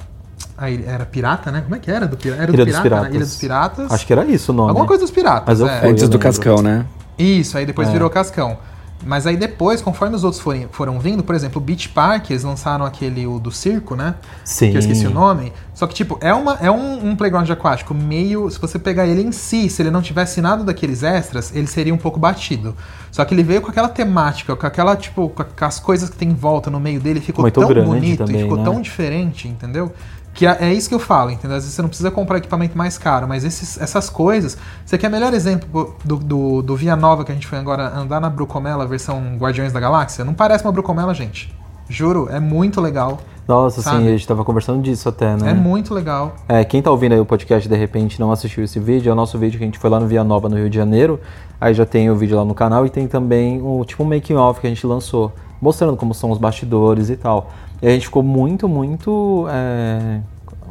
a 0.62 0.69
ilha- 0.69 0.86
era 0.89 1.06
pirata, 1.06 1.52
né? 1.52 1.62
Como 1.62 1.76
é 1.76 1.80
que 1.80 1.89
era? 1.91 2.08
Do, 2.08 2.15
pira- 2.17 2.36
era 2.36 2.47
do 2.47 2.54
Ilha 2.54 2.65
dos 2.65 2.80
pirata, 2.80 2.89
né? 2.89 2.89
Piratas. 3.10 3.15
Ilha 3.15 3.26
dos 3.26 3.36
Piratas. 3.36 3.91
Acho 3.91 4.06
que 4.08 4.13
era 4.13 4.26
isso 4.26 4.52
o 4.52 4.56
nome. 4.56 4.69
Alguma 4.69 4.88
coisa 4.88 5.02
dos 5.04 5.12
piratas. 5.12 5.43
Mas 5.47 5.60
eu 5.60 5.67
é. 5.67 5.89
Antes 5.89 6.08
do. 6.08 6.19
Cascão, 6.19 6.62
né? 6.62 6.86
Isso, 7.17 7.58
aí 7.58 7.65
depois 7.65 7.89
É. 7.89 7.91
virou 7.91 8.10
Cascão. 8.10 8.58
Mas 9.04 9.26
aí 9.26 9.36
depois, 9.36 9.82
conforme 9.82 10.15
os 10.15 10.24
outros 10.24 10.39
forem, 10.39 10.67
foram 10.71 11.00
vindo, 11.00 11.24
por 11.24 11.34
exemplo, 11.34 11.60
o 11.60 11.65
Beach 11.65 11.89
Park, 11.89 12.30
eles 12.30 12.43
lançaram 12.43 12.86
aquele 12.86 13.26
o 13.26 13.39
do 13.39 13.52
circo, 13.52 13.95
né? 13.95 14.13
Sim. 14.45 14.69
Que 14.69 14.76
eu 14.78 14.80
esqueci 14.80 15.08
o 15.08 15.10
nome. 15.10 15.52
Só 15.74 15.88
que, 15.88 15.95
tipo, 15.95 16.19
é, 16.21 16.32
uma, 16.32 16.54
é 16.62 16.69
um, 16.69 17.08
um 17.10 17.15
playground 17.15 17.50
aquático 17.50 17.95
meio. 17.95 18.47
Se 18.52 18.60
você 18.62 18.78
pegar 18.78 19.08
ele 19.08 19.24
em 19.24 19.32
si, 19.32 19.67
se 19.71 19.82
ele 19.82 19.89
não 19.89 20.04
tivesse 20.04 20.39
nada 20.39 20.63
daqueles 20.63 21.02
extras, 21.02 21.52
ele 21.56 21.65
seria 21.65 21.91
um 21.91 21.97
pouco 21.97 22.19
batido. 22.19 22.76
Só 23.12 23.26
que 23.26 23.34
ele 23.34 23.41
veio 23.41 23.60
com 23.62 23.71
aquela 23.71 23.89
temática, 23.89 24.56
com 24.56 24.67
aquela, 24.67 24.95
tipo, 24.95 25.30
com 25.30 25.65
as 25.65 25.80
coisas 25.80 26.08
que 26.08 26.15
tem 26.15 26.30
em 26.30 26.36
volta 26.36 26.69
no 26.69 26.80
meio 26.80 27.00
dele, 27.00 27.19
ficou 27.19 27.41
Muito 27.41 27.60
tão 27.60 27.74
bonito 27.84 28.19
também, 28.19 28.41
e 28.41 28.43
ficou 28.43 28.58
né? 28.58 28.63
tão 28.63 28.80
diferente, 28.80 29.47
entendeu? 29.47 29.91
Que 30.34 30.46
é, 30.46 30.58
é 30.62 30.74
isso 30.74 30.88
que 30.88 30.96
eu 30.96 31.00
falo, 31.00 31.30
entendeu? 31.30 31.58
Às 31.58 31.63
vezes 31.63 31.76
você 31.76 31.82
não 31.82 31.89
precisa 31.89 32.10
comprar 32.10 32.38
equipamento 32.38 32.78
mais 32.78 32.98
caro, 32.98 33.28
mas 33.28 33.44
esses, 33.44 33.80
essas 33.80 34.10
coisas. 34.10 34.58
Você 34.86 34.98
quer 34.98 35.10
melhor 35.10 35.34
exemplo 35.34 35.96
do, 36.04 36.15
do, 36.17 36.62
do 36.62 36.76
Via 36.76 36.96
Nova 36.96 37.26
que 37.26 37.32
a 37.32 37.36
gente 37.36 37.48
foi 37.48 37.60
agora 37.60 37.94
andar 37.96 38.20
na 38.22 38.30
Brucomela, 38.30 38.86
versão 38.86 39.36
Guardiões 39.38 39.74
da 39.74 39.80
Galáxia? 39.80 40.24
Não 40.24 40.34
parece 40.34 40.63
uma 40.63 40.72
Brucomela, 40.72 41.13
gente. 41.13 41.54
Juro, 41.89 42.30
é 42.32 42.39
muito 42.39 42.80
legal. 42.80 43.20
Nossa, 43.48 43.82
Sabe? 43.82 44.04
sim, 44.04 44.08
a 44.08 44.12
gente 44.12 44.26
tava 44.26 44.46
conversando 44.46 44.82
disso 44.82 45.10
até, 45.10 45.36
né? 45.36 45.52
É 45.52 45.54
muito 45.54 45.94
legal. 45.94 46.36
É, 46.48 46.63
quem 46.63 46.82
tá 46.82 46.89
ouvindo 46.89 47.12
aí 47.12 47.20
o 47.20 47.26
podcast 47.26 47.67
de 47.67 47.76
repente 47.76 48.17
não 48.17 48.32
assistiu 48.32 48.63
esse 48.63 48.80
vídeo, 48.80 49.10
é 49.10 49.13
o 49.13 49.15
nosso 49.15 49.38
vídeo 49.38 49.58
que 49.58 49.63
a 49.63 49.67
gente 49.67 49.78
foi 49.78 49.89
lá 49.89 50.00
no 50.00 50.08
Via 50.08 50.24
Nova, 50.24 50.48
no 50.48 50.56
Rio 50.56 50.70
de 50.70 50.78
Janeiro. 50.78 51.20
Aí 51.60 51.74
já 51.74 51.86
tem 51.86 52.10
o 52.10 52.15
vídeo 52.15 52.38
lá 52.38 52.46
no 52.46 52.56
canal 52.56 52.86
e 52.86 52.89
tem 52.89 53.08
também 53.08 53.62
o 53.62 53.84
tipo 53.84 54.04
um 54.04 54.08
making 54.08 54.36
off 54.36 54.62
que 54.62 54.67
a 54.67 54.70
gente 54.70 54.88
lançou, 54.88 55.34
mostrando 55.62 55.98
como 55.98 56.13
são 56.13 56.32
os 56.32 56.38
bastidores 56.38 57.10
e 57.10 57.17
tal. 57.17 57.52
E 57.82 57.88
a 57.88 57.91
gente 57.91 58.06
ficou 58.06 58.24
muito, 58.24 58.70
muito. 58.70 59.48
É... 59.50 60.20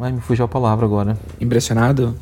Ai, 0.00 0.12
me 0.12 0.20
fugiu 0.20 0.44
a 0.44 0.48
palavra 0.48 0.86
agora. 0.86 1.16
Impressionado? 1.40 2.14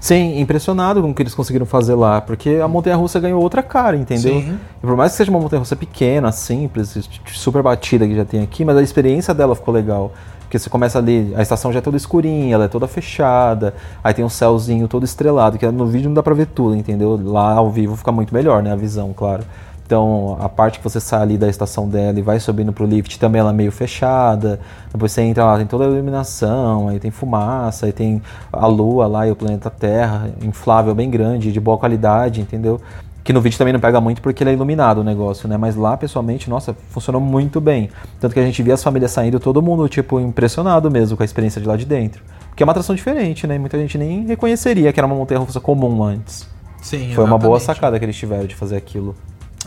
Sim, 0.00 0.40
impressionado 0.40 1.02
com 1.02 1.10
o 1.10 1.14
que 1.14 1.22
eles 1.22 1.34
conseguiram 1.34 1.66
fazer 1.66 1.94
lá, 1.94 2.20
porque 2.20 2.60
a 2.62 2.68
montanha 2.68 2.96
russa 2.96 3.20
ganhou 3.20 3.42
outra 3.42 3.62
cara, 3.62 3.96
entendeu? 3.96 4.40
Sim. 4.40 4.58
E 4.82 4.86
por 4.86 4.96
mais 4.96 5.12
que 5.12 5.18
seja 5.18 5.30
uma 5.30 5.40
montanha 5.40 5.60
russa 5.60 5.76
pequena, 5.76 6.32
simples, 6.32 7.08
super 7.26 7.62
batida 7.62 8.06
que 8.06 8.14
já 8.14 8.24
tem 8.24 8.42
aqui, 8.42 8.64
mas 8.64 8.76
a 8.76 8.82
experiência 8.82 9.34
dela 9.34 9.54
ficou 9.54 9.72
legal. 9.72 10.12
Porque 10.40 10.58
você 10.58 10.68
começa 10.68 10.98
ali, 10.98 11.32
a 11.34 11.40
estação 11.40 11.72
já 11.72 11.78
é 11.78 11.82
toda 11.82 11.96
escurinha, 11.96 12.54
ela 12.54 12.64
é 12.64 12.68
toda 12.68 12.86
fechada, 12.86 13.74
aí 14.04 14.12
tem 14.12 14.24
um 14.24 14.28
céuzinho 14.28 14.86
todo 14.86 15.04
estrelado, 15.04 15.56
que 15.56 15.66
no 15.66 15.86
vídeo 15.86 16.08
não 16.08 16.14
dá 16.14 16.22
pra 16.22 16.34
ver 16.34 16.46
tudo, 16.46 16.76
entendeu? 16.76 17.18
Lá 17.24 17.54
ao 17.54 17.70
vivo 17.70 17.96
fica 17.96 18.12
muito 18.12 18.34
melhor, 18.34 18.62
né? 18.62 18.72
A 18.72 18.76
visão, 18.76 19.12
claro. 19.14 19.44
Então, 19.92 20.38
a 20.40 20.48
parte 20.48 20.78
que 20.78 20.84
você 20.84 20.98
sai 20.98 21.20
ali 21.20 21.36
da 21.36 21.50
estação 21.50 21.86
dela 21.86 22.18
e 22.18 22.22
vai 22.22 22.40
subindo 22.40 22.72
pro 22.72 22.86
lift 22.86 23.18
também 23.18 23.40
ela 23.40 23.50
é 23.50 23.52
meio 23.52 23.70
fechada. 23.70 24.58
Depois 24.90 25.12
você 25.12 25.20
entra 25.20 25.44
lá, 25.44 25.58
tem 25.58 25.66
toda 25.66 25.84
a 25.84 25.86
iluminação, 25.86 26.88
aí 26.88 26.98
tem 26.98 27.10
fumaça, 27.10 27.84
aí 27.84 27.92
tem 27.92 28.22
a 28.50 28.66
lua 28.66 29.06
lá 29.06 29.28
e 29.28 29.30
o 29.30 29.36
planeta 29.36 29.68
Terra, 29.68 30.30
inflável 30.40 30.94
bem 30.94 31.10
grande, 31.10 31.52
de 31.52 31.60
boa 31.60 31.76
qualidade, 31.76 32.40
entendeu? 32.40 32.80
Que 33.22 33.34
no 33.34 33.42
vídeo 33.42 33.58
também 33.58 33.74
não 33.74 33.80
pega 33.80 34.00
muito 34.00 34.22
porque 34.22 34.42
ele 34.42 34.48
é 34.48 34.52
iluminado 34.54 35.02
o 35.02 35.04
negócio, 35.04 35.46
né? 35.46 35.58
Mas 35.58 35.76
lá, 35.76 35.94
pessoalmente, 35.94 36.48
nossa, 36.48 36.74
funcionou 36.88 37.20
muito 37.20 37.60
bem. 37.60 37.90
Tanto 38.18 38.32
que 38.32 38.40
a 38.40 38.46
gente 38.46 38.62
via 38.62 38.72
as 38.72 38.82
famílias 38.82 39.10
saindo, 39.10 39.38
todo 39.38 39.60
mundo, 39.60 39.86
tipo, 39.90 40.18
impressionado 40.18 40.90
mesmo 40.90 41.18
com 41.18 41.22
a 41.22 41.26
experiência 41.26 41.60
de 41.60 41.68
lá 41.68 41.76
de 41.76 41.84
dentro. 41.84 42.22
Porque 42.48 42.62
é 42.62 42.64
uma 42.64 42.70
atração 42.72 42.94
diferente, 42.94 43.46
né? 43.46 43.58
Muita 43.58 43.76
gente 43.76 43.98
nem 43.98 44.24
reconheceria 44.24 44.90
que 44.90 44.98
era 44.98 45.06
uma 45.06 45.16
montanha 45.16 45.38
russa 45.38 45.60
comum 45.60 46.02
antes. 46.02 46.48
Sim, 46.80 47.12
Foi 47.14 47.24
uma 47.24 47.36
boa 47.36 47.58
exatamente. 47.58 47.76
sacada 47.76 47.98
que 47.98 48.04
eles 48.06 48.16
tiveram 48.16 48.46
de 48.46 48.54
fazer 48.54 48.76
aquilo. 48.76 49.14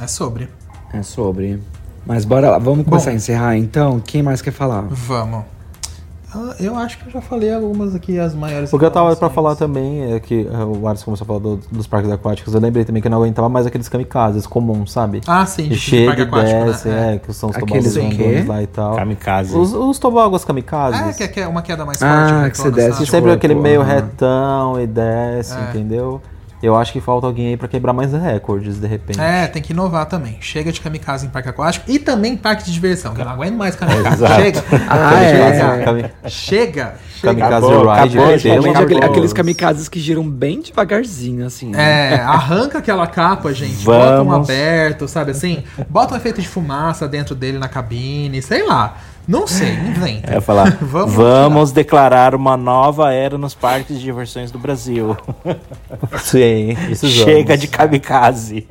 É 0.02 0.08
sobre. 0.08 0.50
É 0.94 1.02
sobre. 1.04 1.62
Mas 2.06 2.26
bora 2.26 2.52
lá, 2.52 2.58
vamos 2.60 2.86
começar 2.86 3.06
Bom. 3.10 3.14
a 3.14 3.16
encerrar 3.16 3.58
então? 3.58 4.00
Quem 4.00 4.22
mais 4.22 4.42
quer 4.42 4.52
falar? 4.52 4.86
Vamos. 4.90 5.44
Ah, 6.38 6.54
Eu 6.60 6.76
acho 6.76 6.98
que 7.00 7.08
eu 7.08 7.12
já 7.14 7.22
falei 7.22 7.52
algumas 7.54 7.96
aqui, 7.96 8.20
as 8.20 8.36
maiores. 8.36 8.72
O 8.74 8.78
que 8.78 8.84
eu 8.84 8.92
tava 8.92 9.16
pra 9.16 9.30
falar 9.30 9.56
também 9.56 10.14
é 10.14 10.20
que 10.20 10.46
eh, 10.52 10.64
o 10.66 10.86
Alisson 10.88 11.06
começou 11.06 11.24
a 11.24 11.28
falar 11.28 11.40
do- 11.40 11.62
dos 11.72 11.88
parques 11.88 12.12
aquáticos. 12.12 12.54
Eu 12.54 12.60
lembrei 12.60 12.84
também 12.84 13.02
que 13.02 13.08
eu 13.08 13.10
não 13.10 13.20
aguentava 13.20 13.48
mais 13.48 13.66
aqueles 13.66 13.88
kamikazes 13.88 14.46
comuns, 14.46 14.92
sabe? 14.92 15.22
Ah, 15.26 15.46
sim, 15.46 15.64
Que 15.64 15.70
de 15.70 15.76
chega 15.80 16.08
parque 16.08 16.22
e 16.22 16.26
aquático, 16.26 16.66
desce, 16.66 16.88
né? 16.90 17.16
é, 17.16 17.20
que 17.20 17.34
são 17.34 17.50
os 17.50 17.56
Aqueles 17.56 17.94
quê? 17.96 18.44
lá 18.46 18.62
e 18.62 18.68
tal. 18.68 18.96
Kamikaze. 18.98 19.58
Os, 19.58 19.74
os 19.74 19.98
toboáguas 19.98 20.44
kamikazes. 20.44 21.00
É, 21.00 21.14
que 21.14 21.24
é- 21.24 21.28
que 21.30 21.40
é 21.40 21.48
uma 21.48 21.62
queda 21.62 21.86
mais 21.86 22.00
forte. 22.00 22.12
Ah, 22.14 22.42
né, 22.42 22.50
que 22.50 22.58
você 22.58 22.64
toda, 22.70 22.76
desce? 22.76 23.04
Que 23.06 23.10
sempre 23.10 23.32
aquele 23.32 23.56
meio 23.56 23.82
retão 23.82 24.80
e 24.80 24.86
desce, 24.86 25.56
É. 25.58 25.70
entendeu? 25.70 26.22
Eu 26.66 26.76
acho 26.76 26.92
que 26.92 27.00
falta 27.00 27.28
alguém 27.28 27.50
aí 27.50 27.58
pra 27.58 27.68
quebrar 27.68 27.94
mais 27.94 28.12
recordes, 28.12 28.80
de 28.80 28.88
repente. 28.88 29.20
É, 29.22 29.46
tem 29.48 29.62
que 29.62 29.72
inovar 29.72 30.06
também. 30.08 30.38
Chega 30.42 30.72
de 30.72 30.82
kamikaze 30.82 31.26
em 31.26 31.30
parque 31.30 31.50
aquático 31.50 31.86
e 31.90 32.00
também 32.00 32.34
em 32.34 32.38
parque 32.38 32.64
de 32.66 32.72
diversão, 32.74 33.14
que 33.14 33.22
eu 33.22 33.26
não 33.26 33.32
aguento 33.34 33.56
mais 33.56 33.76
kamikaze. 33.76 34.08
Exato. 34.24 34.42
Chega. 34.42 34.64
Ah, 34.90 35.22
é. 35.22 35.84
Kami- 35.86 36.06
Chega. 36.28 36.96
Kamikaze 37.22 37.54
Acabou, 37.56 37.94
Ride, 37.94 38.20
acabou, 38.20 39.04
aqueles 39.04 39.34
kamikazes 39.34 39.90
que 39.90 40.00
giram 40.00 40.28
bem 40.30 40.62
devagarzinho, 40.62 41.46
assim. 41.46 41.70
né? 41.70 42.14
É, 42.14 42.20
arranca 42.20 42.78
aquela 42.80 43.08
capa, 43.08 43.52
gente. 43.54 43.84
Bota 43.84 44.22
um 44.22 44.26
Vamos. 44.26 44.50
aberto, 44.50 45.08
sabe 45.08 45.32
assim? 45.32 45.64
Bota 45.90 46.14
um 46.14 46.18
efeito 46.18 46.42
de 46.42 46.48
fumaça 46.48 47.08
dentro 47.08 47.34
dele 47.34 47.58
na 47.58 47.68
cabine, 47.68 48.42
sei 48.42 48.66
lá. 48.68 48.98
Não 49.28 49.48
sei, 49.48 49.74
inventa. 49.74 50.34
É 50.36 50.40
falar, 50.40 50.78
Vamos 50.82 51.14
vamos, 51.14 51.72
declarar 51.72 52.36
uma 52.36 52.56
nova 52.56 53.12
era 53.12 53.38
nos 53.38 53.56
parques 53.56 53.98
de 53.98 54.04
diversões 54.04 54.52
do 54.52 54.60
Brasil. 54.60 55.18
Sim, 56.20 56.78
isso 56.90 57.08
Chega 57.10 57.48
vamos. 57.50 57.62
de 57.62 57.68
kamikaze. 57.68 58.68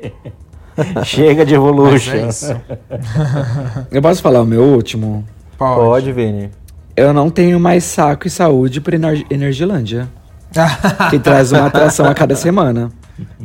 Chega 1.05 1.45
de 1.47 1.55
Evolution. 1.55 2.13
é 2.15 2.29
isso. 2.29 2.57
Eu 3.91 4.03
posso 4.03 4.21
falar 4.23 4.43
o 4.43 4.47
meu 4.47 4.63
último? 4.63 5.25
Pode. 5.57 5.75
Pode, 5.81 6.13
Vini. 6.13 6.51
Eu 6.97 7.13
não 7.13 7.31
tenho 7.31 7.59
mais 7.59 7.85
saco 7.85 8.27
e 8.27 8.31
saúde 8.31 8.81
pra 8.81 8.95
Ener 8.97 9.25
Energilândia. 9.31 10.09
que 11.11 11.19
traz 11.19 11.51
uma 11.53 11.67
atração 11.67 12.07
a 12.07 12.15
cada 12.15 12.35
semana. 12.37 12.91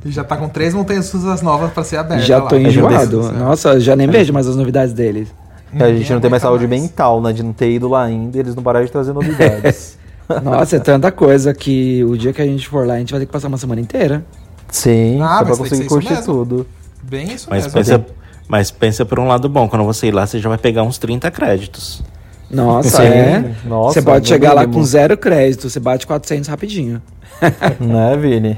E 0.04 0.12
já 0.12 0.24
tá 0.24 0.38
com 0.38 0.48
três 0.50 0.74
montanhas 0.74 1.12
russas 1.12 1.42
novas 1.42 1.72
pra 1.72 1.84
ser 1.84 1.98
aberta 1.98 2.24
já 2.24 2.38
lá. 2.40 2.48
tô 2.50 2.56
enjoado. 2.58 3.32
Nossa, 3.32 3.80
já 3.80 3.96
nem 3.96 4.08
vejo 4.08 4.34
mais 4.34 4.48
as 4.48 4.56
novidades 4.56 4.94
deles. 4.94 5.32
É, 5.78 5.84
a 5.84 5.94
gente 5.94 6.12
não 6.14 6.20
tem 6.20 6.30
mais 6.30 6.42
saúde 6.42 6.68
mais. 6.68 6.82
mental, 6.82 7.22
né? 7.22 7.32
De 7.34 7.44
não 7.44 7.54
ter 7.54 7.72
ido 7.72 7.88
lá 7.90 8.04
ainda 8.04 8.38
e 8.38 8.40
eles 8.40 8.56
não 8.56 8.64
pararam 8.64 8.86
de 8.86 8.92
trazer 8.92 9.14
novidades. 9.14 9.98
Nossa, 10.44 10.76
é 10.76 10.80
tanta 10.80 11.12
coisa 11.12 11.54
que 11.54 12.04
o 12.04 12.16
dia 12.18 12.32
que 12.34 12.42
a 12.42 12.46
gente 12.46 12.68
for 12.68 12.86
lá, 12.88 12.96
a 12.96 13.00
gente 13.00 13.12
vai 13.12 13.20
ter 13.20 13.26
que 13.26 13.32
passar 13.32 13.48
uma 13.48 13.58
semana 13.58 13.82
inteira. 13.82 14.24
Sim, 14.72 15.20
Ah, 15.22 15.40
só 15.40 15.46
mas 15.46 15.48
pra 15.48 15.58
conseguir 15.58 15.88
curtir 15.88 16.10
mesmo. 16.14 16.26
tudo. 16.26 16.68
Bem 17.02 17.34
isso 17.34 17.48
Mas 17.50 17.64
mesmo. 17.64 17.80
pensa, 17.80 18.06
mas 18.48 18.70
pensa 18.72 19.06
por 19.06 19.20
um 19.20 19.28
lado 19.28 19.50
bom, 19.50 19.68
quando 19.68 19.84
você 19.86 20.08
ir 20.08 20.12
lá, 20.12 20.28
você 20.28 20.40
já 20.40 20.48
vai 20.50 20.58
pegar 20.60 20.84
uns 20.84 20.98
30 21.00 21.32
créditos. 21.32 22.04
Nossa, 22.52 22.98
Sim, 22.98 23.04
é. 23.04 23.56
nossa, 23.66 23.94
você 23.94 24.02
pode 24.02 24.22
no 24.22 24.28
chegar 24.28 24.54
lá 24.54 24.68
com 24.68 24.84
zero 24.84 25.16
crédito, 25.18 25.70
você 25.70 25.80
bate 25.80 26.06
400 26.06 26.48
rapidinho. 26.50 27.02
né, 27.80 28.18
Vini? 28.18 28.58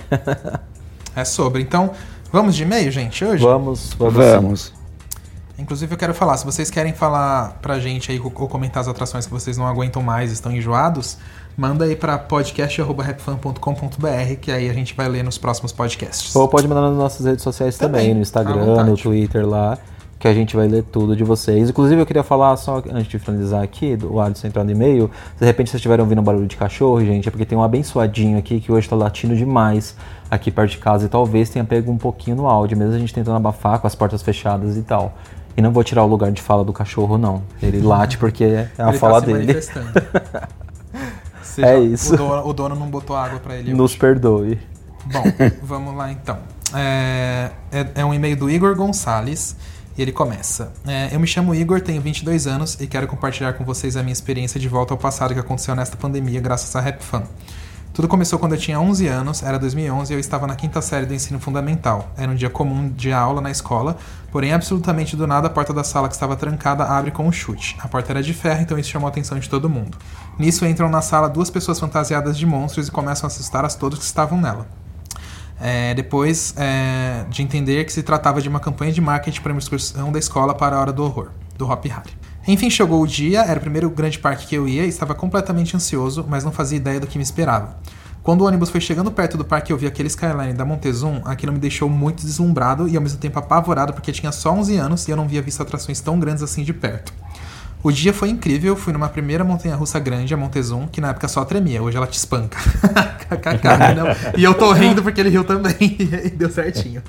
É 1.16 1.24
sobre. 1.24 1.62
Então, 1.62 1.92
vamos 2.32 2.56
de 2.56 2.64
e-mail, 2.64 2.90
gente, 2.92 3.24
hoje? 3.24 3.44
vamos, 3.44 3.94
vamos. 3.98 4.16
Vamos. 4.16 4.74
Inclusive, 5.62 5.94
eu 5.94 5.98
quero 5.98 6.14
falar, 6.16 6.38
se 6.38 6.46
vocês 6.46 6.72
querem 6.72 6.92
falar 6.92 7.60
pra 7.62 7.80
gente 7.80 8.12
aí 8.12 8.20
ou 8.20 8.32
comentar 8.32 8.82
as 8.82 8.88
atrações 8.88 9.28
que 9.28 9.32
vocês 9.32 9.58
não 9.58 9.68
aguentam 9.68 10.02
mais, 10.02 10.32
estão 10.32 10.52
enjoados, 10.52 11.20
manda 11.56 11.86
aí 11.86 11.96
pra 11.96 12.18
podcast.rapfan.com.br, 12.18 14.36
que 14.42 14.52
aí 14.52 14.68
a 14.68 14.74
gente 14.74 14.96
vai 14.96 15.08
ler 15.08 15.24
nos 15.24 15.38
próximos 15.38 15.72
podcasts. 15.72 16.36
Ou 16.36 16.48
pode 16.48 16.68
mandar 16.68 16.82
nas 16.82 16.98
nossas 16.98 17.28
redes 17.28 17.44
sociais 17.44 17.78
também, 17.78 18.02
Também, 18.02 18.16
no 18.16 18.22
Instagram, 18.22 18.84
no 18.84 18.98
Twitter 18.98 19.48
lá, 19.48 19.78
que 20.18 20.28
a 20.28 20.34
gente 20.34 20.56
vai 20.56 20.68
ler 20.68 20.84
tudo 20.84 21.16
de 21.16 21.24
vocês. 21.24 21.70
Inclusive, 21.70 22.02
eu 22.02 22.08
queria 22.08 22.24
falar 22.24 22.58
só 22.58 22.82
antes 22.92 23.08
de 23.08 23.20
finalizar 23.20 23.62
aqui, 23.62 23.96
do 23.96 24.20
Alisson 24.20 24.48
entrar 24.48 24.64
no 24.64 24.72
e-mail, 24.72 25.12
se 25.36 25.42
de 25.42 25.46
repente 25.46 25.70
vocês 25.70 25.80
estiverem 25.80 26.02
ouvindo 26.02 26.22
um 26.22 26.24
barulho 26.24 26.48
de 26.48 26.58
cachorro, 26.58 27.06
gente, 27.06 27.28
é 27.28 27.32
porque 27.32 27.46
tem 27.46 27.56
um 27.56 27.64
abençoadinho 27.64 28.40
aqui 28.40 28.60
que 28.60 28.72
hoje 28.72 28.90
tá 28.90 28.96
latindo 28.96 29.36
demais 29.36 29.96
aqui 30.32 30.50
perto 30.50 30.72
de 30.72 30.80
casa 30.80 31.06
e 31.06 31.10
talvez 31.10 31.52
tenha 31.52 31.64
pego 31.64 31.92
um 31.92 32.00
pouquinho 32.00 32.36
no 32.36 32.48
áudio, 32.48 32.76
mesmo 32.76 32.96
a 32.96 32.98
gente 32.98 33.14
tentando 33.14 33.38
abafar 33.38 33.78
com 33.78 33.86
as 33.86 33.94
portas 33.94 34.24
fechadas 34.24 34.76
e 34.76 34.82
tal. 34.82 35.14
E 35.56 35.62
não 35.62 35.72
vou 35.72 35.84
tirar 35.84 36.04
o 36.04 36.08
lugar 36.08 36.32
de 36.32 36.42
fala 36.42 36.64
do 36.64 36.74
cachorro, 36.74 37.18
não. 37.18 37.44
Ele 37.62 37.82
late 37.82 38.18
porque 38.18 38.44
é 38.44 38.72
a 38.78 38.90
Ele 38.90 38.98
fala 38.98 39.22
tá 39.22 39.28
se 39.28 39.34
dele. 39.34 39.62
Seja, 41.44 41.68
É 41.68 41.80
isso. 41.80 42.14
O 42.14 42.18
dono, 42.18 42.48
o 42.48 42.54
dono 42.54 42.76
não 42.76 42.88
botou 42.88 43.16
água 43.16 43.40
pra 43.40 43.56
ele 43.56 43.74
Nos 43.74 43.92
hoje. 43.92 44.00
perdoe. 44.00 44.60
Bom, 45.06 45.24
vamos 45.64 45.96
lá 45.96 46.12
então. 46.12 46.38
É, 46.74 47.50
é, 47.72 47.88
é 47.96 48.06
um 48.06 48.14
e-mail 48.14 48.38
do 48.38 48.50
Igor 48.50 48.76
Gonçalves 48.76 49.56
e 49.98 50.02
ele 50.02 50.12
começa. 50.12 50.72
É, 50.88 51.10
eu 51.14 51.20
me 51.20 51.28
chamo 51.28 51.54
Igor, 51.54 51.82
tenho 51.82 52.02
22 52.02 52.48
anos 52.48 52.80
e 52.80 52.88
quero 52.88 53.08
compartilhar 53.08 53.54
com 53.54 53.66
vocês 53.66 53.98
a 53.98 54.02
minha 54.02 54.14
experiência 54.14 54.60
de 54.60 54.70
volta 54.70 54.94
ao 54.94 54.98
passado 54.98 55.34
que 55.34 55.40
aconteceu 55.40 55.76
nesta 55.76 55.98
pandemia 55.98 56.40
graças 56.40 56.74
a 56.76 56.80
Rap 56.80 57.04
Fan. 57.04 57.24
Tudo 57.94 58.08
começou 58.08 58.40
quando 58.40 58.54
eu 58.54 58.58
tinha 58.58 58.80
11 58.80 59.06
anos, 59.08 59.44
era 59.44 59.60
2011 59.60 60.14
e 60.14 60.16
eu 60.16 60.20
estava 60.20 60.48
na 60.48 60.56
quinta 60.56 60.82
série 60.82 61.06
do 61.06 61.14
ensino 61.14 61.42
fundamental. 61.42 62.10
Era 62.16 62.32
um 62.32 62.36
dia 62.36 62.50
comum 62.50 62.88
de 62.88 63.12
aula 63.12 63.42
na 63.42 63.52
escola, 63.52 63.98
porém 64.32 64.54
absolutamente 64.54 65.18
do 65.18 65.28
nada 65.28 65.48
a 65.48 65.50
porta 65.50 65.74
da 65.74 65.84
sala 65.84 66.08
que 66.08 66.14
estava 66.14 66.38
trancada 66.38 66.86
abre 66.86 67.12
com 67.12 67.28
um 67.28 67.34
chute. 67.34 67.76
A 67.82 67.90
porta 67.90 68.14
era 68.14 68.24
de 68.24 68.34
ferro, 68.34 68.62
então 68.62 68.80
isso 68.80 68.90
chamou 68.90 69.08
a 69.08 69.10
atenção 69.10 69.38
de 69.38 69.50
todo 69.50 69.70
mundo. 69.70 69.98
Nisso 70.40 70.66
entram 70.66 70.90
na 70.90 71.02
sala 71.02 71.28
duas 71.28 71.50
pessoas 71.50 71.82
fantasiadas 71.82 72.38
de 72.38 72.46
monstros 72.46 72.88
e 72.88 72.92
começam 72.92 73.26
a 73.26 73.28
assustar 73.28 73.66
as 73.66 73.76
todos 73.76 74.00
que 74.00 74.06
estavam 74.06 74.40
nela. 74.40 74.68
É, 75.60 75.94
depois 75.94 76.54
é, 76.58 77.26
de 77.30 77.44
entender 77.44 77.84
que 77.84 77.92
se 77.92 78.02
tratava 78.02 78.42
de 78.42 78.48
uma 78.48 78.62
campanha 78.62 78.94
de 78.94 79.02
marketing 79.02 79.42
para 79.42 79.52
uma 79.52 79.60
excursão 79.60 80.14
da 80.14 80.18
escola 80.18 80.56
para 80.56 80.78
a 80.78 80.80
Hora 80.80 80.94
do 80.94 81.04
Horror, 81.04 81.28
do 81.58 81.70
Hop 81.70 81.86
Harry. 81.88 82.31
Enfim, 82.48 82.70
chegou 82.70 83.02
o 83.02 83.08
dia, 83.08 83.42
era 83.42 83.60
o 83.60 83.62
primeiro 83.62 83.90
grande 83.90 84.18
parque 84.18 84.48
que 84.48 84.56
eu 84.56 84.68
ia 84.68 84.84
e 84.86 84.90
estava 84.90 85.14
completamente 85.14 85.76
ansioso, 85.76 86.26
mas 86.28 86.44
não 86.44 86.52
fazia 86.52 86.78
ideia 86.78 87.00
do 87.00 87.06
que 87.06 87.18
me 87.18 87.24
esperava. 87.24 87.78
Quando 88.24 88.42
o 88.42 88.46
ônibus 88.46 88.70
foi 88.70 88.80
chegando 88.80 89.12
perto 89.12 89.38
do 89.38 89.44
parque 89.46 89.72
e 89.72 89.74
eu 89.74 89.78
vi 89.78 89.88
aquele 89.88 90.08
skyline 90.08 90.54
da 90.54 90.64
Montezum, 90.64 91.22
aquilo 91.26 91.54
me 91.54 91.60
deixou 91.60 91.90
muito 91.90 92.24
deslumbrado 92.24 92.88
e 92.88 92.96
ao 92.96 93.02
mesmo 93.02 93.18
tempo 93.20 93.40
apavorado 93.40 93.94
porque 93.94 94.12
tinha 94.12 94.32
só 94.32 94.52
11 94.54 94.78
anos 94.78 95.08
e 95.08 95.12
eu 95.12 95.18
não 95.18 95.28
via 95.28 95.42
visto 95.42 95.62
atrações 95.62 96.00
tão 96.02 96.20
grandes 96.20 96.44
assim 96.44 96.64
de 96.64 96.74
perto. 96.74 97.12
O 97.84 97.92
dia 97.92 98.14
foi 98.14 98.30
incrível, 98.30 98.76
fui 98.76 98.94
numa 98.94 99.10
primeira 99.10 99.44
montanha-russa 99.44 100.00
grande, 100.00 100.34
a 100.34 100.38
Montezum, 100.38 100.88
que 100.88 101.02
na 101.02 101.10
época 101.10 101.28
só 101.28 101.44
tremia, 101.44 101.82
hoje 101.82 101.98
ela 101.98 102.06
te 102.06 102.18
espanca. 102.18 102.60
não. 103.96 104.06
E 104.38 104.44
eu 104.44 104.54
tô 104.54 104.72
rindo 104.72 105.02
porque 105.02 105.20
ele 105.20 105.30
riu 105.30 105.44
também, 105.44 105.76
e 106.00 106.30
deu 106.30 106.50
certinho. 106.52 107.02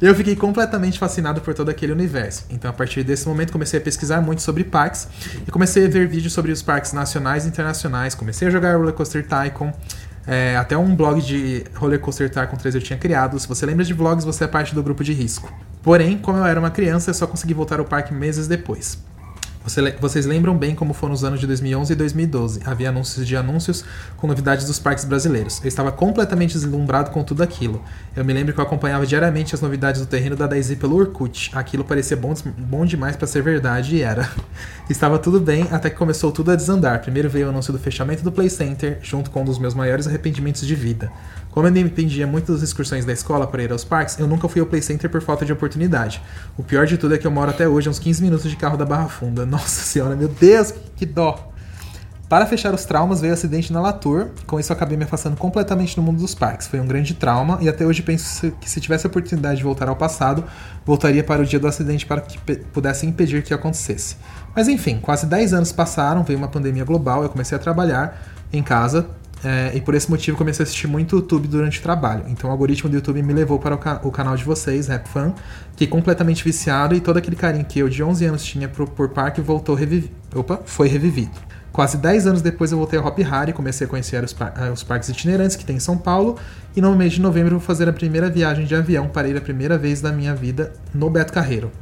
Eu 0.00 0.14
fiquei 0.14 0.36
completamente 0.36 0.98
fascinado 0.98 1.40
por 1.40 1.54
todo 1.54 1.70
aquele 1.70 1.92
universo. 1.92 2.44
Então, 2.50 2.70
a 2.70 2.74
partir 2.74 3.02
desse 3.04 3.26
momento, 3.26 3.52
comecei 3.52 3.80
a 3.80 3.82
pesquisar 3.82 4.20
muito 4.20 4.42
sobre 4.42 4.64
parques 4.64 5.08
e 5.46 5.50
comecei 5.50 5.86
a 5.86 5.88
ver 5.88 6.06
vídeos 6.06 6.32
sobre 6.32 6.52
os 6.52 6.60
parques 6.60 6.92
nacionais 6.92 7.46
e 7.46 7.48
internacionais. 7.48 8.14
Comecei 8.14 8.48
a 8.48 8.50
jogar 8.50 8.76
Roller 8.76 8.92
Coaster 8.92 9.26
Tycoon. 9.26 9.72
É, 10.26 10.56
até 10.56 10.76
um 10.76 10.94
blog 10.94 11.20
de 11.20 11.64
Roller 11.74 11.98
Coaster 11.98 12.30
Tycoon 12.30 12.56
3 12.56 12.74
eu 12.74 12.82
tinha 12.82 12.98
criado. 12.98 13.38
Se 13.38 13.48
você 13.48 13.64
lembra 13.64 13.84
de 13.84 13.94
vlogs, 13.94 14.24
você 14.24 14.44
é 14.44 14.46
parte 14.46 14.74
do 14.74 14.82
grupo 14.82 15.02
de 15.02 15.12
risco. 15.12 15.52
Porém, 15.82 16.18
como 16.18 16.38
eu 16.38 16.44
era 16.44 16.60
uma 16.60 16.70
criança, 16.70 17.10
eu 17.10 17.14
só 17.14 17.26
consegui 17.26 17.54
voltar 17.54 17.80
ao 17.80 17.84
parque 17.84 18.12
meses 18.12 18.46
depois. 18.46 18.98
Você, 19.64 19.92
vocês 20.00 20.26
lembram 20.26 20.56
bem 20.56 20.74
como 20.74 20.92
foram 20.92 21.14
os 21.14 21.22
anos 21.22 21.38
de 21.38 21.46
2011 21.46 21.92
e 21.92 21.96
2012. 21.96 22.60
Havia 22.64 22.88
anúncios 22.88 23.26
de 23.26 23.36
anúncios 23.36 23.84
com 24.16 24.26
novidades 24.26 24.66
dos 24.66 24.78
parques 24.78 25.04
brasileiros. 25.04 25.60
Eu 25.62 25.68
estava 25.68 25.92
completamente 25.92 26.54
deslumbrado 26.54 27.10
com 27.10 27.22
tudo 27.22 27.42
aquilo. 27.42 27.82
Eu 28.14 28.26
me 28.26 28.32
lembro 28.34 28.52
que 28.52 28.60
eu 28.60 28.64
acompanhava 28.64 29.06
diariamente 29.06 29.54
as 29.54 29.62
novidades 29.62 30.02
do 30.02 30.06
terreno 30.06 30.36
da 30.36 30.46
Daisy 30.46 30.76
pelo 30.76 30.96
Orkut. 30.96 31.50
Aquilo 31.54 31.82
parecia 31.82 32.14
bom, 32.14 32.34
bom 32.58 32.84
demais 32.84 33.16
para 33.16 33.26
ser 33.26 33.42
verdade 33.42 33.96
e 33.96 34.02
era. 34.02 34.28
estava 34.90 35.18
tudo 35.18 35.40
bem 35.40 35.66
até 35.70 35.88
que 35.88 35.96
começou 35.96 36.30
tudo 36.30 36.50
a 36.50 36.56
desandar. 36.56 37.00
Primeiro 37.00 37.30
veio 37.30 37.46
o 37.46 37.48
anúncio 37.48 37.72
do 37.72 37.78
fechamento 37.78 38.22
do 38.22 38.30
Play 38.30 38.50
Center, 38.50 38.98
junto 39.02 39.30
com 39.30 39.40
um 39.40 39.44
dos 39.46 39.58
meus 39.58 39.72
maiores 39.72 40.06
arrependimentos 40.06 40.66
de 40.66 40.74
vida. 40.74 41.10
Como 41.50 41.66
eu 41.66 41.72
dependia 41.72 42.26
muito 42.26 42.52
das 42.52 42.60
excursões 42.60 43.06
da 43.06 43.14
escola 43.14 43.46
para 43.46 43.62
ir 43.62 43.72
aos 43.72 43.82
parques, 43.82 44.18
eu 44.18 44.26
nunca 44.26 44.46
fui 44.46 44.60
ao 44.60 44.66
Play 44.66 44.82
Center 44.82 45.08
por 45.08 45.22
falta 45.22 45.46
de 45.46 45.52
oportunidade. 45.52 46.22
O 46.58 46.62
pior 46.62 46.84
de 46.84 46.98
tudo 46.98 47.14
é 47.14 47.18
que 47.18 47.26
eu 47.26 47.30
moro 47.30 47.50
até 47.50 47.66
hoje 47.66 47.88
a 47.88 47.90
uns 47.90 47.98
15 47.98 48.22
minutos 48.22 48.50
de 48.50 48.56
carro 48.56 48.76
da 48.76 48.84
Barra 48.84 49.08
Funda. 49.08 49.44
Nossa 49.46 49.82
senhora, 49.84 50.14
meu 50.14 50.28
Deus, 50.28 50.74
que 50.96 51.06
dó! 51.06 51.51
Para 52.32 52.46
fechar 52.46 52.72
os 52.72 52.86
traumas, 52.86 53.20
veio 53.20 53.34
o 53.34 53.34
acidente 53.34 53.70
na 53.74 53.78
Latour. 53.78 54.28
Com 54.46 54.58
isso, 54.58 54.72
acabei 54.72 54.96
me 54.96 55.04
afastando 55.04 55.36
completamente 55.36 55.94
do 55.94 56.00
mundo 56.00 56.18
dos 56.18 56.34
parques. 56.34 56.66
Foi 56.66 56.80
um 56.80 56.86
grande 56.86 57.12
trauma 57.12 57.58
e 57.60 57.68
até 57.68 57.84
hoje 57.84 58.00
penso 58.00 58.50
que 58.52 58.70
se 58.70 58.80
tivesse 58.80 59.06
a 59.06 59.10
oportunidade 59.10 59.58
de 59.58 59.62
voltar 59.62 59.86
ao 59.86 59.96
passado, 59.96 60.42
voltaria 60.82 61.22
para 61.22 61.42
o 61.42 61.44
dia 61.44 61.60
do 61.60 61.66
acidente 61.66 62.06
para 62.06 62.22
que 62.22 62.38
pudesse 62.72 63.04
impedir 63.04 63.42
que 63.42 63.52
acontecesse. 63.52 64.16
Mas 64.56 64.66
enfim, 64.66 64.98
quase 64.98 65.26
10 65.26 65.52
anos 65.52 65.72
passaram, 65.72 66.24
veio 66.24 66.38
uma 66.38 66.48
pandemia 66.48 66.86
global, 66.86 67.22
eu 67.22 67.28
comecei 67.28 67.54
a 67.54 67.58
trabalhar 67.58 68.18
em 68.50 68.62
casa, 68.62 69.06
é, 69.44 69.72
e 69.74 69.82
por 69.82 69.94
esse 69.94 70.10
motivo 70.10 70.34
comecei 70.34 70.62
a 70.62 70.64
assistir 70.64 70.86
muito 70.86 71.16
YouTube 71.16 71.46
durante 71.46 71.80
o 71.80 71.82
trabalho. 71.82 72.24
Então 72.28 72.48
o 72.48 72.50
algoritmo 72.50 72.88
do 72.88 72.96
YouTube 72.96 73.22
me 73.22 73.34
levou 73.34 73.58
para 73.58 73.74
o, 73.74 73.78
ca 73.78 74.00
o 74.02 74.10
canal 74.10 74.36
de 74.38 74.44
vocês, 74.44 74.88
Rap 74.88 75.06
Fan, 75.06 75.34
que 75.76 75.86
completamente 75.86 76.42
viciado 76.42 76.94
e 76.94 77.00
todo 77.02 77.18
aquele 77.18 77.36
carinho 77.36 77.66
que 77.66 77.78
eu 77.78 77.90
de 77.90 78.02
11 78.02 78.24
anos 78.24 78.42
tinha 78.42 78.70
por, 78.70 78.88
por 78.88 79.10
parque 79.10 79.42
voltou 79.42 79.74
revivi 79.74 80.10
Opa, 80.34 80.62
foi 80.64 80.88
revivido. 80.88 81.52
Quase 81.72 81.96
10 81.96 82.26
anos 82.26 82.42
depois 82.42 82.70
eu 82.70 82.78
voltei 82.78 82.98
ao 82.98 83.06
Hop 83.06 83.18
Hari 83.18 83.50
e 83.50 83.54
comecei 83.54 83.86
a 83.86 83.90
conhecer 83.90 84.22
os, 84.22 84.32
par 84.32 84.52
eh, 84.56 84.70
os, 84.70 84.82
parques 84.82 85.08
itinerantes 85.08 85.56
que 85.56 85.64
tem 85.64 85.76
em 85.76 85.80
São 85.80 85.96
Paulo. 85.96 86.38
E 86.76 86.80
no 86.80 86.94
mês 86.94 87.14
de 87.14 87.20
novembro 87.20 87.52
vou 87.52 87.60
fazer 87.60 87.88
a 87.88 87.92
primeira 87.92 88.28
viagem 88.28 88.66
de 88.66 88.74
avião 88.74 89.08
para 89.08 89.26
ir 89.26 89.36
a 89.36 89.40
primeira 89.40 89.78
vez 89.78 90.00
da 90.00 90.12
minha 90.12 90.34
vida 90.34 90.72
no 90.94 91.08
Beto 91.08 91.32
Carreiro 91.32 91.72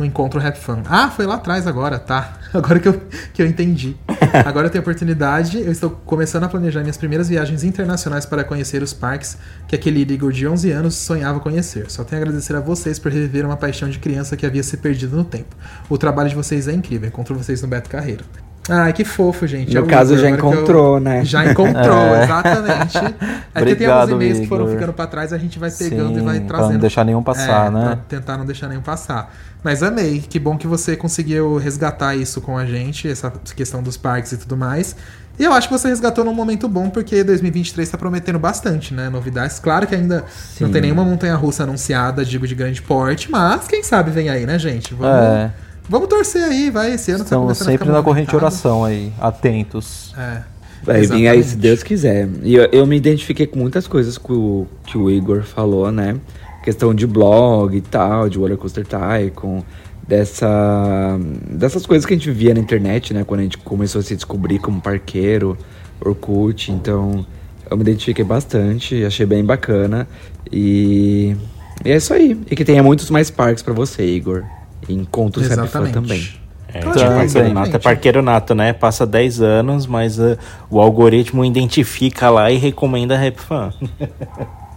no 0.00 0.06
encontro 0.06 0.40
Rap 0.40 0.56
Fan. 0.56 0.82
Ah, 0.86 1.10
foi 1.10 1.26
lá 1.26 1.34
atrás 1.34 1.66
agora, 1.66 1.98
tá. 1.98 2.38
Agora 2.54 2.80
que 2.80 2.88
eu, 2.88 3.00
que 3.34 3.42
eu 3.42 3.46
entendi. 3.46 3.96
Agora 4.44 4.66
eu 4.66 4.70
tenho 4.70 4.80
oportunidade, 4.80 5.58
eu 5.58 5.70
estou 5.70 5.90
começando 5.90 6.44
a 6.44 6.48
planejar 6.48 6.80
minhas 6.80 6.96
primeiras 6.96 7.28
viagens 7.28 7.62
internacionais 7.62 8.24
para 8.24 8.42
conhecer 8.42 8.82
os 8.82 8.92
parques 8.92 9.36
que 9.68 9.74
aquele 9.76 10.00
Igor 10.00 10.32
de 10.32 10.48
11 10.48 10.70
anos 10.70 10.94
sonhava 10.96 11.38
conhecer. 11.38 11.90
Só 11.90 12.02
tenho 12.02 12.22
a 12.22 12.24
agradecer 12.24 12.56
a 12.56 12.60
vocês 12.60 12.98
por 12.98 13.12
reviver 13.12 13.44
uma 13.44 13.56
paixão 13.56 13.88
de 13.88 13.98
criança 13.98 14.36
que 14.36 14.46
havia 14.46 14.62
se 14.62 14.76
perdido 14.78 15.16
no 15.16 15.24
tempo. 15.24 15.54
O 15.88 15.98
trabalho 15.98 16.30
de 16.30 16.34
vocês 16.34 16.66
é 16.66 16.72
incrível, 16.72 17.08
encontro 17.08 17.34
vocês 17.34 17.60
no 17.62 17.68
Beto 17.68 17.90
Carreiro. 17.90 18.24
Ai, 18.70 18.92
que 18.92 19.04
fofo, 19.04 19.46
gente. 19.46 19.74
No 19.74 19.84
é 19.84 19.88
caso, 19.88 20.14
Igor, 20.14 20.24
já 20.24 20.30
encontrou, 20.30 20.94
eu... 20.96 21.00
né? 21.00 21.24
Já 21.24 21.44
encontrou, 21.50 21.98
é. 22.14 22.24
exatamente. 22.24 22.98
É 23.52 23.64
que 23.64 23.74
tem 23.74 23.86
alguns 23.88 24.10
e-mails 24.12 24.36
Igor. 24.36 24.42
que 24.42 24.48
foram 24.48 24.68
ficando 24.68 24.92
pra 24.92 25.06
trás, 25.08 25.32
a 25.32 25.38
gente 25.38 25.58
vai 25.58 25.70
pegando 25.72 26.14
Sim, 26.14 26.20
e 26.20 26.24
vai 26.24 26.40
trazendo. 26.40 26.46
Pra 26.46 26.72
não 26.72 26.78
deixar 26.78 27.04
nenhum 27.04 27.22
passar, 27.22 27.66
é, 27.66 27.70
né? 27.70 27.84
Pra 27.84 27.96
tentar 27.96 28.38
não 28.38 28.46
deixar 28.46 28.68
nenhum 28.68 28.80
passar. 28.80 29.34
Mas 29.62 29.82
amei. 29.82 30.20
Que 30.20 30.38
bom 30.38 30.56
que 30.56 30.68
você 30.68 30.96
conseguiu 30.96 31.56
resgatar 31.56 32.14
isso 32.14 32.40
com 32.40 32.56
a 32.56 32.64
gente, 32.64 33.08
essa 33.08 33.32
questão 33.56 33.82
dos 33.82 33.96
parques 33.96 34.32
e 34.32 34.36
tudo 34.36 34.56
mais. 34.56 34.94
E 35.38 35.44
eu 35.44 35.52
acho 35.52 35.68
que 35.68 35.72
você 35.72 35.88
resgatou 35.88 36.22
num 36.22 36.34
momento 36.34 36.68
bom, 36.68 36.90
porque 36.90 37.24
2023 37.24 37.88
está 37.88 37.96
prometendo 37.96 38.38
bastante, 38.38 38.92
né? 38.92 39.08
Novidades. 39.08 39.58
Claro 39.58 39.86
que 39.86 39.94
ainda 39.94 40.24
Sim. 40.28 40.64
não 40.64 40.70
tem 40.70 40.82
nenhuma 40.82 41.02
montanha 41.02 41.34
russa 41.34 41.62
anunciada, 41.62 42.24
digo, 42.24 42.46
de 42.46 42.54
grande 42.54 42.82
porte, 42.82 43.30
mas 43.30 43.66
quem 43.66 43.82
sabe 43.82 44.10
vem 44.10 44.28
aí, 44.28 44.44
né, 44.44 44.58
gente? 44.58 44.92
Vamos, 44.92 45.16
é. 45.16 45.50
Vamos 45.90 46.08
torcer 46.08 46.44
aí, 46.44 46.70
vai. 46.70 46.94
Esse 46.94 47.10
ano 47.10 47.24
Estão 47.24 47.46
tá 47.48 47.54
sempre 47.54 47.90
na 47.90 48.02
corrente 48.02 48.30
de 48.30 48.36
oração 48.36 48.84
aí, 48.84 49.12
atentos. 49.20 50.14
É. 50.16 50.42
Vai 50.82 51.02
vir 51.02 51.28
aí 51.28 51.42
se 51.42 51.56
Deus 51.56 51.82
quiser. 51.82 52.26
E 52.42 52.54
eu, 52.54 52.64
eu, 52.72 52.86
me 52.86 52.96
identifiquei 52.96 53.46
com 53.46 53.58
muitas 53.58 53.86
coisas 53.86 54.16
que 54.16 54.32
o, 54.32 54.66
que 54.86 54.96
o 54.96 55.10
Igor 55.10 55.42
falou, 55.42 55.92
né? 55.92 56.18
questão 56.62 56.94
de 56.94 57.06
blog 57.06 57.76
e 57.76 57.80
tal, 57.80 58.28
de 58.28 58.38
Roller 58.38 58.56
Coaster 58.56 58.86
Tycoon, 58.86 59.62
dessa, 60.06 61.18
dessas 61.48 61.86
coisas 61.86 62.04
que 62.04 62.14
a 62.14 62.16
gente 62.16 62.30
via 62.30 62.54
na 62.54 62.60
internet, 62.60 63.14
né? 63.14 63.24
Quando 63.24 63.40
a 63.40 63.42
gente 63.42 63.58
começou 63.58 64.00
a 64.00 64.02
se 64.02 64.14
descobrir 64.14 64.58
como 64.58 64.80
parqueiro, 64.80 65.56
Orkut, 66.00 66.72
então 66.72 67.24
eu 67.70 67.76
me 67.76 67.82
identifiquei 67.82 68.24
bastante, 68.24 69.04
achei 69.04 69.26
bem 69.26 69.44
bacana 69.44 70.08
e, 70.50 71.36
e 71.84 71.90
é 71.90 71.96
isso 71.96 72.12
aí. 72.12 72.38
E 72.50 72.56
que 72.56 72.64
tenha 72.64 72.82
muitos 72.82 73.10
mais 73.10 73.30
parques 73.30 73.62
para 73.62 73.72
você, 73.72 74.04
Igor. 74.04 74.44
E 74.90 74.94
encontros 74.94 75.46
Fã 75.46 75.90
também. 75.90 76.28
É, 76.72 76.78
então, 76.78 76.92
tipo, 76.92 77.06
parceiro 77.06 77.52
nato 77.52 77.76
é 77.76 77.78
parqueiro 77.78 78.22
nato, 78.22 78.54
né? 78.54 78.72
Passa 78.72 79.04
10 79.04 79.40
anos, 79.40 79.86
mas 79.86 80.18
uh, 80.18 80.38
o 80.70 80.80
algoritmo 80.80 81.44
identifica 81.44 82.30
lá 82.30 82.50
e 82.50 82.58
recomenda 82.58 83.16
Rap 83.16 83.38
Fan. 83.38 83.72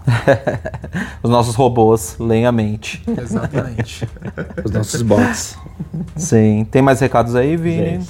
Os 1.22 1.30
nossos 1.30 1.55
robôs 1.55 2.16
leem 2.20 2.45
a 2.45 2.51
mente. 2.51 3.01
Exatamente. 3.07 4.07
Os 4.64 4.72
nossos 4.72 5.01
bots. 5.01 5.57
Sim. 6.16 6.68
Tem 6.70 6.82
mais 6.82 6.99
recados 6.99 7.36
aí, 7.36 7.55
Vini? 7.55 8.01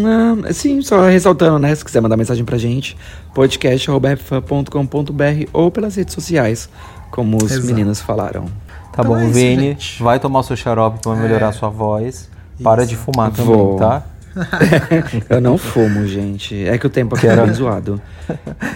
Ah, 0.00 0.52
sim, 0.52 0.80
só 0.82 1.06
ressaltando, 1.06 1.58
né? 1.58 1.74
Se 1.74 1.84
quiser 1.84 2.00
mandar 2.00 2.16
mensagem 2.16 2.44
pra 2.44 2.56
gente, 2.56 2.96
podcast.com.br 3.34 5.48
ou 5.52 5.70
pelas 5.70 5.96
redes 5.96 6.14
sociais, 6.14 6.68
como 7.10 7.36
os 7.38 7.50
Exato. 7.50 7.66
meninos 7.66 8.00
falaram. 8.00 8.46
Tá 8.92 9.02
então 9.02 9.14
bom, 9.14 9.18
é 9.18 9.24
isso, 9.24 9.34
Vini. 9.34 9.62
Gente. 9.70 10.02
Vai 10.02 10.20
tomar 10.20 10.40
o 10.40 10.42
seu 10.42 10.56
xarope 10.56 11.00
pra 11.00 11.14
melhorar 11.14 11.48
a 11.48 11.52
sua 11.52 11.70
voz. 11.70 12.28
Isso. 12.54 12.62
Para 12.62 12.86
de 12.86 12.94
fumar 12.94 13.30
Vou. 13.30 13.76
também, 13.76 13.88
tá? 13.88 14.02
eu 15.28 15.40
não 15.40 15.58
fumo, 15.58 16.06
gente. 16.06 16.66
É 16.66 16.78
que 16.78 16.86
o 16.86 16.90
tempo 16.90 17.16
aqui 17.16 17.26
era 17.26 17.50
zoado. 17.52 18.00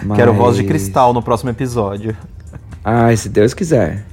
Mas... 0.03 0.17
Quero 0.17 0.33
voz 0.33 0.55
de 0.55 0.63
cristal 0.63 1.13
no 1.13 1.21
próximo 1.21 1.49
episódio. 1.49 2.15
Ai, 2.83 3.15
se 3.15 3.29
Deus 3.29 3.53
quiser. 3.53 4.05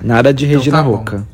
Nada 0.00 0.32
de 0.32 0.46
então 0.46 0.58
Regina 0.58 0.78
tá 0.78 0.82
Roca. 0.82 1.24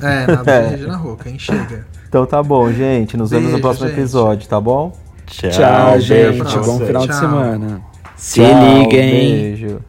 É, 0.00 0.26
nada 0.26 0.42
de 0.42 0.50
é. 0.50 0.68
Regina 0.70 0.96
Roca, 0.96 1.28
hein? 1.28 1.38
Chega. 1.38 1.86
Então 2.08 2.26
tá 2.26 2.42
bom, 2.42 2.72
gente. 2.72 3.16
Nos 3.16 3.30
Beijo, 3.30 3.46
vemos 3.46 3.56
no 3.56 3.62
próximo 3.62 3.88
gente. 3.88 3.98
episódio, 3.98 4.48
tá 4.48 4.60
bom? 4.60 4.92
Tchau, 5.26 5.50
Tchau 5.50 6.00
gente. 6.00 6.58
Bom 6.58 6.78
final 6.78 7.06
Tchau. 7.06 7.14
de 7.14 7.14
semana. 7.14 7.80
Se 8.16 8.40
Tchau, 8.40 8.78
liga, 8.78 8.96
hein? 8.96 9.56
Beijo. 9.56 9.80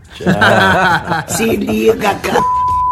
Se 1.27 1.55
liga, 1.55 2.15